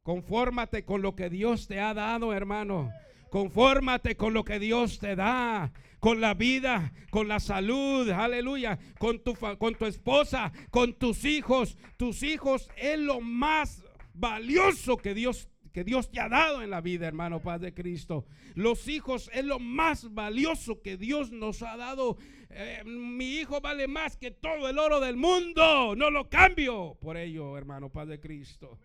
Confórmate 0.03 0.83
con 0.83 1.03
lo 1.03 1.15
que 1.15 1.29
Dios 1.29 1.67
te 1.67 1.79
ha 1.79 1.93
dado, 1.93 2.33
hermano. 2.33 2.91
Confórmate 3.29 4.17
con 4.17 4.33
lo 4.33 4.43
que 4.43 4.59
Dios 4.59 4.99
te 4.99 5.15
da, 5.15 5.71
con 5.99 6.19
la 6.19 6.33
vida, 6.33 6.91
con 7.11 7.27
la 7.27 7.39
salud, 7.39 8.09
aleluya, 8.09 8.79
con 8.97 9.19
tu, 9.19 9.35
con 9.35 9.75
tu 9.75 9.85
esposa, 9.85 10.51
con 10.71 10.93
tus 10.95 11.23
hijos. 11.23 11.77
Tus 11.97 12.23
hijos 12.23 12.69
es 12.77 12.99
lo 12.99 13.21
más 13.21 13.83
valioso 14.13 14.97
que 14.97 15.13
Dios 15.13 15.47
que 15.71 15.83
Dios 15.85 16.11
te 16.11 16.19
ha 16.19 16.27
dado 16.27 16.61
en 16.61 16.69
la 16.69 16.81
vida, 16.81 17.07
hermano 17.07 17.39
Padre 17.39 17.73
Cristo. 17.73 18.25
Los 18.55 18.89
hijos 18.89 19.29
es 19.33 19.45
lo 19.45 19.57
más 19.57 20.13
valioso 20.13 20.81
que 20.81 20.97
Dios 20.97 21.31
nos 21.31 21.61
ha 21.61 21.77
dado. 21.77 22.17
Eh, 22.49 22.83
mi 22.85 23.37
hijo 23.37 23.61
vale 23.61 23.87
más 23.87 24.17
que 24.17 24.31
todo 24.31 24.67
el 24.67 24.77
oro 24.77 24.99
del 24.99 25.15
mundo. 25.15 25.95
No 25.95 26.09
lo 26.09 26.29
cambio 26.29 26.97
por 26.99 27.15
ello, 27.15 27.57
hermano 27.57 27.89
Padre 27.89 28.19
Cristo. 28.19 28.79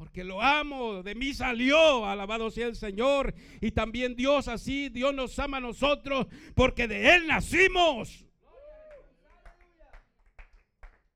Porque 0.00 0.24
lo 0.24 0.40
amo, 0.40 1.02
de 1.02 1.14
mí 1.14 1.34
salió, 1.34 2.06
alabado 2.06 2.50
sea 2.50 2.68
el 2.68 2.74
Señor. 2.74 3.34
Y 3.60 3.72
también 3.72 4.16
Dios 4.16 4.48
así, 4.48 4.88
Dios 4.88 5.14
nos 5.14 5.38
ama 5.38 5.58
a 5.58 5.60
nosotros, 5.60 6.26
porque 6.54 6.88
de 6.88 7.16
Él 7.16 7.26
nacimos. 7.26 8.24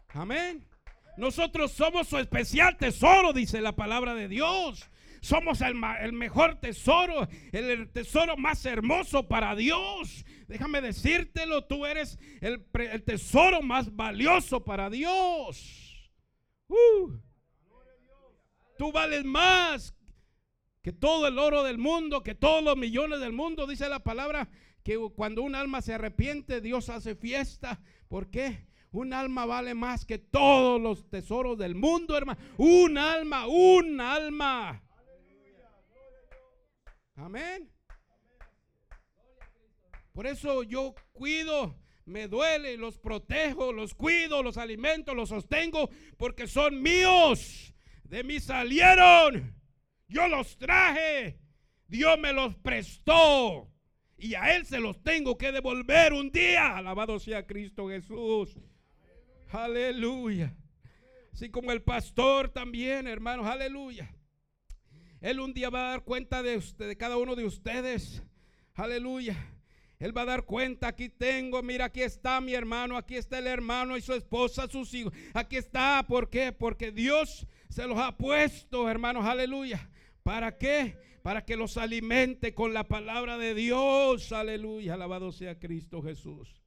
Amén. 0.08 0.68
Nosotros 1.16 1.72
somos 1.72 2.08
su 2.08 2.18
especial 2.18 2.76
tesoro, 2.76 3.32
dice 3.32 3.62
la 3.62 3.74
palabra 3.74 4.14
de 4.14 4.28
Dios. 4.28 4.90
Somos 5.22 5.62
el, 5.62 5.74
mejor 6.12 6.60
tesoro, 6.60 7.26
el, 7.52 7.88
tesoro 7.90 8.36
más 8.36 8.66
hermoso 8.66 9.26
para 9.26 9.56
Dios. 9.56 10.26
Déjame 10.46 10.82
decírtelo, 10.82 11.64
tú 11.64 11.86
eres 11.86 12.18
el, 12.42 12.62
tesoro 13.02 13.62
más 13.62 13.96
valioso 13.96 14.62
para 14.62 14.90
Dios. 14.90 16.12
Uh. 16.68 17.23
Tú 18.76 18.92
vales 18.92 19.24
más 19.24 19.94
que 20.82 20.92
todo 20.92 21.26
el 21.26 21.38
oro 21.38 21.62
del 21.62 21.78
mundo, 21.78 22.22
que 22.22 22.34
todos 22.34 22.62
los 22.62 22.76
millones 22.76 23.20
del 23.20 23.32
mundo. 23.32 23.66
Dice 23.66 23.88
la 23.88 24.04
palabra 24.04 24.50
que 24.82 24.98
cuando 25.16 25.42
un 25.42 25.54
alma 25.54 25.80
se 25.80 25.94
arrepiente, 25.94 26.60
Dios 26.60 26.90
hace 26.90 27.14
fiesta. 27.14 27.80
¿Por 28.08 28.30
qué? 28.30 28.66
Un 28.92 29.12
alma 29.12 29.46
vale 29.46 29.74
más 29.74 30.04
que 30.04 30.18
todos 30.18 30.80
los 30.80 31.08
tesoros 31.08 31.58
del 31.58 31.74
mundo, 31.74 32.16
hermano. 32.16 32.38
Un 32.58 32.98
alma, 32.98 33.46
un 33.46 34.00
alma. 34.00 34.82
Amén. 37.16 37.70
Por 40.12 40.26
eso 40.26 40.62
yo 40.62 40.94
cuido, 41.12 41.74
me 42.04 42.28
duele, 42.28 42.76
los 42.76 42.98
protejo, 42.98 43.72
los 43.72 43.94
cuido, 43.94 44.42
los 44.42 44.58
alimento, 44.58 45.14
los 45.14 45.30
sostengo, 45.30 45.88
porque 46.16 46.46
son 46.46 46.80
míos. 46.82 47.74
De 48.04 48.22
mí 48.22 48.40
salieron. 48.40 49.54
Yo 50.08 50.28
los 50.28 50.56
traje. 50.56 51.38
Dios 51.88 52.18
me 52.18 52.32
los 52.32 52.54
prestó. 52.56 53.70
Y 54.16 54.34
a 54.34 54.54
Él 54.54 54.64
se 54.64 54.78
los 54.78 55.02
tengo 55.02 55.36
que 55.36 55.52
devolver 55.52 56.12
un 56.12 56.30
día. 56.30 56.76
Alabado 56.76 57.18
sea 57.18 57.46
Cristo 57.46 57.88
Jesús. 57.88 58.56
Aleluya. 59.50 60.54
Así 61.32 61.50
como 61.50 61.72
el 61.72 61.82
pastor 61.82 62.48
también, 62.48 63.08
hermanos, 63.08 63.46
aleluya. 63.46 64.14
Él 65.20 65.40
un 65.40 65.52
día 65.52 65.70
va 65.70 65.86
a 65.86 65.90
dar 65.90 66.04
cuenta 66.04 66.42
de, 66.42 66.56
usted, 66.56 66.86
de 66.86 66.96
cada 66.96 67.16
uno 67.16 67.34
de 67.34 67.44
ustedes. 67.44 68.22
Aleluya. 68.74 69.36
Él 69.98 70.16
va 70.16 70.22
a 70.22 70.26
dar 70.26 70.44
cuenta, 70.44 70.88
aquí 70.88 71.08
tengo, 71.08 71.62
mira, 71.62 71.86
aquí 71.86 72.02
está 72.02 72.40
mi 72.40 72.52
hermano, 72.52 72.96
aquí 72.96 73.16
está 73.16 73.38
el 73.38 73.46
hermano 73.46 73.96
y 73.96 74.02
su 74.02 74.12
esposa, 74.12 74.68
sus 74.68 74.92
hijos. 74.92 75.14
Aquí 75.32 75.56
está, 75.56 76.04
¿por 76.06 76.28
qué? 76.28 76.52
Porque 76.52 76.92
Dios 76.92 77.46
se 77.68 77.86
los 77.86 77.98
ha 77.98 78.16
puesto, 78.16 78.88
hermanos, 78.88 79.24
aleluya. 79.24 79.90
¿Para 80.22 80.56
qué? 80.58 80.96
Para 81.22 81.44
que 81.44 81.56
los 81.56 81.76
alimente 81.76 82.54
con 82.54 82.74
la 82.74 82.84
palabra 82.84 83.38
de 83.38 83.54
Dios, 83.54 84.32
aleluya. 84.32 84.94
Alabado 84.94 85.32
sea 85.32 85.58
Cristo 85.58 86.02
Jesús. 86.02 86.62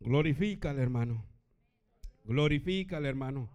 Glorifícale, 0.00 0.82
hermano. 0.82 1.24
Glorifícale, 2.24 3.08
hermano. 3.08 3.50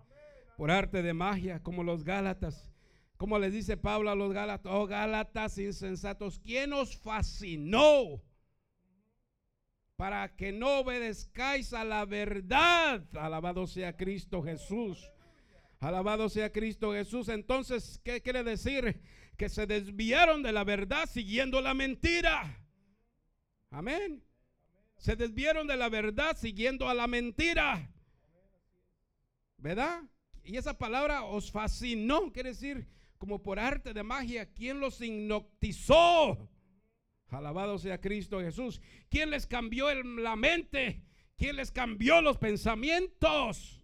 Por 0.57 0.71
arte 0.71 1.01
de 1.01 1.13
magia, 1.13 1.61
como 1.61 1.83
los 1.83 2.03
Gálatas. 2.03 2.71
Como 3.17 3.39
les 3.39 3.51
dice 3.51 3.77
Pablo 3.77 4.11
a 4.11 4.15
los 4.15 4.31
Gálatas, 4.31 4.71
oh 4.71 4.85
Gálatas 4.85 5.57
insensatos, 5.57 6.39
¿quién 6.39 6.71
os 6.73 6.95
fascinó 6.97 8.21
para 9.97 10.35
que 10.35 10.51
no 10.51 10.79
obedezcáis 10.79 11.73
a 11.73 11.83
la 11.83 12.05
verdad? 12.05 13.03
Alabado 13.13 13.65
sea 13.65 13.97
Cristo 13.97 14.43
Jesús. 14.43 15.11
Alabado 15.79 16.29
sea 16.29 16.51
Cristo 16.51 16.93
Jesús. 16.93 17.29
Entonces, 17.29 17.99
¿qué 18.03 18.21
quiere 18.21 18.43
decir? 18.43 19.01
Que 19.35 19.49
se 19.49 19.65
desviaron 19.65 20.43
de 20.43 20.51
la 20.51 20.63
verdad 20.63 21.09
siguiendo 21.09 21.61
la 21.61 21.73
mentira. 21.73 22.63
Amén. 23.71 24.23
Se 24.97 25.15
desvieron 25.15 25.67
de 25.67 25.77
la 25.77 25.89
verdad 25.89 26.37
siguiendo 26.37 26.87
a 26.87 26.93
la 26.93 27.07
mentira. 27.07 27.91
¿Verdad? 29.57 30.03
Y 30.43 30.57
esa 30.57 30.77
palabra 30.77 31.23
os 31.23 31.51
fascinó, 31.51 32.31
quiere 32.31 32.49
decir, 32.49 32.87
como 33.17 33.41
por 33.41 33.59
arte 33.59 33.93
de 33.93 34.03
magia, 34.03 34.45
¿quién 34.53 34.79
los 34.79 35.01
hipnotizó? 35.01 36.49
Alabado 37.29 37.77
sea 37.77 37.99
Cristo 37.99 38.39
Jesús. 38.39 38.81
¿Quién 39.09 39.29
les 39.29 39.45
cambió 39.45 39.93
la 40.03 40.35
mente? 40.35 41.03
¿Quién 41.37 41.57
les 41.57 41.71
cambió 41.71 42.21
los 42.21 42.37
pensamientos? 42.37 43.83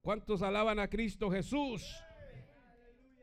¿Cuántos 0.00 0.42
alaban 0.42 0.78
a 0.78 0.88
Cristo 0.88 1.30
Jesús? 1.30 1.84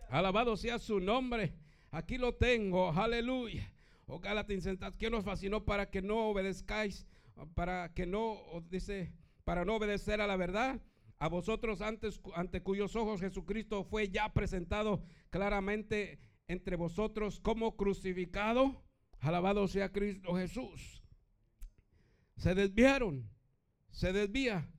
Alabado 0.09 0.57
sea 0.57 0.79
su 0.79 0.99
nombre. 0.99 1.53
Aquí 1.91 2.17
lo 2.17 2.35
tengo. 2.35 2.91
Aleluya. 2.91 3.71
O 4.07 4.15
oh, 4.15 4.19
Gálatas 4.19 4.93
¿quién 4.97 5.11
nos 5.11 5.25
fascinó 5.25 5.65
para 5.65 5.89
que 5.89 6.01
no 6.01 6.27
obedezcáis? 6.29 7.07
Para 7.55 7.93
que 7.93 8.05
no, 8.05 8.39
dice, 8.69 9.11
para 9.43 9.65
no 9.65 9.75
obedecer 9.75 10.21
a 10.21 10.27
la 10.27 10.35
verdad. 10.35 10.79
A 11.17 11.27
vosotros 11.29 11.81
antes, 11.81 12.19
ante 12.35 12.61
cuyos 12.61 12.95
ojos 12.95 13.21
Jesucristo 13.21 13.83
fue 13.83 14.09
ya 14.09 14.33
presentado 14.33 15.01
claramente 15.29 16.19
entre 16.47 16.75
vosotros 16.75 17.39
como 17.39 17.75
crucificado. 17.75 18.83
Alabado 19.19 19.67
sea 19.67 19.91
Cristo 19.91 20.35
Jesús. 20.35 21.03
Se 22.37 22.53
desviaron, 22.53 23.29
se 23.89 24.11
desvía 24.13 24.69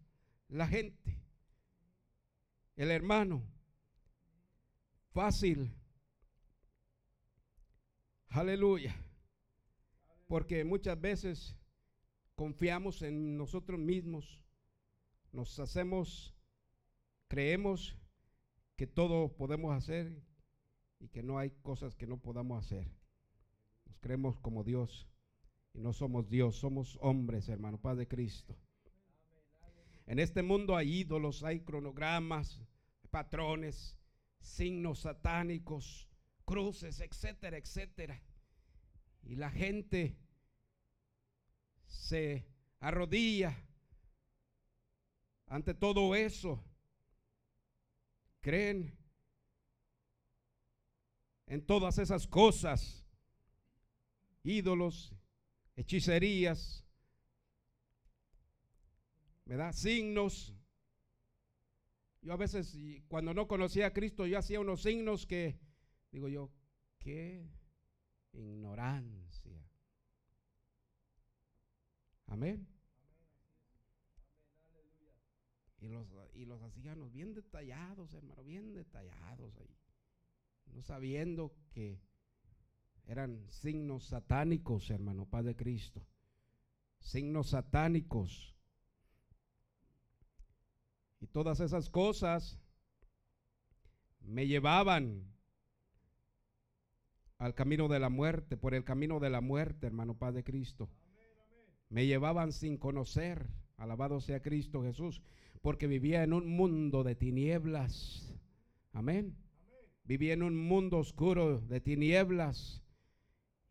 la 0.48 0.66
gente, 0.68 1.18
el 2.76 2.90
hermano. 2.90 3.42
Fácil. 5.10 5.74
Aleluya 8.28 8.94
porque 10.26 10.64
muchas 10.64 11.00
veces 11.00 11.56
confiamos 12.34 13.02
en 13.02 13.36
nosotros 13.36 13.78
mismos, 13.78 14.42
nos 15.32 15.58
hacemos, 15.58 16.34
creemos 17.28 17.96
que 18.76 18.86
todo 18.86 19.36
podemos 19.36 19.74
hacer 19.74 20.22
y 20.98 21.08
que 21.08 21.22
no 21.22 21.38
hay 21.38 21.50
cosas 21.62 21.94
que 21.94 22.06
no 22.06 22.18
podamos 22.18 22.64
hacer. 22.64 22.86
Nos 23.86 23.98
creemos 23.98 24.38
como 24.40 24.64
Dios 24.64 25.08
y 25.72 25.80
no 25.80 25.92
somos 25.92 26.28
Dios, 26.28 26.56
somos 26.56 26.98
hombres, 27.00 27.48
hermano, 27.48 27.78
Padre 27.78 28.08
Cristo. 28.08 28.56
En 30.06 30.18
este 30.18 30.42
mundo 30.42 30.76
hay 30.76 31.00
ídolos, 31.00 31.42
hay 31.42 31.60
cronogramas, 31.60 32.62
patrones, 33.10 33.98
signos 34.40 35.00
satánicos, 35.00 36.08
cruces, 36.44 37.00
etcétera, 37.00 37.58
etcétera. 37.58 38.22
Y 39.22 39.34
la 39.34 39.50
gente 39.50 40.16
se 41.86 42.46
arrodilla 42.78 43.56
ante 45.48 45.74
todo 45.74 46.14
eso. 46.14 46.62
Creen 48.40 48.96
en 51.46 51.64
todas 51.64 51.98
esas 51.98 52.26
cosas, 52.26 53.06
ídolos, 54.42 55.14
hechicerías, 55.76 56.86
da 59.54 59.72
Signos. 59.72 60.54
Yo 62.22 62.32
a 62.32 62.36
veces, 62.36 62.76
cuando 63.06 63.32
no 63.32 63.46
conocía 63.46 63.86
a 63.86 63.92
Cristo, 63.92 64.26
yo 64.26 64.38
hacía 64.38 64.58
unos 64.58 64.82
signos 64.82 65.26
que, 65.26 65.60
digo 66.10 66.26
yo, 66.26 66.50
qué 66.98 67.48
ignorancia. 68.32 69.64
Amén. 72.26 72.66
Y 75.78 75.88
los, 75.88 76.08
y 76.34 76.46
los 76.46 76.60
hacíamos 76.62 77.12
bien 77.12 77.32
detallados, 77.32 78.12
hermano, 78.14 78.42
bien 78.42 78.72
detallados 78.72 79.56
ahí. 79.58 79.75
No 80.72 80.82
sabiendo 80.82 81.54
que 81.70 82.00
eran 83.06 83.48
signos 83.48 84.08
satánicos, 84.08 84.90
hermano, 84.90 85.26
Padre 85.26 85.54
Cristo. 85.54 86.04
Signos 87.00 87.50
satánicos. 87.50 88.56
Y 91.20 91.26
todas 91.28 91.60
esas 91.60 91.88
cosas 91.88 92.58
me 94.20 94.46
llevaban 94.46 95.24
al 97.38 97.54
camino 97.54 97.88
de 97.88 98.00
la 98.00 98.08
muerte, 98.08 98.56
por 98.56 98.74
el 98.74 98.84
camino 98.84 99.20
de 99.20 99.30
la 99.30 99.40
muerte, 99.40 99.86
hermano 99.86 100.18
Padre 100.18 100.42
Cristo. 100.42 100.88
Me 101.88 102.06
llevaban 102.06 102.52
sin 102.52 102.76
conocer, 102.76 103.46
alabado 103.76 104.20
sea 104.20 104.42
Cristo 104.42 104.82
Jesús, 104.82 105.22
porque 105.62 105.86
vivía 105.86 106.22
en 106.22 106.32
un 106.32 106.48
mundo 106.48 107.04
de 107.04 107.14
tinieblas. 107.14 108.34
Amén. 108.92 109.36
Vivía 110.06 110.34
en 110.34 110.44
un 110.44 110.56
mundo 110.56 110.98
oscuro 110.98 111.60
de 111.62 111.80
tinieblas 111.80 112.84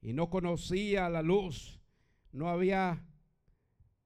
y 0.02 0.12
no 0.12 0.30
conocía 0.30 1.10
la 1.10 1.22
luz. 1.22 1.80
No 2.34 2.50
había 2.50 3.06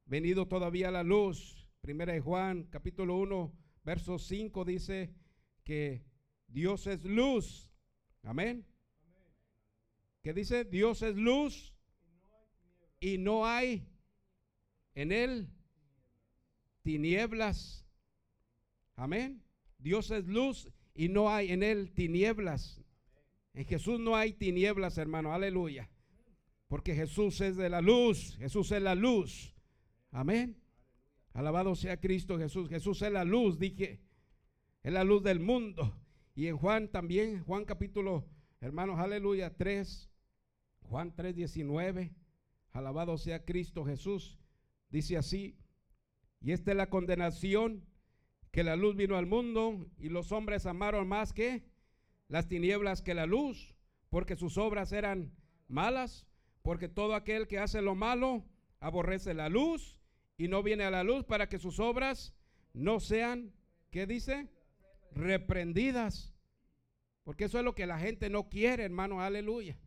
venido 0.06 0.48
todavía 0.48 0.92
la 0.92 1.02
luz. 1.02 1.68
Primera 1.82 2.14
de 2.14 2.20
Juan, 2.20 2.66
capítulo 2.66 3.18
1, 3.18 3.52
verso 3.84 4.20
5 4.20 4.64
dice 4.64 5.12
que 5.64 6.04
Dios 6.48 6.86
es 6.86 7.04
luz. 7.04 7.72
Amén. 8.22 8.64
¿Qué 10.22 10.32
dice? 10.32 10.66
Dios 10.66 11.02
es 11.02 11.16
luz 11.16 11.74
y 13.00 13.18
no 13.18 13.48
hay 13.48 13.88
en 14.94 15.12
él 15.12 15.50
tinieblas. 16.84 17.88
Amén. 18.96 19.42
Dios 19.80 20.12
es 20.12 20.28
luz 20.28 20.70
y 21.00 21.08
no 21.08 21.30
hay 21.30 21.54
en 21.54 21.64
él 21.64 21.94
tinieblas. 21.94 22.82
En 23.54 23.64
Jesús 23.64 24.02
no 24.02 24.18
hay 24.18 24.34
tinieblas, 24.34 24.98
hermano. 24.98 25.34
Aleluya. 25.34 25.90
Porque 26.68 26.94
Jesús 26.94 27.40
es 27.40 27.56
de 27.56 27.70
la 27.70 27.80
luz. 27.80 28.36
Jesús 28.38 28.70
es 28.74 28.82
la 28.82 28.96
luz. 28.96 29.56
Amén. 30.12 30.62
Alabado 31.32 31.74
sea 31.74 32.02
Cristo 32.02 32.38
Jesús. 32.38 32.68
Jesús 32.68 33.02
es 33.02 33.14
la 33.14 33.24
luz, 33.24 33.58
dije. 33.58 34.02
Es 34.84 34.92
la 34.92 35.06
luz 35.06 35.24
del 35.24 35.40
mundo. 35.40 35.96
Y 36.36 36.48
en 36.48 36.58
Juan 36.58 36.90
también, 36.90 37.46
Juan 37.46 37.64
capítulo, 37.64 38.26
hermanos, 38.60 39.00
aleluya, 39.00 39.56
3, 39.56 40.10
Juan 40.82 41.16
3, 41.16 41.34
19. 41.34 42.14
Alabado 42.74 43.18
sea 43.18 43.46
Cristo 43.46 43.86
Jesús. 43.86 44.38
Dice 44.90 45.16
así. 45.16 45.56
Y 46.42 46.52
esta 46.52 46.72
es 46.72 46.78
la 46.78 46.90
condenación, 46.90 47.86
que 48.52 48.64
la 48.64 48.76
luz 48.76 48.96
vino 48.96 49.16
al 49.16 49.26
mundo 49.26 49.88
y 49.98 50.10
los 50.10 50.32
hombres 50.32 50.66
amaron 50.66 51.08
más 51.08 51.34
que 51.34 51.64
las 52.28 52.48
tinieblas 52.48 53.02
que 53.02 53.14
la 53.14 53.26
luz, 53.26 53.76
porque 54.10 54.36
sus 54.36 54.58
obras 54.58 54.92
eran 54.92 55.32
malas, 55.68 56.28
porque 56.62 56.88
todo 56.88 57.16
aquel 57.16 57.48
que 57.48 57.60
hace 57.60 57.82
lo 57.82 57.96
malo 57.96 58.46
aborrece 58.80 59.34
la 59.34 59.50
luz 59.50 60.00
y 60.38 60.48
no 60.48 60.64
viene 60.64 60.84
a 60.84 60.92
la 60.92 61.04
luz 61.04 61.26
para 61.26 61.50
que 61.50 61.60
sus 61.60 61.80
obras 61.80 62.34
no 62.74 63.00
sean, 63.00 63.54
¿qué 63.92 64.08
dice? 64.08 64.48
Reprendidas. 65.12 66.34
Porque 67.24 67.46
eso 67.46 67.60
es 67.60 67.66
lo 67.66 67.76
que 67.76 67.86
la 67.86 68.00
gente 68.00 68.30
no 68.30 68.50
quiere, 68.50 68.84
hermanos, 68.84 69.20
aleluya. 69.20 69.78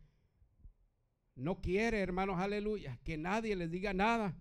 No 1.35 1.61
quiere, 1.61 1.99
hermanos, 1.99 2.39
aleluya, 2.39 2.99
que 3.03 3.17
nadie 3.17 3.55
les 3.55 3.71
diga 3.71 3.93
nada. 3.93 4.37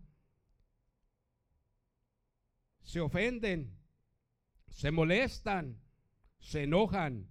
Se 2.83 3.01
ofenden, 3.01 3.82
se 4.73 4.91
molestan, 4.91 5.79
se 6.39 6.65
enojan, 6.65 7.29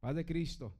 Paz 0.00 0.14
de 0.14 0.24
Cristo. 0.24 0.74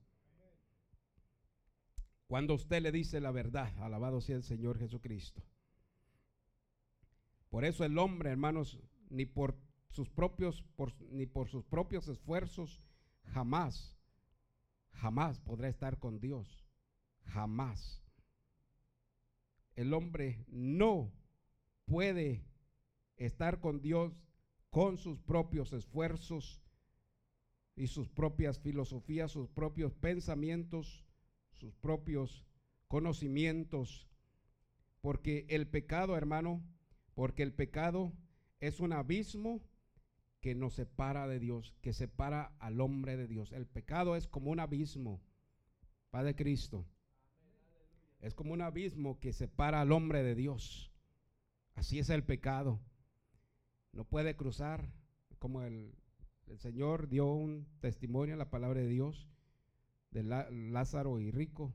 Cuando 2.27 2.53
usted 2.53 2.81
le 2.81 2.91
dice 2.91 3.19
la 3.19 3.31
verdad, 3.31 3.77
alabado 3.79 4.21
sea 4.21 4.35
el 4.35 4.43
Señor 4.43 4.79
Jesucristo. 4.79 5.43
Por 7.49 7.65
eso 7.65 7.83
el 7.83 7.97
hombre, 7.97 8.31
hermanos, 8.31 8.79
ni 9.09 9.25
por 9.25 9.57
sus 9.89 10.09
propios, 10.09 10.65
ni 11.09 11.25
por 11.25 11.49
sus 11.49 11.65
propios 11.65 12.07
esfuerzos, 12.07 12.83
jamás, 13.23 13.97
jamás 14.91 15.39
podrá 15.39 15.69
estar 15.69 15.99
con 15.99 16.19
Dios. 16.19 16.65
Jamás. 17.25 18.01
El 19.75 19.93
hombre 19.93 20.45
no 20.47 21.11
puede 21.85 22.45
estar 23.17 23.59
con 23.59 23.81
Dios 23.81 24.26
con 24.69 24.97
sus 24.97 25.19
propios 25.19 25.73
esfuerzos, 25.73 26.61
y 27.77 27.87
sus 27.87 28.09
propias 28.09 28.59
filosofías, 28.59 29.31
sus 29.31 29.47
propios 29.47 29.93
pensamientos, 29.93 31.05
sus 31.51 31.75
propios 31.75 32.43
conocimientos. 32.87 34.09
Porque 34.99 35.45
el 35.49 35.67
pecado, 35.67 36.17
hermano, 36.17 36.63
porque 37.13 37.43
el 37.43 37.53
pecado 37.53 38.11
es 38.59 38.79
un 38.79 38.93
abismo 38.93 39.61
que 40.41 40.55
nos 40.55 40.73
separa 40.73 41.27
de 41.27 41.39
Dios, 41.39 41.75
que 41.81 41.93
separa 41.93 42.55
al 42.59 42.81
hombre 42.81 43.15
de 43.15 43.27
Dios. 43.27 43.51
El 43.51 43.67
pecado 43.67 44.15
es 44.15 44.27
como 44.27 44.49
un 44.49 44.59
abismo, 44.59 45.21
Padre 46.09 46.35
Cristo. 46.35 46.83
Es 48.21 48.33
como 48.33 48.53
un 48.53 48.61
abismo 48.61 49.19
que 49.19 49.33
separa 49.33 49.81
al 49.81 49.91
hombre 49.91 50.23
de 50.23 50.33
Dios. 50.33 50.91
Así 51.75 51.99
es 51.99 52.09
el 52.09 52.23
pecado. 52.23 52.79
No 53.97 54.03
puede 54.03 54.35
cruzar 54.35 54.93
como 55.39 55.63
el 55.63 55.91
Señor 56.57 57.09
dio 57.09 57.33
un 57.33 57.65
testimonio 57.79 58.33
en 58.33 58.37
la 58.37 58.51
palabra 58.51 58.79
de 58.79 58.87
Dios 58.87 59.27
de 60.11 60.21
Lázaro 60.21 61.19
y 61.19 61.31
Rico, 61.31 61.73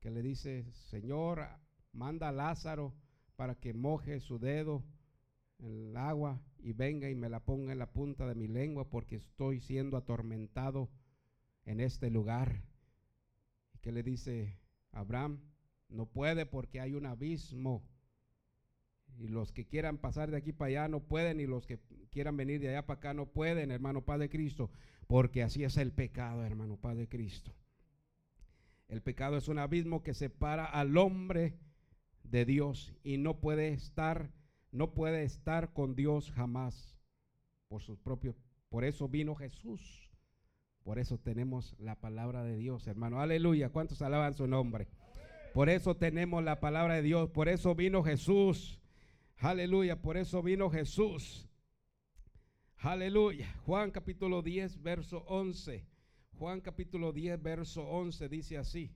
que 0.00 0.10
le 0.10 0.20
dice, 0.20 0.66
Señor, 0.72 1.46
manda 1.92 2.30
a 2.30 2.32
Lázaro 2.32 2.92
para 3.36 3.54
que 3.54 3.72
moje 3.72 4.18
su 4.18 4.40
dedo 4.40 4.82
en 5.60 5.90
el 5.90 5.96
agua 5.96 6.42
y 6.58 6.72
venga 6.72 7.08
y 7.08 7.14
me 7.14 7.28
la 7.28 7.38
ponga 7.38 7.70
en 7.70 7.78
la 7.78 7.92
punta 7.92 8.26
de 8.26 8.34
mi 8.34 8.48
lengua 8.48 8.90
porque 8.90 9.14
estoy 9.14 9.60
siendo 9.60 9.96
atormentado 9.96 10.90
en 11.66 11.78
este 11.78 12.10
lugar. 12.10 12.64
Y 13.74 13.78
que 13.78 13.92
le 13.92 14.02
dice 14.02 14.58
Abraham, 14.90 15.40
no 15.88 16.06
puede 16.06 16.46
porque 16.46 16.80
hay 16.80 16.94
un 16.94 17.06
abismo 17.06 17.93
y 19.18 19.28
los 19.28 19.52
que 19.52 19.66
quieran 19.66 19.98
pasar 19.98 20.30
de 20.30 20.36
aquí 20.36 20.52
para 20.52 20.68
allá 20.68 20.88
no 20.88 21.00
pueden, 21.00 21.40
y 21.40 21.46
los 21.46 21.66
que 21.66 21.78
quieran 22.10 22.36
venir 22.36 22.60
de 22.60 22.70
allá 22.70 22.86
para 22.86 22.98
acá 22.98 23.14
no 23.14 23.26
pueden, 23.26 23.70
hermano 23.70 24.02
Padre 24.02 24.28
Cristo, 24.28 24.70
porque 25.06 25.42
así 25.42 25.64
es 25.64 25.76
el 25.76 25.92
pecado, 25.92 26.44
hermano 26.44 26.76
Padre 26.76 27.08
Cristo. 27.08 27.54
El 28.88 29.02
pecado 29.02 29.36
es 29.36 29.48
un 29.48 29.58
abismo 29.58 30.02
que 30.02 30.14
separa 30.14 30.64
al 30.64 30.96
hombre 30.96 31.58
de 32.22 32.44
Dios 32.44 32.94
y 33.02 33.18
no 33.18 33.40
puede 33.40 33.68
estar, 33.68 34.30
no 34.72 34.92
puede 34.92 35.24
estar 35.24 35.72
con 35.72 35.94
Dios 35.94 36.30
jamás 36.32 36.96
por 37.68 37.82
sus 37.82 37.98
propios. 37.98 38.36
Por 38.68 38.84
eso 38.84 39.08
vino 39.08 39.34
Jesús. 39.34 40.10
Por 40.82 40.98
eso 40.98 41.18
tenemos 41.18 41.74
la 41.78 41.94
palabra 41.94 42.44
de 42.44 42.56
Dios, 42.56 42.86
hermano. 42.86 43.20
Aleluya. 43.20 43.70
¿Cuántos 43.70 44.02
alaban 44.02 44.34
su 44.34 44.46
nombre? 44.46 44.86
Por 45.54 45.70
eso 45.70 45.96
tenemos 45.96 46.44
la 46.44 46.60
palabra 46.60 46.94
de 46.94 47.02
Dios. 47.02 47.30
Por 47.30 47.48
eso 47.48 47.74
vino 47.74 48.02
Jesús 48.02 48.80
Aleluya, 49.44 50.00
por 50.00 50.16
eso 50.16 50.42
vino 50.42 50.70
Jesús. 50.70 51.46
Aleluya. 52.78 53.54
Juan 53.66 53.90
capítulo 53.90 54.40
10, 54.40 54.80
verso 54.82 55.18
11. 55.26 55.84
Juan 56.38 56.62
capítulo 56.62 57.12
10, 57.12 57.42
verso 57.42 57.82
11 57.82 58.30
dice 58.30 58.56
así. 58.56 58.90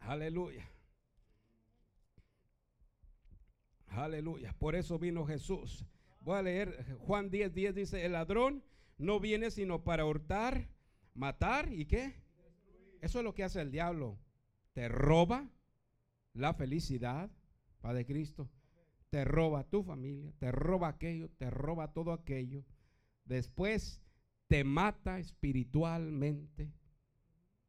Aleluya. 0.00 0.70
Aleluya. 3.86 4.54
Por 4.58 4.74
eso 4.74 4.98
vino 4.98 5.24
Jesús. 5.24 5.86
Voy 6.20 6.36
a 6.36 6.42
leer 6.42 6.98
Juan 6.98 7.30
10, 7.30 7.54
10 7.54 7.74
dice, 7.74 8.04
el 8.04 8.12
ladrón 8.12 8.62
no 8.98 9.20
viene 9.20 9.50
sino 9.50 9.84
para 9.84 10.04
hurtar, 10.04 10.68
matar 11.14 11.72
y 11.72 11.86
qué. 11.86 12.12
Eso 13.00 13.20
es 13.20 13.24
lo 13.24 13.32
que 13.32 13.44
hace 13.44 13.62
el 13.62 13.70
diablo. 13.70 14.18
Te 14.74 14.86
roba 14.90 15.48
la 16.34 16.52
felicidad, 16.52 17.30
Padre 17.80 18.06
Cristo. 18.06 18.48
Te 19.10 19.24
roba 19.24 19.64
tu 19.64 19.82
familia, 19.82 20.32
te 20.38 20.52
roba 20.52 20.88
aquello, 20.88 21.28
te 21.30 21.50
roba 21.50 21.92
todo 21.92 22.12
aquello. 22.12 22.64
Después 23.24 24.02
te 24.46 24.64
mata 24.64 25.18
espiritualmente. 25.18 26.72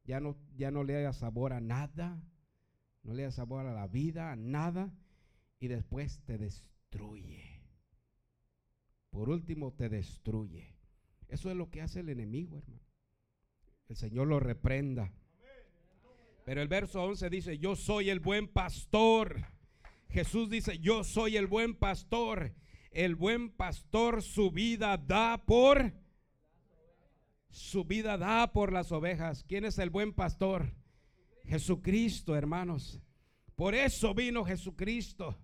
Ya 0.04 0.20
no, 0.20 0.38
ya 0.56 0.72
no 0.72 0.84
le 0.84 1.02
da 1.02 1.14
sabor 1.14 1.54
a 1.54 1.62
nada. 1.62 2.22
No 3.04 3.14
le 3.14 3.24
da 3.24 3.32
sabor 3.32 3.66
a 3.66 3.74
la 3.74 3.88
vida, 3.88 4.32
a 4.32 4.36
nada. 4.36 4.94
Y 5.60 5.68
después 5.68 6.22
te 6.26 6.38
destruye. 6.38 7.62
Por 9.10 9.30
último, 9.30 9.74
te 9.74 9.90
destruye. 9.90 10.76
Eso 11.28 11.50
es 11.50 11.56
lo 11.56 11.70
que 11.70 11.82
hace 11.82 12.02
el 12.02 12.10
enemigo, 12.10 12.58
hermano. 12.58 12.82
El 13.88 13.96
Señor 13.96 14.28
lo 14.28 14.40
reprenda. 14.40 15.12
Pero 16.46 16.62
el 16.62 16.68
verso 16.68 17.04
11 17.04 17.30
dice, 17.30 17.58
yo 17.58 17.76
soy 17.76 18.10
el 18.10 18.20
buen 18.20 18.48
pastor. 18.48 19.46
Jesús 20.12 20.50
dice, 20.50 20.78
yo 20.80 21.04
soy 21.04 21.38
el 21.38 21.48
buen 21.48 21.76
pastor. 21.76 22.54
El 22.92 23.16
buen 23.16 23.50
pastor 23.50 24.22
su 24.22 24.52
vida 24.52 24.98
da 24.98 25.44
por... 25.46 25.94
Su 27.50 27.84
vida 27.86 28.18
da 28.18 28.52
por 28.54 28.72
las 28.72 28.92
ovejas. 28.92 29.44
¿Quién 29.48 29.66
es 29.66 29.78
el 29.80 29.90
buen 29.90 30.14
pastor? 30.14 30.74
Jesucristo, 31.46 32.36
hermanos. 32.36 33.02
Por 33.56 33.76
eso 33.76 34.14
vino 34.14 34.46
Jesucristo. 34.46 35.38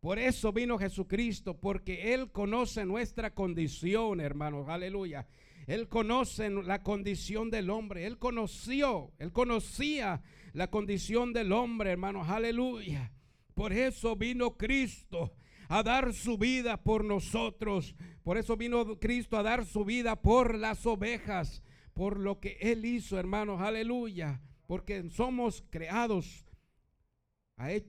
Por 0.00 0.18
eso 0.18 0.52
vino 0.52 0.78
Jesucristo, 0.78 1.60
porque 1.60 2.12
Él 2.12 2.32
conoce 2.32 2.84
nuestra 2.84 3.34
condición, 3.34 4.20
hermanos. 4.20 4.68
Aleluya. 4.68 5.28
Él 5.68 5.88
conoce 5.88 6.50
la 6.50 6.82
condición 6.82 7.50
del 7.50 7.70
hombre. 7.70 8.06
Él 8.06 8.18
conoció, 8.18 9.12
Él 9.18 9.32
conocía 9.32 10.22
la 10.52 10.68
condición 10.70 11.32
del 11.32 11.52
hombre, 11.52 11.92
hermanos. 11.92 12.28
Aleluya. 12.28 13.12
Por 13.54 13.72
eso 13.72 14.16
vino 14.16 14.56
Cristo 14.56 15.34
a 15.68 15.82
dar 15.82 16.12
su 16.14 16.38
vida 16.38 16.82
por 16.82 17.04
nosotros. 17.04 17.94
Por 18.22 18.38
eso 18.38 18.56
vino 18.56 18.98
Cristo 18.98 19.36
a 19.36 19.42
dar 19.42 19.66
su 19.66 19.84
vida 19.84 20.20
por 20.20 20.58
las 20.58 20.86
ovejas. 20.86 21.62
Por 21.94 22.18
lo 22.18 22.40
que 22.40 22.58
Él 22.60 22.84
hizo, 22.84 23.18
hermanos. 23.18 23.60
Aleluya. 23.60 24.40
Porque 24.66 25.10
somos 25.10 25.64
creados 25.70 26.46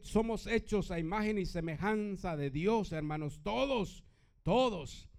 somos 0.04 0.48
hechos 0.48 0.92
a 0.92 1.00
imagen 1.00 1.38
y 1.38 1.46
semejanza 1.46 2.38
de 2.38 2.50
Dios, 2.50 2.92
hermanos, 2.92 3.42
todos, 3.44 4.04
todos. 4.44 5.10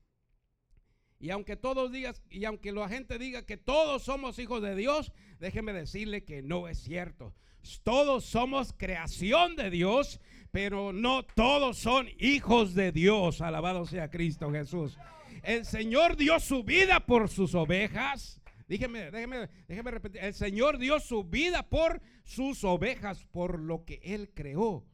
Y 1.18 1.30
aunque 1.30 1.56
todos 1.56 1.90
digan, 1.90 2.14
y 2.30 2.44
aunque 2.44 2.70
la 2.72 2.88
gente 2.88 3.18
diga 3.18 3.46
que 3.46 3.56
todos 3.56 4.02
somos 4.02 4.38
hijos 4.38 4.62
de 4.62 4.76
Dios, 4.76 5.12
déjeme 5.40 5.72
decirle 5.72 6.24
que 6.24 6.42
no 6.42 6.68
es 6.68 6.78
cierto. 6.78 7.34
Todos 7.82 8.26
somos 8.26 8.74
creación 8.76 9.56
de 9.56 9.70
Dios, 9.70 10.20
pero 10.54 10.92
no 10.92 11.24
todos 11.24 11.78
son 11.78 12.06
hijos 12.16 12.76
de 12.76 12.92
Dios. 12.92 13.40
Alabado 13.40 13.86
sea 13.86 14.08
Cristo 14.08 14.52
Jesús. 14.52 14.96
El 15.42 15.64
Señor 15.64 16.16
dio 16.16 16.38
su 16.38 16.62
vida 16.62 17.00
por 17.00 17.28
sus 17.28 17.56
ovejas. 17.56 18.40
Déjeme, 18.68 19.10
déjeme, 19.10 19.48
déjeme 19.66 19.90
repetir. 19.90 20.22
El 20.22 20.32
Señor 20.32 20.78
dio 20.78 21.00
su 21.00 21.24
vida 21.24 21.68
por 21.68 22.00
sus 22.22 22.62
ovejas, 22.62 23.24
por 23.24 23.58
lo 23.58 23.84
que 23.84 24.00
Él 24.04 24.30
creó. 24.32 24.86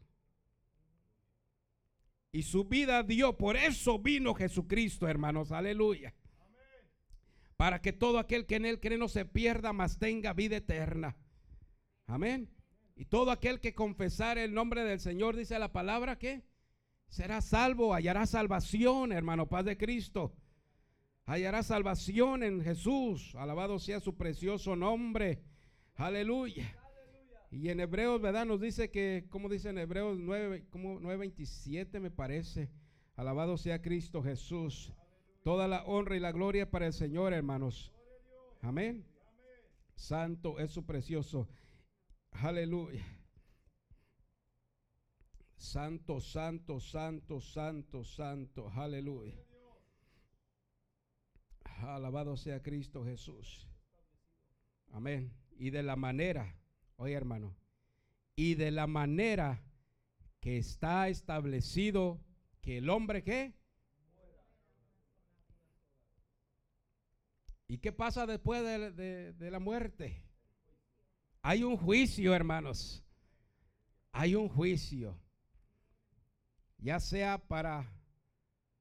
Y 2.32 2.44
su 2.44 2.64
vida 2.64 3.02
dio, 3.02 3.36
por 3.36 3.58
eso 3.58 3.98
vino 3.98 4.32
Jesucristo, 4.32 5.08
hermanos. 5.08 5.52
Aleluya. 5.52 6.14
Para 7.58 7.82
que 7.82 7.92
todo 7.92 8.18
aquel 8.18 8.46
que 8.46 8.56
en 8.56 8.64
Él 8.64 8.80
cree 8.80 8.96
no 8.96 9.08
se 9.08 9.26
pierda, 9.26 9.74
mas 9.74 9.98
tenga 9.98 10.32
vida 10.32 10.56
eterna. 10.56 11.18
Amén. 12.06 12.48
Y 13.00 13.06
todo 13.06 13.30
aquel 13.30 13.60
que 13.60 13.74
confesar 13.74 14.38
el 14.38 14.54
nombre 14.54 14.84
del 14.84 15.00
Señor, 15.00 15.34
dice 15.34 15.58
la 15.58 15.72
palabra 15.72 16.18
que 16.18 16.44
será 17.08 17.40
salvo, 17.40 17.94
hallará 17.94 18.26
salvación, 18.26 19.12
hermano, 19.12 19.48
paz 19.48 19.64
de 19.64 19.76
Cristo 19.76 20.32
hallará 21.30 21.62
salvación 21.62 22.42
en 22.42 22.60
Jesús. 22.60 23.34
Alabado 23.36 23.78
sea 23.78 24.00
su 24.00 24.16
precioso 24.16 24.74
nombre. 24.74 25.42
Aleluya. 25.94 26.76
Y 27.52 27.68
en 27.68 27.80
Hebreos, 27.80 28.20
¿verdad? 28.20 28.46
Nos 28.46 28.60
dice 28.60 28.90
que, 28.90 29.26
como 29.30 29.48
dice 29.48 29.70
en 29.70 29.78
Hebreos 29.78 30.18
9, 30.18 30.66
como 30.70 31.00
9:27 31.00 32.00
me 32.00 32.10
parece. 32.10 32.68
Alabado 33.16 33.56
sea 33.58 33.80
Cristo 33.80 34.22
Jesús. 34.22 34.92
Toda 35.42 35.68
la 35.68 35.84
honra 35.84 36.16
y 36.16 36.20
la 36.20 36.32
gloria 36.32 36.70
para 36.70 36.86
el 36.86 36.92
Señor, 36.92 37.32
hermanos. 37.32 37.92
Amén. 38.60 39.04
Santo 39.94 40.58
es 40.58 40.70
su 40.70 40.84
precioso. 40.84 41.48
Aleluya. 42.32 43.04
Santo, 45.56 46.20
santo, 46.20 46.80
santo, 46.80 47.40
santo, 47.40 48.04
santo. 48.04 48.70
Aleluya. 48.70 49.38
Alabado 51.82 52.36
sea 52.36 52.62
Cristo 52.62 53.04
Jesús. 53.04 53.68
Amén. 54.92 55.32
Y 55.58 55.70
de 55.70 55.82
la 55.82 55.96
manera, 55.96 56.56
oye 56.96 57.14
hermano, 57.14 57.56
y 58.34 58.54
de 58.54 58.70
la 58.70 58.86
manera 58.86 59.62
que 60.40 60.56
está 60.56 61.08
establecido 61.08 62.20
que 62.62 62.78
el 62.78 62.88
hombre 62.88 63.22
qué? 63.22 63.54
¿Y 67.68 67.78
qué 67.78 67.92
pasa 67.92 68.26
después 68.26 68.62
de, 68.62 69.32
de, 69.32 69.50
la 69.50 69.60
muerte? 69.60 70.24
Hay 71.42 71.62
un 71.62 71.76
juicio, 71.76 72.34
hermanos. 72.34 73.02
Hay 74.12 74.34
un 74.34 74.48
juicio. 74.48 75.16
Ya 76.78 77.00
sea 77.00 77.38
para 77.38 77.92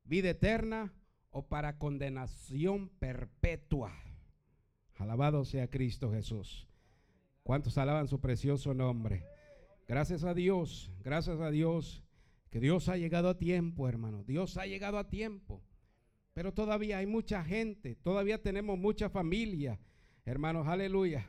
vida 0.03 0.31
eterna 0.31 0.93
o 1.29 1.47
para 1.47 1.77
condenación 1.77 2.89
perpetua. 2.99 3.93
Alabado 4.95 5.45
sea 5.45 5.69
Cristo 5.69 6.11
Jesús. 6.11 6.67
¿Cuántos 7.43 7.77
alaban 7.77 8.07
su 8.07 8.19
precioso 8.19 8.73
nombre? 8.73 9.25
Gracias 9.87 10.23
a 10.23 10.33
Dios, 10.33 10.91
gracias 11.03 11.39
a 11.39 11.49
Dios, 11.49 12.03
que 12.49 12.59
Dios 12.59 12.89
ha 12.89 12.97
llegado 12.97 13.29
a 13.29 13.37
tiempo, 13.37 13.87
hermano. 13.87 14.23
Dios 14.23 14.57
ha 14.57 14.65
llegado 14.65 14.97
a 14.97 15.09
tiempo. 15.09 15.63
Pero 16.33 16.53
todavía 16.53 16.99
hay 16.99 17.07
mucha 17.07 17.43
gente, 17.43 17.95
todavía 17.95 18.41
tenemos 18.41 18.77
mucha 18.77 19.09
familia, 19.09 19.79
hermanos, 20.25 20.67
aleluya, 20.67 21.27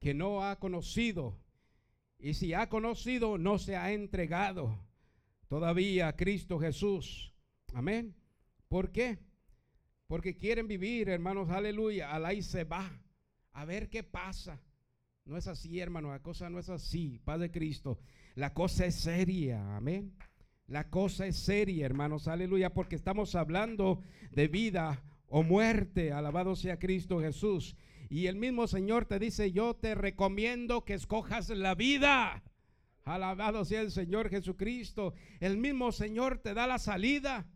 que 0.00 0.14
no 0.14 0.44
ha 0.44 0.58
conocido. 0.58 1.38
Y 2.18 2.34
si 2.34 2.54
ha 2.54 2.68
conocido, 2.68 3.38
no 3.38 3.58
se 3.58 3.76
ha 3.76 3.92
entregado 3.92 4.78
todavía 5.48 6.08
a 6.08 6.16
Cristo 6.16 6.58
Jesús. 6.58 7.32
Amén. 7.74 8.14
¿Por 8.68 8.92
qué? 8.92 9.18
Porque 10.06 10.36
quieren 10.36 10.68
vivir, 10.68 11.08
hermanos, 11.08 11.50
aleluya, 11.50 12.12
al 12.12 12.24
ahí 12.24 12.42
se 12.42 12.64
va, 12.64 12.90
a 13.52 13.64
ver 13.64 13.88
qué 13.90 14.02
pasa. 14.02 14.60
No 15.24 15.36
es 15.36 15.46
así, 15.46 15.78
hermano, 15.78 16.10
la 16.10 16.22
cosa 16.22 16.48
no 16.48 16.58
es 16.58 16.70
así, 16.70 17.20
Padre 17.24 17.50
Cristo. 17.50 17.98
La 18.34 18.54
cosa 18.54 18.86
es 18.86 18.94
seria, 18.94 19.76
amén. 19.76 20.14
La 20.66 20.88
cosa 20.88 21.26
es 21.26 21.36
seria, 21.36 21.84
hermanos, 21.84 22.28
aleluya, 22.28 22.72
porque 22.72 22.96
estamos 22.96 23.34
hablando 23.34 24.02
de 24.30 24.48
vida 24.48 25.02
o 25.26 25.42
muerte, 25.42 26.12
alabado 26.12 26.56
sea 26.56 26.78
Cristo 26.78 27.20
Jesús. 27.20 27.76
Y 28.08 28.26
el 28.26 28.36
mismo 28.36 28.66
Señor 28.66 29.04
te 29.04 29.18
dice, 29.18 29.52
yo 29.52 29.74
te 29.74 29.94
recomiendo 29.94 30.84
que 30.84 30.94
escojas 30.94 31.50
la 31.50 31.74
vida. 31.74 32.42
Alabado 33.04 33.64
sea 33.64 33.82
el 33.82 33.90
Señor 33.90 34.30
Jesucristo. 34.30 35.14
El 35.40 35.58
mismo 35.58 35.92
Señor 35.92 36.38
te 36.38 36.54
da 36.54 36.66
la 36.66 36.78
salida. 36.78 37.46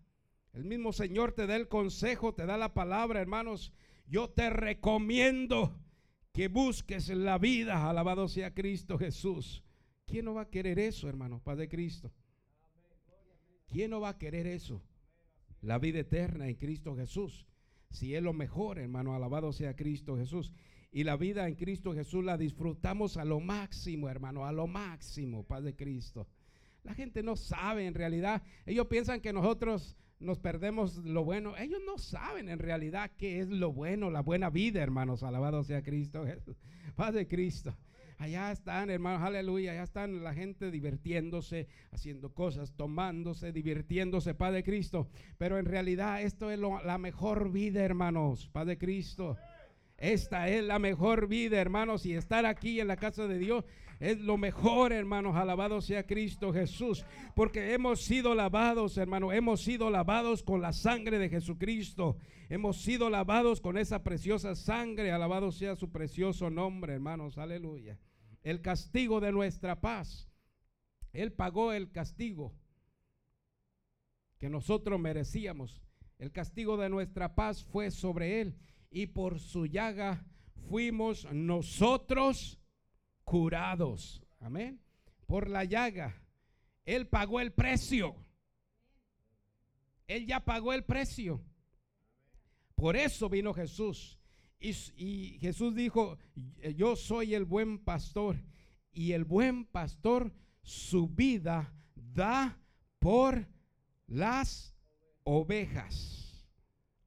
El 0.53 0.65
mismo 0.65 0.93
Señor 0.93 1.33
te 1.33 1.47
da 1.47 1.57
el 1.57 1.69
consejo, 1.69 2.35
te 2.35 2.45
da 2.45 2.59
la 2.59 2.75
palabra, 2.75 3.21
hermanos. 3.21 3.73
Yo 4.07 4.29
te 4.29 4.51
recomiendo 4.51 5.79
que 6.33 6.49
busques 6.49 7.09
la 7.09 7.39
vida. 7.39 7.89
Alabado 7.89 8.29
sea 8.29 8.53
Cristo 8.53 8.99
Jesús. 8.99 9.65
¿Quién 10.07 10.27
no 10.27 10.35
va 10.35 10.43
a 10.43 10.51
querer 10.51 10.79
eso, 10.79 11.09
hermano? 11.09 11.41
Padre 11.43 11.69
Cristo. 11.69 12.13
¿Quién 13.69 13.91
no 13.91 14.01
va 14.01 14.11
a 14.11 14.19
querer 14.19 14.47
eso? 14.47 14.83
La 15.63 15.79
vida 15.79 16.01
eterna 16.01 16.49
en 16.49 16.57
Cristo 16.57 16.95
Jesús. 16.95 17.47
Si 17.93 18.15
es 18.15 18.23
lo 18.23 18.33
mejor, 18.33 18.79
hermano, 18.79 19.15
alabado 19.15 19.53
sea 19.53 19.77
Cristo 19.77 20.17
Jesús. 20.17 20.53
Y 20.91 21.05
la 21.05 21.17
vida 21.17 21.49
en 21.49 21.55
Cristo 21.55 21.95
Jesús 21.95 22.25
la 22.25 22.37
disfrutamos 22.37 23.17
a 23.17 23.25
lo 23.25 23.41
máximo, 23.41 24.09
hermano, 24.09 24.45
a 24.45 24.53
lo 24.53 24.67
máximo, 24.67 25.45
Padre 25.45 25.75
Cristo. 25.75 26.27
La 26.85 26.95
gente 26.95 27.23
no 27.23 27.37
sabe 27.37 27.87
en 27.87 27.95
realidad. 27.95 28.43
Ellos 28.67 28.87
piensan 28.89 29.21
que 29.21 29.33
nosotros 29.33 29.97
nos 30.19 30.39
perdemos 30.39 30.97
lo 30.99 31.25
bueno. 31.25 31.57
Ellos 31.57 31.81
no 31.87 31.99
saben 31.99 32.49
en 32.49 32.59
realidad 32.59 33.11
qué 33.17 33.41
es 33.41 33.49
lo 33.49 33.73
bueno, 33.73 34.11
la 34.11 34.21
buena 34.21 34.51
vida, 34.51 34.83
hermanos. 34.83 35.23
Alabado 35.23 35.63
sea 35.65 35.83
Cristo 35.83 36.27
Jesús. 36.27 36.57
Paz 36.97 37.15
de 37.15 37.27
Cristo. 37.27 37.75
Allá 38.23 38.53
están, 38.53 38.89
hermanos, 38.89 39.21
aleluya. 39.23 39.73
Allá 39.73 39.83
están 39.83 40.23
la 40.23 40.33
gente 40.33 40.71
divirtiéndose, 40.71 41.67
haciendo 41.91 42.33
cosas, 42.33 42.73
tomándose, 42.77 43.51
divirtiéndose, 43.51 44.33
Padre 44.33 44.63
Cristo. 44.63 45.09
Pero 45.39 45.59
en 45.59 45.65
realidad 45.65 46.23
esto 46.23 46.49
es 46.49 46.61
la 46.61 46.99
mejor 46.99 47.51
vida, 47.51 47.83
hermanos, 47.83 48.49
Padre 48.53 48.79
Cristo. 48.79 49.37
Esta 49.99 50.49
es 50.49 50.63
la 50.63 50.79
mejor 50.79 51.27
vida, 51.27 51.61
hermanos, 51.61 52.07
y 52.07 52.15
estar 52.15 52.47
aquí 52.47 52.79
en 52.79 52.87
la 52.87 52.97
casa 52.97 53.27
de 53.27 53.39
Dios 53.39 53.65
es 54.03 54.19
lo 54.19 54.37
mejor, 54.37 54.93
hermanos. 54.93 55.37
Alabado 55.37 55.81
sea 55.81 56.05
Cristo 56.05 56.53
Jesús. 56.53 57.05
Porque 57.37 57.73
hemos 57.73 58.03
sido 58.03 58.35
lavados, 58.35 58.99
hermanos. 58.99 59.33
Hemos 59.33 59.63
sido 59.63 59.91
lavados 59.91 60.43
con 60.43 60.61
la 60.61 60.73
sangre 60.73 61.19
de 61.19 61.29
Jesucristo. 61.29 62.17
Hemos 62.49 62.83
sido 62.83 63.11
lavados 63.11 63.61
con 63.61 63.79
esa 63.79 64.03
preciosa 64.03 64.57
sangre. 64.57 65.13
Alabado 65.13 65.53
sea 65.53 65.77
su 65.77 65.91
precioso 65.91 66.51
nombre, 66.51 66.95
hermanos. 66.95 67.39
Aleluya. 67.39 67.97
El 68.43 68.61
castigo 68.61 69.21
de 69.21 69.33
nuestra 69.33 69.81
paz. 69.81 70.29
Él 71.13 71.33
pagó 71.33 71.73
el 71.73 71.91
castigo 71.91 72.55
que 74.39 74.49
nosotros 74.49 74.99
merecíamos. 74.99 75.81
El 76.19 76.33
castigo 76.33 76.77
de 76.77 76.89
nuestra 76.89 77.35
paz 77.35 77.65
fue 77.65 77.91
sobre 77.91 78.41
él 78.41 78.57
y 78.91 79.07
por 79.07 79.39
su 79.39 79.67
llaga 79.67 80.25
fuimos 80.69 81.31
nosotros 81.33 82.59
curados. 83.25 84.23
Amén. 84.41 84.81
Por 85.27 85.49
la 85.49 85.65
llaga. 85.65 86.21
Él 86.85 87.07
pagó 87.07 87.41
el 87.41 87.53
precio. 87.53 88.17
Él 90.07 90.27
ya 90.27 90.45
pagó 90.45 90.73
el 90.73 90.85
precio. 90.85 91.43
Por 92.75 92.97
eso 92.97 93.29
vino 93.29 93.55
Jesús. 93.55 94.19
Y, 94.63 95.39
Jesús 95.41 95.75
dijo, 95.75 96.19
yo 96.77 96.95
soy 96.95 97.35
el 97.35 97.45
buen 97.45 97.79
pastor. 97.79 98.37
Y 98.93 99.13
el 99.13 99.25
buen 99.25 99.65
pastor 99.65 100.33
su 100.63 101.09
vida 101.09 101.73
da 101.95 102.59
por 102.99 103.49
las 104.07 104.75
ovejas. 105.25 106.47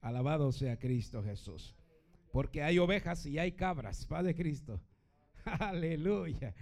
Alabado 0.02 0.52
sea 0.52 0.78
Cristo 0.78 1.24
Jesús. 1.24 1.76
Porque 2.32 2.62
hay 2.62 2.80
ovejas 2.80 3.26
y 3.26 3.40
hay 3.40 3.54
cabras, 3.54 4.06
Padre 4.06 4.36
Cristo. 4.36 4.82
Aleluya. 5.46 6.54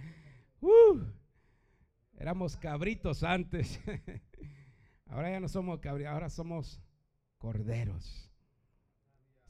Uh, 0.60 1.00
éramos 2.16 2.56
cabritos 2.56 3.24
antes. 3.24 3.80
ahora 5.06 5.30
ya 5.30 5.40
no 5.40 5.48
somos 5.48 5.80
cabritos, 5.80 6.12
ahora 6.12 6.30
somos 6.30 6.80
corderos. 7.38 8.30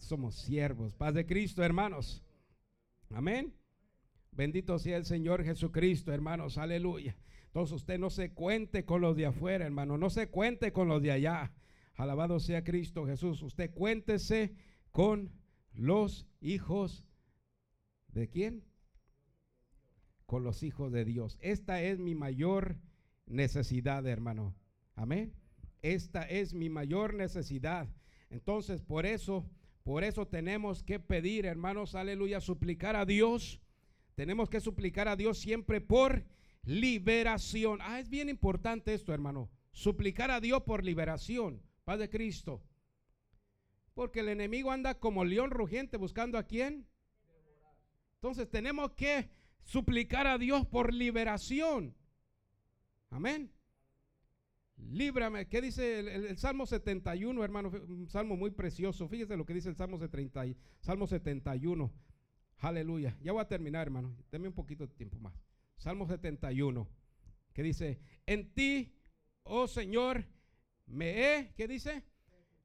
Somos 0.04 0.34
siervos. 0.34 0.94
Paz 0.94 1.14
de 1.14 1.26
Cristo, 1.26 1.62
hermanos. 1.62 2.22
Amén. 3.10 3.54
Bendito 4.32 4.78
sea 4.78 4.96
el 4.96 5.04
Señor 5.04 5.44
Jesucristo, 5.44 6.12
hermanos. 6.12 6.58
Aleluya. 6.58 7.16
Entonces 7.46 7.76
usted 7.76 7.98
no 7.98 8.10
se 8.10 8.32
cuente 8.32 8.84
con 8.84 9.00
los 9.00 9.16
de 9.16 9.26
afuera, 9.26 9.64
hermano. 9.64 9.96
No 9.98 10.10
se 10.10 10.28
cuente 10.28 10.72
con 10.72 10.88
los 10.88 11.02
de 11.02 11.12
allá. 11.12 11.52
Alabado 11.94 12.40
sea 12.40 12.64
Cristo 12.64 13.06
Jesús. 13.06 13.42
Usted 13.42 13.70
cuéntese 13.72 14.54
con 14.90 15.30
los 15.72 16.26
hijos 16.40 17.08
de 18.08 18.28
quién? 18.28 18.64
con 20.26 20.42
los 20.42 20.62
hijos 20.62 20.92
de 20.92 21.04
Dios. 21.04 21.38
Esta 21.40 21.82
es 21.82 21.98
mi 21.98 22.14
mayor 22.14 22.76
necesidad, 23.26 24.06
hermano. 24.06 24.54
Amén. 24.94 25.32
Esta 25.82 26.22
es 26.22 26.54
mi 26.54 26.68
mayor 26.68 27.14
necesidad. 27.14 27.88
Entonces, 28.30 28.82
por 28.82 29.06
eso, 29.06 29.48
por 29.84 30.02
eso 30.02 30.26
tenemos 30.26 30.82
que 30.82 30.98
pedir, 30.98 31.44
hermanos, 31.44 31.94
aleluya, 31.94 32.40
suplicar 32.40 32.96
a 32.96 33.04
Dios. 33.04 33.60
Tenemos 34.14 34.48
que 34.48 34.60
suplicar 34.60 35.08
a 35.08 35.16
Dios 35.16 35.38
siempre 35.38 35.82
por 35.82 36.24
liberación. 36.64 37.80
Ah, 37.82 38.00
es 38.00 38.08
bien 38.08 38.30
importante 38.30 38.94
esto, 38.94 39.12
hermano. 39.12 39.50
Suplicar 39.72 40.30
a 40.30 40.40
Dios 40.40 40.62
por 40.62 40.82
liberación. 40.84 41.62
Padre 41.84 42.08
Cristo. 42.08 42.62
Porque 43.92 44.20
el 44.20 44.30
enemigo 44.30 44.70
anda 44.70 44.98
como 44.98 45.22
león 45.22 45.50
rugiente 45.50 45.98
buscando 45.98 46.38
a 46.38 46.44
quién. 46.44 46.88
Entonces 48.14 48.48
tenemos 48.48 48.92
que 48.92 49.28
suplicar 49.64 50.26
a 50.26 50.38
Dios 50.38 50.66
por 50.66 50.94
liberación. 50.94 51.94
Amén. 53.10 53.52
Líbrame. 54.76 55.46
¿Qué 55.48 55.60
dice 55.60 56.00
el, 56.00 56.36
Salmo 56.38 56.66
71, 56.66 57.44
hermano? 57.44 57.70
Un 57.70 58.08
salmo 58.08 58.36
muy 58.36 58.50
precioso. 58.50 59.08
Fíjese 59.08 59.36
lo 59.36 59.44
que 59.44 59.54
dice 59.54 59.68
el 59.68 59.76
Salmo, 59.76 59.98
30, 59.98 60.44
Salmo 60.80 61.06
71. 61.06 61.92
Aleluya. 62.58 63.16
Ya 63.22 63.32
voy 63.32 63.42
a 63.42 63.48
terminar, 63.48 63.86
hermano. 63.86 64.16
Deme 64.30 64.48
un 64.48 64.54
poquito 64.54 64.86
de 64.86 64.94
tiempo 64.94 65.18
más. 65.18 65.34
Salmo 65.76 66.06
71. 66.06 66.88
Que 67.52 67.62
dice, 67.62 68.00
en 68.26 68.52
ti, 68.52 68.94
oh 69.44 69.68
Señor, 69.68 70.26
me 70.86 71.38
he, 71.38 71.54
¿qué 71.54 71.68
dice? 71.68 72.04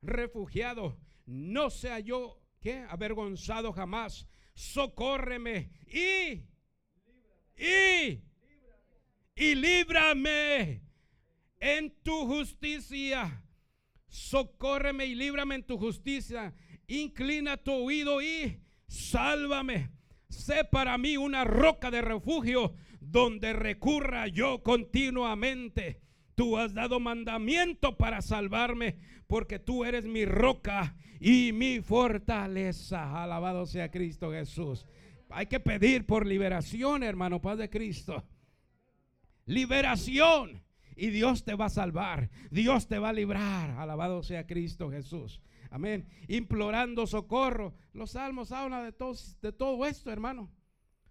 Refugiado. 0.02 0.98
No 1.26 1.70
sea 1.70 2.00
yo, 2.00 2.42
¿qué? 2.60 2.86
Avergonzado 2.90 3.72
jamás. 3.72 4.28
Socórreme 4.56 5.72
y 5.88 6.50
y, 7.60 8.24
y 9.36 9.56
líbrame 9.56 10.82
en 11.60 11.94
tu 12.04 12.26
justicia. 12.26 13.44
Socórreme 14.08 15.06
y 15.06 15.16
líbrame 15.16 15.56
en 15.56 15.64
tu 15.64 15.78
justicia. 15.78 16.54
Inclina 16.88 17.58
tu 17.58 17.72
oído 17.72 18.22
y 18.22 18.60
sálvame. 18.88 19.92
Sé 20.30 20.64
para 20.64 20.98
mí 20.98 21.18
una 21.18 21.44
roca 21.44 21.92
de 21.92 22.02
refugio 22.02 22.74
donde 23.00 23.54
recurra 23.54 24.28
yo 24.28 24.64
continuamente. 24.64 26.02
Tú 26.36 26.58
has 26.58 26.74
dado 26.74 27.00
mandamiento 27.00 27.98
para 27.98 28.22
salvarme, 28.22 28.98
porque 29.28 29.60
tú 29.60 29.84
eres 29.84 30.06
mi 30.06 30.26
roca 30.26 30.96
y 31.20 31.52
mi 31.52 31.82
fortaleza. 31.82 33.22
Alabado 33.22 33.66
sea 33.66 33.92
Cristo 33.92 34.32
Jesús. 34.32 34.86
Hay 35.30 35.48
que 35.48 35.60
pedir 35.60 36.06
por 36.06 36.26
liberación, 36.26 37.04
hermano 37.04 37.42
Padre 37.42 37.70
Cristo. 37.70 38.24
Liberación. 39.46 40.64
Y 41.00 41.12
Dios 41.12 41.46
te 41.46 41.56
va 41.56 41.66
a 41.66 41.70
salvar. 41.70 42.30
Dios 42.52 42.88
te 42.88 43.00
va 43.00 43.10
a 43.10 43.14
librar. 43.14 43.72
Alabado 43.72 44.22
sea 44.22 44.46
Cristo 44.46 44.92
Jesús. 44.92 45.42
Amén. 45.72 46.08
Implorando 46.28 47.08
socorro. 47.08 47.74
Los 47.94 48.12
salmos 48.12 48.52
hablan 48.52 48.86
de 48.86 49.52
todo, 49.52 49.86
esto, 49.86 50.12
hermano. 50.12 50.52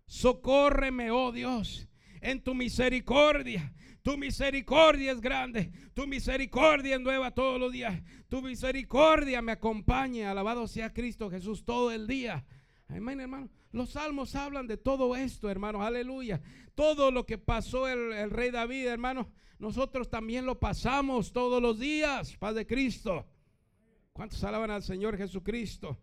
Socórreme, 0.07 1.11
oh 1.11 1.33
Dios, 1.33 1.89
en 2.21 2.43
tu 2.43 2.55
misericordia. 2.55 3.73
Tu 4.03 4.17
misericordia 4.17 5.13
es 5.13 5.21
grande. 5.21 5.71
Tu 5.95 6.07
misericordia 6.07 6.97
es 6.97 7.01
nueva 7.01 7.31
todos 7.31 7.59
los 7.61 7.73
días. 7.73 8.03
Tu 8.29 8.43
misericordia 8.43 9.43
me 9.43 9.53
acompaña. 9.53 10.31
Alabado 10.31 10.67
sea 10.67 10.93
Cristo 10.93 11.31
Jesús 11.31 11.65
todo 11.65 11.91
el 11.93 12.07
día. 12.07 12.45
Amén, 12.89 13.21
hermano. 13.21 13.51
Los 13.71 13.91
salmos 13.91 14.35
hablan 14.35 14.67
de 14.67 14.79
todo 14.79 15.15
esto, 15.15 15.51
hermanos. 15.51 15.83
Aleluya. 15.83 16.41
Todo 16.75 17.11
lo 17.11 17.27
que 17.27 17.37
pasó 17.37 17.87
el, 17.87 18.31
rey 18.31 18.51
David, 18.51 18.87
hermanos, 18.87 19.27
nosotros 19.59 20.09
también 20.09 20.47
lo 20.47 20.59
pasamos 20.59 21.33
todos 21.33 21.61
los 21.61 21.79
días, 21.79 22.37
Paz 22.37 22.55
de 22.55 22.67
Cristo. 22.67 23.27
¿Cuántos 24.13 24.43
alaban 24.45 24.71
al 24.71 24.83
Señor 24.83 25.17
Jesucristo? 25.17 25.97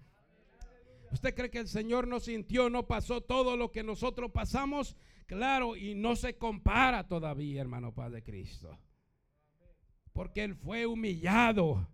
¿Usted 1.11 1.33
cree 1.33 1.49
que 1.49 1.59
el 1.59 1.67
Señor 1.67 2.07
no 2.07 2.19
sintió, 2.19 2.69
no 2.69 2.87
pasó 2.87 3.21
todo 3.21 3.55
lo 3.55 3.71
que 3.71 3.83
nosotros 3.83 4.31
pasamos? 4.31 4.97
Claro, 5.25 5.75
y 5.75 5.95
no 5.95 6.15
se 6.15 6.37
compara 6.37 7.07
todavía, 7.07 7.61
hermano 7.61 7.93
Padre 7.93 8.23
Cristo. 8.23 8.77
Porque 10.13 10.43
Él 10.43 10.55
fue 10.55 10.85
humillado, 10.85 11.87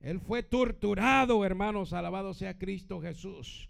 Él 0.00 0.20
fue 0.20 0.42
torturado, 0.42 1.44
hermanos, 1.44 1.92
alabado 1.92 2.34
sea 2.34 2.58
Cristo 2.58 3.00
Jesús. 3.00 3.68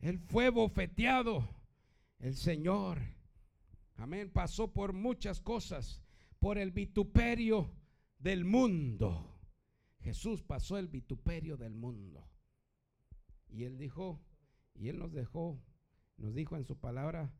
Él 0.00 0.18
fue 0.18 0.48
bofeteado. 0.50 1.48
El 2.18 2.34
Señor, 2.36 2.98
amén, 3.96 4.30
pasó 4.30 4.72
por 4.72 4.92
muchas 4.92 5.40
cosas, 5.40 6.02
por 6.40 6.58
el 6.58 6.72
vituperio 6.72 7.70
del 8.18 8.44
mundo. 8.44 9.38
Jesús 10.00 10.42
pasó 10.42 10.76
el 10.78 10.88
vituperio 10.88 11.56
del 11.56 11.74
mundo. 11.74 12.28
Y 13.48 13.64
Él 13.64 13.78
dijo, 13.78 14.20
y 14.74 14.88
Él 14.88 14.98
nos 14.98 15.12
dejó, 15.12 15.62
nos 16.16 16.34
dijo 16.34 16.56
en 16.56 16.64
su 16.64 16.76
palabra, 16.76 17.32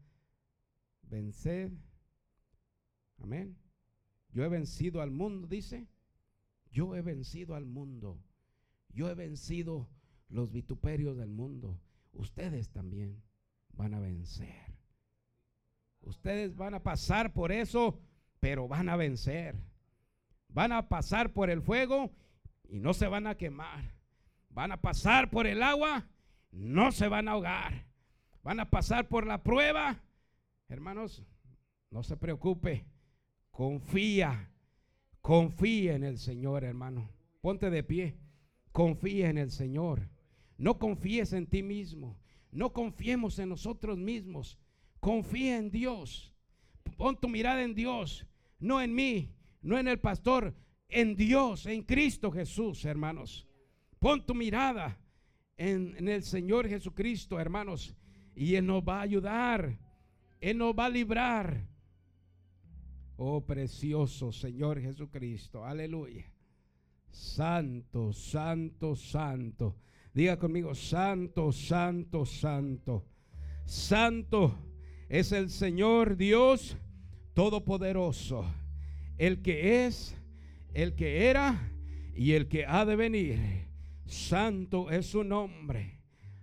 venced. 1.02 1.72
Amén. 3.18 3.58
Yo 4.32 4.44
he 4.44 4.48
vencido 4.48 5.02
al 5.02 5.10
mundo, 5.10 5.48
dice. 5.48 5.88
Yo 6.70 6.94
he 6.94 7.02
vencido 7.02 7.56
al 7.56 7.66
mundo. 7.66 8.22
Yo 8.90 9.10
he 9.10 9.14
vencido 9.14 9.88
los 10.28 10.52
vituperios 10.52 11.16
del 11.16 11.30
mundo 11.30 11.80
ustedes 12.12 12.68
también 12.70 13.22
van 13.72 13.94
a 13.94 14.00
vencer. 14.00 14.78
Ustedes 16.00 16.54
van 16.56 16.74
a 16.74 16.82
pasar 16.82 17.32
por 17.32 17.52
eso, 17.52 18.00
pero 18.40 18.66
van 18.66 18.88
a 18.88 18.96
vencer. 18.96 19.54
Van 20.48 20.72
a 20.72 20.88
pasar 20.88 21.32
por 21.32 21.50
el 21.50 21.62
fuego 21.62 22.10
y 22.68 22.80
no 22.80 22.94
se 22.94 23.06
van 23.06 23.26
a 23.26 23.36
quemar. 23.36 23.94
Van 24.48 24.72
a 24.72 24.80
pasar 24.80 25.30
por 25.30 25.46
el 25.46 25.62
agua, 25.62 26.08
no 26.50 26.90
se 26.90 27.06
van 27.06 27.28
a 27.28 27.32
ahogar. 27.32 27.86
Van 28.42 28.58
a 28.58 28.70
pasar 28.70 29.08
por 29.08 29.26
la 29.26 29.42
prueba. 29.42 30.02
Hermanos, 30.68 31.24
no 31.90 32.02
se 32.02 32.16
preocupe. 32.16 32.86
Confía. 33.50 34.50
Confía 35.20 35.94
en 35.94 36.04
el 36.04 36.18
Señor, 36.18 36.64
hermano. 36.64 37.10
Ponte 37.42 37.70
de 37.70 37.84
pie. 37.84 38.16
Confía 38.72 39.28
en 39.28 39.38
el 39.38 39.50
Señor. 39.50 40.08
No 40.56 40.78
confíes 40.78 41.32
en 41.32 41.46
ti 41.46 41.62
mismo. 41.62 42.18
No 42.50 42.72
confiemos 42.72 43.38
en 43.38 43.50
nosotros 43.50 43.98
mismos. 43.98 44.58
Confía 45.00 45.58
en 45.58 45.70
Dios. 45.70 46.34
Pon 46.96 47.16
tu 47.16 47.28
mirada 47.28 47.62
en 47.62 47.74
Dios, 47.74 48.26
no 48.60 48.80
en 48.80 48.94
mí, 48.94 49.34
no 49.62 49.78
en 49.78 49.88
el 49.88 49.98
pastor, 49.98 50.54
en 50.88 51.16
Dios, 51.16 51.66
en 51.66 51.82
Cristo 51.82 52.30
Jesús, 52.30 52.84
hermanos. 52.84 53.46
Pon 53.98 54.24
tu 54.24 54.34
mirada 54.34 54.98
en, 55.56 56.08
el 56.08 56.22
Señor 56.22 56.68
Jesucristo, 56.68 57.38
hermanos, 57.38 57.94
y 58.34 58.54
Él 58.54 58.66
nos 58.66 58.82
va 58.82 58.98
a 58.98 59.02
ayudar, 59.02 59.78
Él 60.40 60.58
nos 60.58 60.74
va 60.74 60.86
a 60.86 60.90
librar. 60.90 61.66
Oh 63.16 63.44
precioso 63.44 64.32
Señor 64.32 64.80
Jesucristo, 64.80 65.64
aleluya. 65.64 66.24
Santo, 67.10 68.12
santo, 68.12 68.96
santo. 68.96 69.76
Diga 70.14 70.38
conmigo, 70.38 70.74
santo, 70.74 71.52
santo, 71.52 72.24
santo. 72.24 73.04
Santo 73.66 74.54
es 75.08 75.32
el 75.32 75.50
Señor 75.50 76.16
Dios 76.16 76.76
Todopoderoso, 77.40 78.44
el 79.16 79.40
que 79.40 79.86
es, 79.86 80.14
el 80.74 80.94
que 80.94 81.30
era 81.30 81.72
y 82.14 82.32
el 82.32 82.48
que 82.48 82.66
ha 82.66 82.84
de 82.84 82.96
venir. 82.96 83.38
Santo 84.04 84.90
es 84.90 85.06
su 85.06 85.24
nombre. 85.24 86.02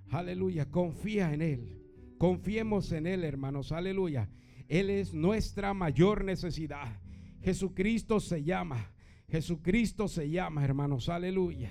Aleluya, 0.09 0.71
confía 0.71 1.31
en 1.35 1.43
Él. 1.43 1.83
Confiemos 2.17 2.91
en 2.93 3.05
Él, 3.05 3.23
hermanos. 3.25 3.71
Aleluya. 3.71 4.27
Él 4.67 4.89
es 4.89 5.13
nuestra 5.13 5.75
mayor 5.75 6.25
necesidad. 6.25 6.99
Jesucristo 7.43 8.19
se 8.19 8.43
llama. 8.43 8.91
Jesucristo 9.29 10.07
se 10.07 10.27
llama, 10.31 10.65
hermanos. 10.65 11.09
Aleluya. 11.09 11.69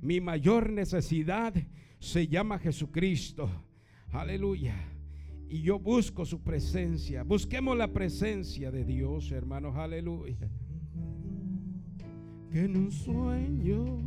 Mi 0.00 0.20
mayor 0.20 0.70
necesidad 0.70 1.54
se 1.98 2.28
llama 2.28 2.60
Jesucristo. 2.60 3.50
Aleluya. 4.12 4.76
Y 5.50 5.62
yo 5.62 5.80
busco 5.80 6.24
su 6.24 6.40
presencia. 6.40 7.24
Busquemos 7.24 7.76
la 7.76 7.88
presencia 7.88 8.70
de 8.70 8.84
Dios, 8.84 9.32
hermanos. 9.32 9.74
Aleluya. 9.76 10.48
Que 12.52 12.64
en 12.64 12.76
un 12.76 12.92
sueño, 12.92 13.98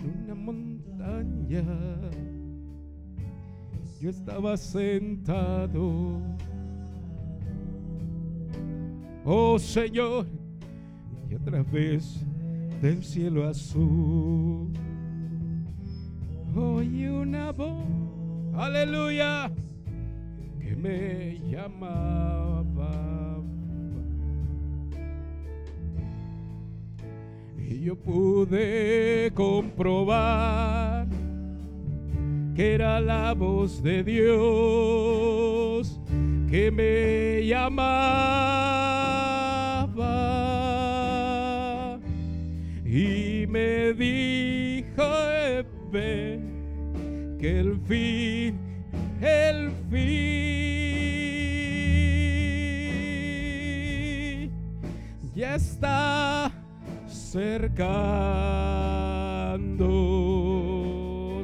en 0.00 0.24
una 0.24 0.34
montaña, 0.34 1.64
yo 4.00 4.10
estaba 4.10 4.56
sentado. 4.56 6.20
Oh 9.24 9.58
Señor, 9.60 10.26
y 11.30 11.34
otra 11.34 11.62
vez 11.62 12.24
del 12.82 13.04
cielo 13.04 13.46
azul. 13.46 14.72
Oí 16.56 17.06
una 17.06 17.52
voz, 17.52 17.84
aleluya, 18.60 19.50
que 20.60 20.76
me 20.76 21.40
llamaba. 21.50 22.92
Y 27.58 27.80
yo 27.80 27.96
pude 27.96 29.30
comprobar 29.34 31.06
que 32.54 32.74
era 32.74 33.00
la 33.00 33.32
voz 33.32 33.82
de 33.82 34.02
Dios 34.02 36.00
que 36.50 36.70
me 36.70 37.46
llamaba 37.46 38.00
y 42.84 43.46
me 43.46 43.94
dijo 43.94 45.04
ve 45.92 46.49
que 47.40 47.60
el 47.60 47.80
fin 47.88 48.58
el 49.22 49.70
fin 49.90 50.10
ya 55.34 55.54
está 55.54 56.52
cercando 57.06 57.90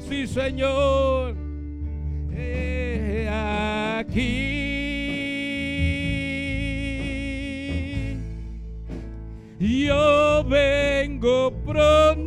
sí 0.06 0.26
señor 0.26 1.34
He 2.30 3.26
aquí 3.30 4.66
yo 9.58 10.44
vengo 10.44 11.52
pronto. 11.64 12.25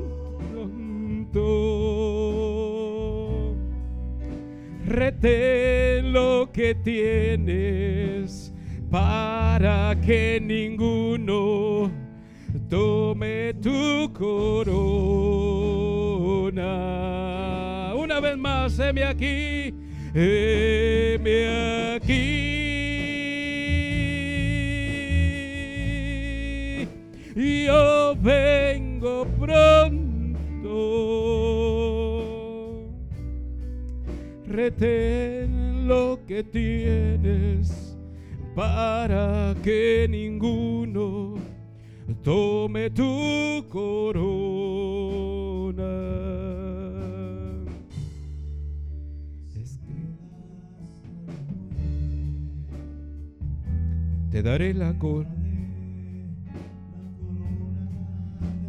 Retén 5.00 6.12
lo 6.12 6.52
que 6.52 6.76
tienes 6.76 8.52
para 8.92 9.96
que 10.06 10.42
ninguno 10.42 11.90
tome 12.70 13.54
tu 13.62 14.12
corona. 14.12 14.44
Una 17.96 18.20
vez 18.20 18.38
más, 18.38 18.78
heme 18.78 19.06
aquí, 19.06 19.74
heme 20.14 21.96
aquí. 21.96 22.50
yo 27.66 28.16
vengo. 28.22 29.26
Retén 34.62 35.88
lo 35.88 36.20
que 36.28 36.44
tienes 36.44 37.96
para 38.54 39.56
que 39.64 40.06
ninguno 40.10 41.36
tome 42.22 42.90
tu 42.90 43.64
corona. 43.70 43.96
Te 54.30 54.44
daré 54.44 54.74
la 54.74 54.94
corona 55.00 55.32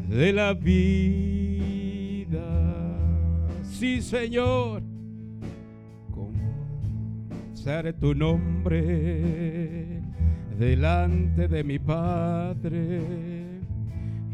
de 0.09 0.32
la 0.32 0.55
vida. 0.55 0.78
Sí, 3.64 4.01
Señor, 4.01 4.89
tu 7.99 8.15
nombre 8.15 10.01
delante 10.59 11.47
de 11.47 11.63
mi 11.63 11.79
Padre 11.79 13.03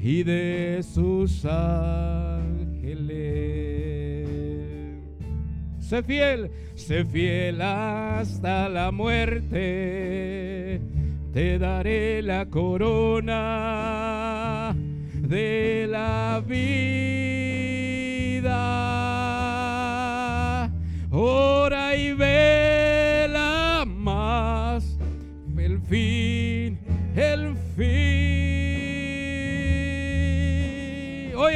y 0.00 0.22
de 0.22 0.80
sus 0.82 1.44
ángeles. 1.44 2.86
Sé 5.80 6.04
fiel, 6.04 6.52
sé 6.76 7.04
fiel 7.04 7.60
hasta 7.62 8.68
la 8.68 8.92
muerte, 8.92 10.80
te 11.32 11.58
daré 11.58 12.22
la 12.22 12.46
corona 12.46 13.92
de 15.20 15.88
la 15.88 16.40
vida. 16.46 17.25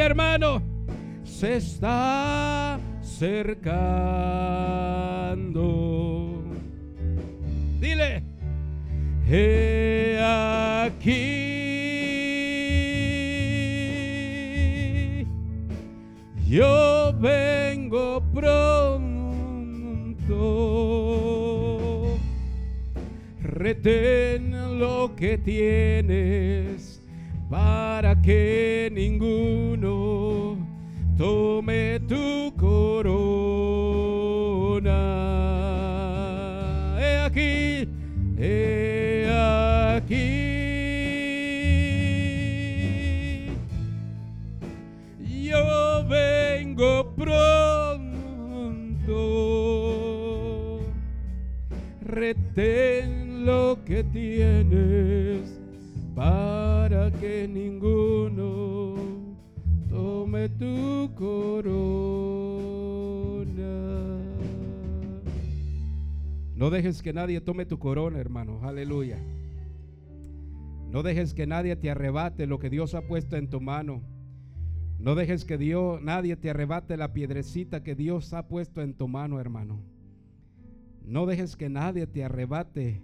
Hermano, 0.01 0.63
se 1.25 1.57
está 1.57 2.75
acercando. 2.75 3.63
Dile, 7.81 8.23
he 9.29 10.19
aquí 10.23 11.51
yo 16.49 17.15
vengo 17.21 18.23
pronto. 18.35 19.01
Retén 23.43 24.79
lo 24.81 25.15
que 25.15 25.39
tienes 25.39 27.01
para 27.49 28.21
que 28.23 28.91
ninguno 28.93 29.80
tome 31.21 32.01
tu 32.09 32.51
corona. 32.57 32.89
He 36.99 37.19
aquí, 37.27 37.87
he 38.39 39.29
aquí. 39.99 40.31
Yo 45.21 46.07
vengo 46.09 47.13
pronto. 47.15 47.61
Retén 52.01 53.45
lo 53.45 53.77
que 53.85 54.03
tienes 54.05 55.61
para 56.15 57.11
que 57.21 57.47
ninguno 57.47 58.60
tu 60.49 61.13
corona. 61.15 61.51
No 66.55 66.71
dejes 66.71 67.03
que 67.03 67.13
nadie 67.13 67.41
tome 67.41 67.67
tu 67.67 67.79
corona, 67.79 68.19
hermano. 68.19 68.61
Aleluya. 68.63 69.19
No 70.91 71.03
dejes 71.03 71.35
que 71.35 71.47
nadie 71.47 71.77
te 71.77 71.91
arrebate 71.91 72.47
lo 72.47 72.59
que 72.59 72.69
Dios 72.69 72.95
ha 72.95 73.03
puesto 73.03 73.37
en 73.37 73.49
tu 73.49 73.61
mano. 73.61 74.03
No 74.99 75.15
dejes 75.15 75.45
que 75.45 75.57
Dios, 75.57 76.03
nadie 76.03 76.37
te 76.37 76.51
arrebate 76.51 76.97
la 76.97 77.13
piedrecita 77.13 77.83
que 77.83 77.95
Dios 77.95 78.35
ha 78.35 78.49
puesto 78.49 78.83
en 78.83 78.95
tu 78.95 79.09
mano, 79.09 79.41
hermano. 79.41 79.81
No 81.03 81.27
dejes 81.27 81.57
que 81.57 81.71
nadie 81.71 82.07
te 82.07 82.25
arrebate 82.25 83.03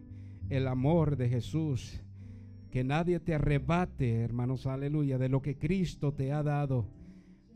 el 0.51 0.69
amor 0.69 1.17
de 1.17 1.29
Jesús. 1.29 2.03
Que 2.71 2.85
nadie 2.85 3.21
te 3.21 3.35
arrebate, 3.35 4.21
hermanos, 4.21 4.67
aleluya, 4.67 5.17
de 5.17 5.29
lo 5.29 5.41
que 5.41 5.57
Cristo 5.57 6.13
te 6.13 6.33
ha 6.33 6.43
dado, 6.43 6.87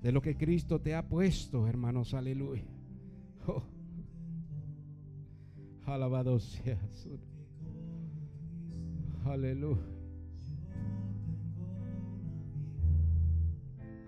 de 0.02 0.12
lo 0.12 0.22
que 0.22 0.36
Cristo 0.36 0.80
te 0.80 0.94
ha 0.94 1.06
puesto, 1.06 1.66
hermanos, 1.66 2.14
aleluya. 2.14 2.64
Oh. 3.46 3.62
Alabado 5.86 6.38
sea 6.38 6.78
su 6.92 7.18
Aleluya. 9.24 9.82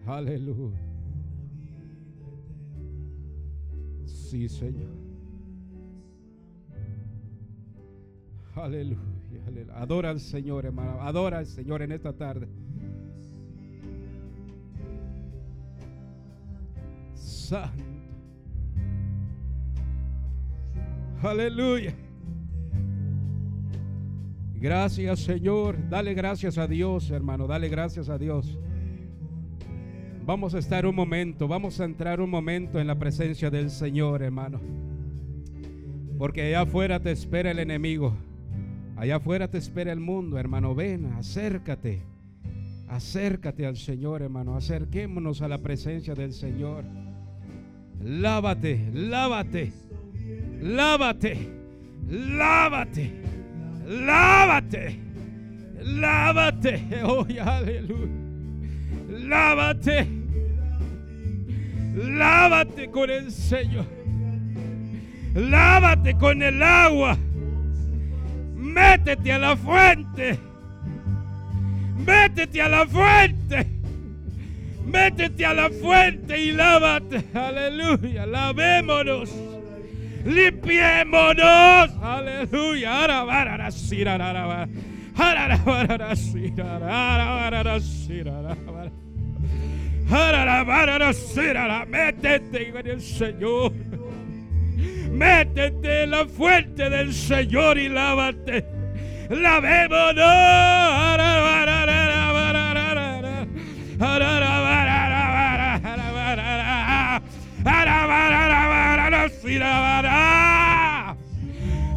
Aleluya. 0.07 0.81
Sí, 4.05 4.49
Señor. 4.49 4.91
Aleluya, 8.55 8.99
aleluya. 9.47 9.79
Adora 9.79 10.11
al 10.11 10.21
Señor, 10.21 10.67
hermano. 10.67 11.01
Adora 11.03 11.39
al 11.39 11.47
Señor 11.47 11.83
en 11.83 11.93
esta 11.93 12.13
tarde. 12.15 12.49
Aleluya. 21.23 21.95
Gracias, 24.55 25.21
Señor. 25.21 25.77
Dale 25.89 26.15
gracias 26.15 26.57
a 26.59 26.67
Dios, 26.67 27.11
hermano. 27.11 27.47
Dale 27.47 27.69
gracias 27.69 28.09
a 28.09 28.17
Dios. 28.19 28.59
Vamos 30.25 30.55
a 30.55 30.59
estar 30.59 30.87
un 30.87 30.95
momento, 30.95 31.49
vamos 31.49 31.81
a 31.81 31.85
entrar 31.85 32.21
un 32.21 32.31
momento 32.31 32.79
en 32.79 32.87
la 32.87 32.97
presencia 32.97 33.51
del 33.51 33.71
Señor, 33.71 34.23
hermano. 34.23 34.61
Porque 36.17 36.43
allá 36.43 36.61
afuera 36.61 37.01
te 37.01 37.11
espera 37.11 37.51
el 37.51 37.59
enemigo. 37.59 38.15
Allá 38.97 39.17
afuera 39.17 39.49
te 39.49 39.59
espera 39.59 39.91
el 39.91 39.99
mundo, 39.99 40.39
hermano. 40.39 40.77
Ven, 40.77 41.07
acércate. 41.15 42.03
Acércate 42.89 43.67
al 43.67 43.77
Señor, 43.77 44.23
hermano. 44.23 44.55
Acerquémonos 44.55 45.43
a 45.43 45.49
la 45.49 45.59
presencia 45.59 46.15
del 46.15 46.33
Señor. 46.33 46.85
Lávate, 48.05 48.81
lávate. 48.93 49.73
Lávate. 50.61 51.37
Lávate. 52.09 53.11
Lávate. 53.87 54.97
Lávate. 55.83 56.83
Oh, 57.05 57.27
aleluya. 57.41 58.09
Lávate. 59.09 60.07
Lávate 61.95 62.91
con 62.91 63.11
el 63.11 63.31
Señor. 63.31 63.87
Lávate 65.35 66.15
con 66.15 66.43
el 66.43 66.63
agua. 66.63 67.17
Métete 68.57 69.33
a 69.33 69.39
la 69.39 69.57
fuente. 69.57 70.39
Métete 72.05 72.63
a 72.63 72.69
la 72.69 72.87
fuente. 72.87 73.32
Métete 74.85 75.47
a 75.47 75.55
la 75.55 75.71
fuente 75.71 76.39
y 76.39 76.53
lávate. 76.53 77.25
Aleluya. 77.35 78.27
Lavémonos. 78.27 79.31
Limpiémonos. 80.25 81.91
Aleluya. 82.03 83.07
Métete 91.87 92.73
con 92.73 92.87
el 92.87 93.01
Señor. 93.01 93.73
Métete 95.11 96.03
en 96.03 96.11
la 96.11 96.27
fuente 96.27 96.91
del 96.91 97.13
Señor 97.13 97.79
y 97.79 97.89
lávate. 97.89 98.65
Lavémonos. 99.31 100.83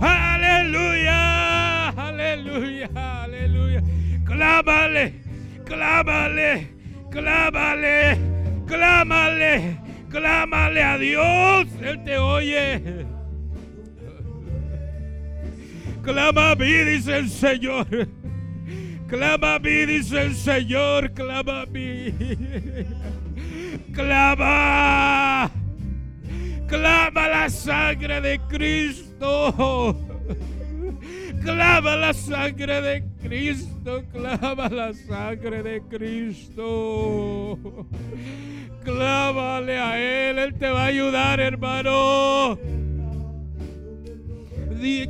Aleluya, 0.01 1.89
aleluya, 1.97 2.89
aleluya. 2.93 3.81
Clámale, 4.23 5.13
clámale, 5.65 6.67
clámale, 7.09 8.17
clámale, 8.67 9.77
clámale 10.07 10.83
a 10.83 10.97
Dios. 10.99 11.67
Él 11.81 12.03
te 12.03 12.19
oye. 12.19 13.05
Clama 16.03 16.51
a 16.51 16.55
mí, 16.55 16.71
dice 16.71 17.17
el 17.17 17.29
Señor. 17.29 17.87
Clama 19.07 19.55
a 19.55 19.59
mí, 19.59 19.85
dice 19.85 20.21
el 20.21 20.35
Señor. 20.35 21.11
Clama 21.13 21.61
a 21.61 21.65
mí. 21.65 22.13
Clama. 23.93 25.51
Clama 26.67 27.27
la 27.27 27.49
sangre 27.49 28.21
de 28.21 28.39
Cristo. 28.49 29.95
Clama 31.43 31.95
la 31.95 32.13
sangre 32.13 32.81
de 32.81 33.03
Cristo. 33.21 34.03
Clama 34.11 34.69
la 34.69 34.93
sangre 34.93 35.61
de 35.61 35.81
Cristo. 35.83 37.59
Clámale 38.83 39.77
a 39.77 39.99
Él. 39.99 40.39
Él 40.39 40.53
te 40.55 40.69
va 40.69 40.83
a 40.83 40.87
ayudar, 40.87 41.39
hermano. 41.39 42.57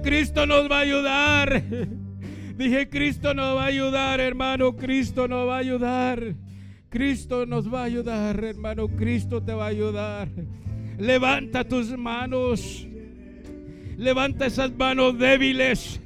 Cristo 0.03 0.45
nos 0.45 0.69
va 0.69 0.77
a 0.77 0.81
ayudar. 0.81 1.63
Dije, 2.57 2.89
Cristo 2.89 3.33
nos 3.33 3.57
va 3.57 3.63
a 3.63 3.67
ayudar, 3.67 4.19
hermano. 4.21 4.75
Cristo 4.75 5.27
nos 5.27 5.47
va 5.47 5.55
a 5.55 5.59
ayudar. 5.59 6.35
Cristo 6.89 7.45
nos 7.45 7.71
va 7.71 7.81
a 7.81 7.83
ayudar, 7.85 8.41
hermano. 8.41 8.87
Cristo 8.87 9.43
te 9.43 9.53
va 9.53 9.65
a 9.65 9.69
ayudar. 9.69 10.29
Levanta 10.97 11.65
tus 11.65 11.97
manos. 11.97 12.87
Levanta 13.97 14.45
esas 14.45 14.73
manos 14.73 15.17
débiles. 15.19 15.99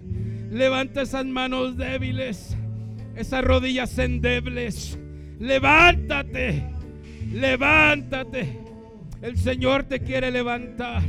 Levanta 0.49 1.03
esas 1.03 1.25
manos 1.25 1.77
débiles. 1.77 2.57
Esas 3.15 3.43
rodillas 3.43 3.97
endebles. 3.99 4.97
Levántate. 5.39 6.63
Levántate. 7.31 8.57
El 9.21 9.37
Señor 9.37 9.83
te 9.83 9.99
quiere 9.99 10.31
levantar. 10.31 11.03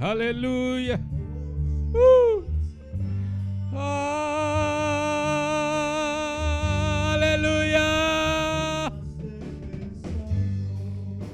Aleluya. 0.00 0.98
Uh. 1.92 2.51
Aleluya. 3.74 4.12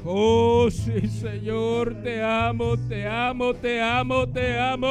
Oh, 0.05 0.69
sí, 0.71 1.09
Señor, 1.09 1.97
te 2.03 2.23
amo, 2.23 2.77
te 2.77 3.07
amo, 3.07 3.55
te 3.55 3.81
amo, 3.81 4.29
te 4.29 4.59
amo. 4.59 4.89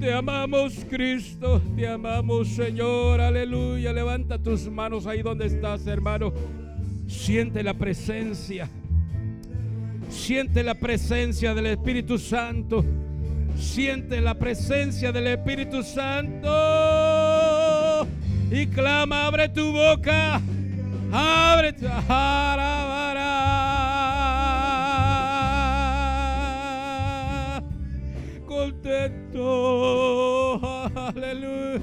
Te 0.00 0.14
amamos, 0.14 0.84
Cristo, 0.88 1.60
te 1.76 1.86
amamos, 1.86 2.48
Señor. 2.48 3.20
Aleluya. 3.20 3.92
Levanta 3.92 4.38
tus 4.38 4.70
manos 4.70 5.06
ahí 5.06 5.20
donde 5.20 5.44
estás, 5.44 5.86
hermano. 5.86 6.32
Siente 7.06 7.62
la 7.62 7.74
presencia. 7.74 8.70
Siente 10.08 10.62
la 10.62 10.74
presencia 10.74 11.54
del 11.54 11.66
Espíritu 11.66 12.16
Santo. 12.16 12.82
Siente 13.56 14.20
la 14.20 14.34
presencia 14.34 15.12
del 15.12 15.26
Espíritu 15.28 15.82
Santo 15.82 16.48
y 18.50 18.66
clama, 18.66 19.26
abre 19.26 19.48
tu 19.48 19.72
boca, 19.72 20.40
abre 21.12 21.72
tu 21.72 21.86
contento, 28.46 29.40
aleluya, 30.94 31.80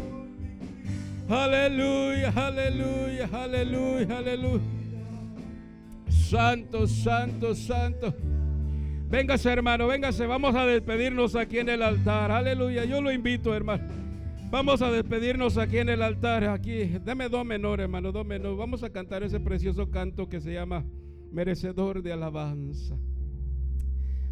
aleluya, 1.30 2.34
aleluya, 2.36 3.30
aleluya, 3.34 4.18
aleluya. 4.18 4.62
Santo, 6.10 6.86
santo, 6.88 7.56
santo. 7.56 8.14
Véngase, 9.10 9.50
hermano, 9.50 9.88
véngase. 9.88 10.26
Vamos 10.26 10.54
a 10.54 10.66
despedirnos 10.66 11.36
aquí 11.36 11.60
en 11.60 11.70
el 11.70 11.82
altar. 11.82 12.30
Aleluya. 12.30 12.84
Yo 12.84 13.02
lo 13.02 13.10
invito, 13.12 13.56
hermano. 13.56 13.84
Vamos 14.50 14.82
a 14.82 14.92
despedirnos 14.92 15.58
aquí 15.58 15.78
en 15.78 15.88
el 15.90 16.02
altar. 16.02 16.44
Aquí, 16.44 16.86
dame 17.06 17.30
do 17.30 17.44
menor, 17.46 17.80
hermano, 17.80 18.12
do 18.12 18.26
menor. 18.26 18.58
Vamos 18.58 18.84
a 18.84 18.90
cantar 18.90 19.24
ese 19.24 19.40
precioso 19.40 19.90
canto 19.90 20.28
que 20.28 20.42
se 20.42 20.54
llama 20.54 20.86
Merecedor 21.32 22.02
de 22.02 22.12
Alabanza. 22.12 22.98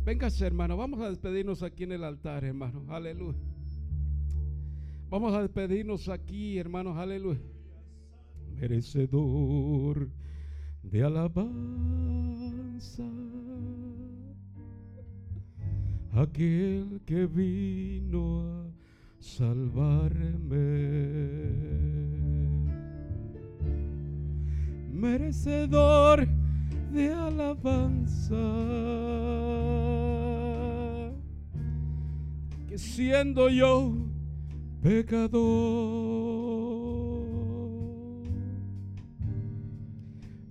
Véngase, 0.03 0.45
hermano. 0.45 0.75
Vamos 0.75 0.99
a 0.99 1.09
despedirnos 1.09 1.63
aquí 1.63 1.83
en 1.83 1.93
el 1.93 2.03
altar, 2.03 2.43
hermano. 2.43 2.83
Aleluya. 2.89 3.39
Vamos 5.09 5.33
a 5.33 5.41
despedirnos 5.41 6.09
aquí, 6.09 6.57
hermanos. 6.57 6.97
Aleluya. 6.97 7.39
Merecedor 8.59 10.09
de 10.83 11.03
alabanza 11.03 11.45
aquel 16.15 17.01
que 17.05 17.25
vino 17.25 18.41
a 18.41 18.65
salvarme. 19.19 20.45
Merecedor 24.91 26.25
de 26.93 27.11
alabanza, 27.11 28.35
que 32.67 32.77
siendo 32.77 33.49
yo 33.49 33.93
pecador, 34.81 35.35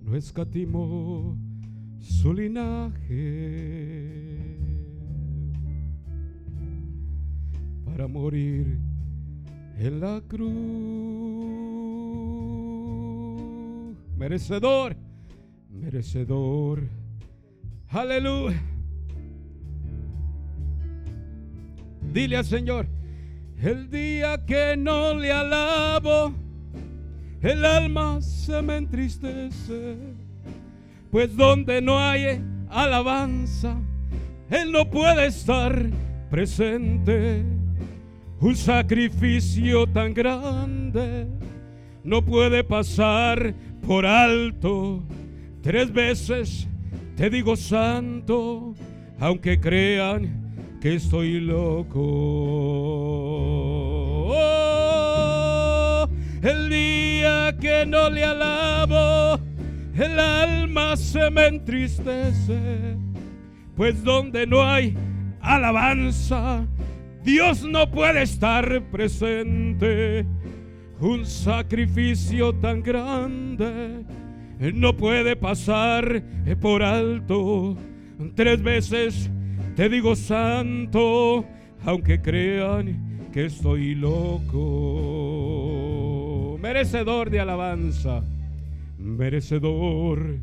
no 0.03 0.15
escatimó 0.15 1.35
su 1.97 2.33
linaje 2.33 3.55
para 7.95 8.09
morir 8.09 8.77
en 9.79 10.01
la 10.01 10.21
cruz. 10.27 10.51
Merecedor, 14.17 14.97
merecedor. 15.69 16.83
Aleluya. 17.87 18.61
Dile 22.11 22.35
al 22.35 22.43
Señor, 22.43 22.87
el 23.61 23.89
día 23.89 24.45
que 24.45 24.75
no 24.75 25.13
le 25.13 25.31
alabo, 25.31 26.33
el 27.41 27.63
alma 27.63 28.21
se 28.21 28.61
me 28.61 28.75
entristece, 28.75 29.95
pues 31.11 31.33
donde 31.37 31.81
no 31.81 31.97
hay 31.97 32.43
alabanza, 32.69 33.77
Él 34.49 34.73
no 34.73 34.89
puede 34.89 35.27
estar 35.27 35.89
presente. 36.29 37.54
Un 38.39 38.55
sacrificio 38.55 39.87
tan 39.87 40.13
grande 40.13 41.27
no 42.03 42.21
puede 42.23 42.63
pasar 42.63 43.53
por 43.85 44.05
alto. 44.05 45.03
Tres 45.61 45.91
veces 45.91 46.67
te 47.15 47.29
digo 47.29 47.55
santo, 47.55 48.75
aunque 49.19 49.59
crean 49.59 50.77
que 50.81 50.95
estoy 50.95 51.39
loco. 51.39 51.99
Oh, 54.37 56.07
el 56.41 56.69
día 56.69 57.55
que 57.59 57.85
no 57.85 58.09
le 58.09 58.23
alabo, 58.23 59.39
el 59.97 60.19
alma 60.19 60.97
se 60.97 61.31
me 61.31 61.47
entristece, 61.47 62.97
pues 63.75 64.03
donde 64.03 64.45
no 64.45 64.61
hay 64.61 64.95
alabanza, 65.39 66.67
Dios 67.25 67.63
no 67.63 67.89
puede 67.89 68.21
estar 68.21 68.83
presente. 68.91 70.27
Un 70.99 71.25
sacrificio 71.25 72.53
tan 72.53 72.83
grande 72.83 74.05
no 74.59 74.95
puede 74.95 75.35
pasar 75.35 76.23
por 76.61 76.83
alto. 76.83 77.75
Tres 78.35 78.61
veces 78.61 79.31
te 79.75 79.89
digo 79.89 80.15
santo, 80.15 81.43
aunque 81.83 82.21
crean 82.21 83.27
que 83.33 83.45
estoy 83.45 83.95
loco. 83.95 84.53
Merecedor 86.61 87.31
de 87.31 87.39
alabanza, 87.39 88.23
merecedor 88.99 90.37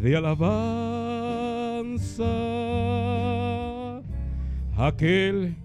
de 0.00 0.16
alabanza. 0.16 1.02
Aquel 4.76 5.56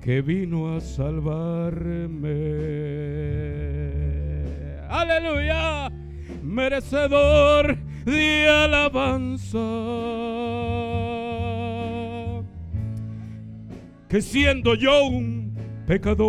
que 0.00 0.22
vino 0.22 0.74
a 0.74 0.80
salvarme. 0.80 2.30
Aleluya, 4.88 5.90
merecedor 6.42 7.76
de 8.04 8.48
alabanza. 8.48 9.58
Que 14.08 14.22
siendo 14.22 14.74
yo 14.74 15.04
un 15.04 15.54
pecador, 15.86 16.26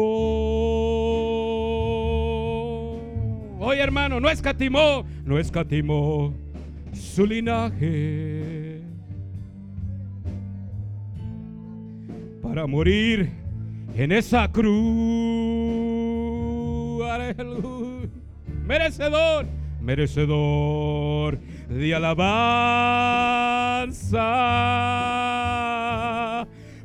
hoy 3.59 3.77
hermano, 3.79 4.19
no 4.19 4.29
escatimó, 4.29 5.05
no 5.23 5.39
escatimó 5.39 6.33
su 6.93 7.25
linaje 7.25 8.81
para 12.43 12.67
morir 12.67 13.40
en 13.95 14.11
esa 14.11 14.51
cruz. 14.51 14.71
Aleluya. 17.03 18.09
Merecedor, 18.65 19.45
merecedor 19.81 21.37
de 21.67 21.95
alabanza 21.95 22.21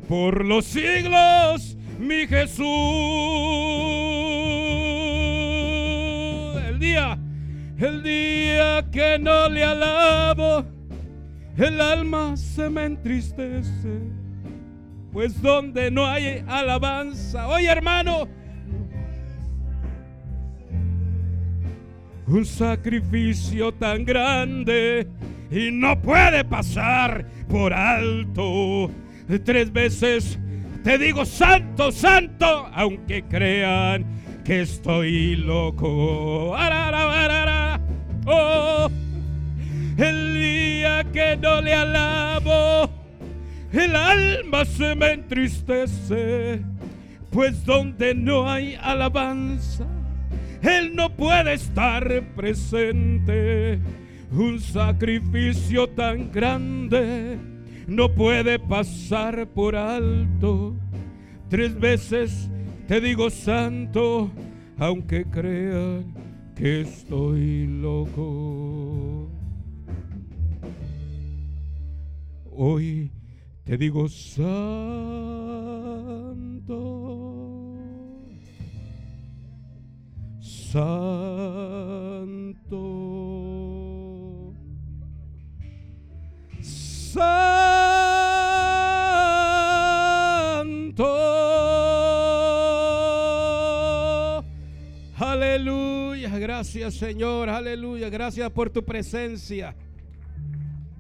por 0.08 0.44
los 0.44 0.64
siglos, 0.64 1.76
mi 1.98 2.26
Jesús. 2.26 2.66
El 6.68 6.78
día, 6.78 7.18
el 7.78 8.02
día 8.02 8.84
que 8.90 9.18
no 9.18 9.48
le 9.48 9.64
alabo, 9.64 10.64
el 11.56 11.80
alma 11.80 12.36
se 12.36 12.68
me 12.68 12.84
entristece 12.84 14.15
pues 15.16 15.40
donde 15.40 15.90
no 15.90 16.06
hay 16.06 16.44
alabanza. 16.46 17.48
Oye 17.48 17.68
hermano, 17.68 18.28
un 22.26 22.44
sacrificio 22.44 23.72
tan 23.72 24.04
grande 24.04 25.08
y 25.50 25.70
no 25.72 25.98
puede 26.02 26.44
pasar 26.44 27.24
por 27.48 27.72
alto. 27.72 28.90
Tres 29.42 29.72
veces 29.72 30.38
te 30.84 30.98
digo 30.98 31.24
santo, 31.24 31.90
santo, 31.92 32.68
aunque 32.74 33.22
crean 33.22 34.04
que 34.44 34.60
estoy 34.60 35.36
loco. 35.36 36.54
Oh, 38.26 38.90
el 39.96 40.34
día 40.34 41.04
que 41.10 41.38
no 41.38 41.62
le 41.62 41.72
alabo 41.72 42.95
el 43.76 43.94
alma 43.94 44.64
se 44.64 44.94
me 44.94 45.12
entristece, 45.12 46.60
pues 47.30 47.64
donde 47.64 48.14
no 48.14 48.48
hay 48.48 48.76
alabanza, 48.80 49.86
Él 50.62 50.94
no 50.94 51.10
puede 51.10 51.54
estar 51.54 52.22
presente. 52.34 53.80
Un 54.32 54.58
sacrificio 54.60 55.88
tan 55.88 56.32
grande 56.32 57.38
no 57.86 58.12
puede 58.12 58.58
pasar 58.58 59.46
por 59.48 59.76
alto. 59.76 60.74
Tres 61.48 61.78
veces 61.78 62.50
te 62.88 63.00
digo 63.00 63.30
santo, 63.30 64.30
aunque 64.78 65.24
crean 65.24 66.12
que 66.54 66.80
estoy 66.80 67.66
loco. 67.66 69.30
Hoy 72.50 73.10
te 73.66 73.76
digo 73.76 74.08
santo, 74.08 74.46
santo, 80.40 80.86
santo. 86.60 87.24
Aleluya, 95.16 96.38
gracias 96.38 96.94
Señor, 96.94 97.48
aleluya, 97.48 98.08
gracias 98.10 98.48
por 98.52 98.70
tu 98.70 98.84
presencia. 98.84 99.74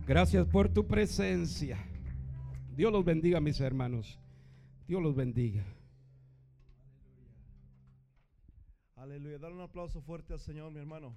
Gracias 0.04 0.44
por 0.46 0.68
tu 0.68 0.84
presencia. 0.84 1.85
Dios 2.76 2.92
los 2.92 3.06
bendiga, 3.06 3.40
mis 3.40 3.58
hermanos. 3.58 4.18
Dios 4.86 5.02
los 5.02 5.16
bendiga. 5.16 5.64
Aleluya. 8.96 9.38
Dale 9.38 9.54
un 9.54 9.62
aplauso 9.62 10.02
fuerte 10.02 10.34
al 10.34 10.40
Señor, 10.40 10.70
mi 10.72 10.78
hermano. 10.78 11.16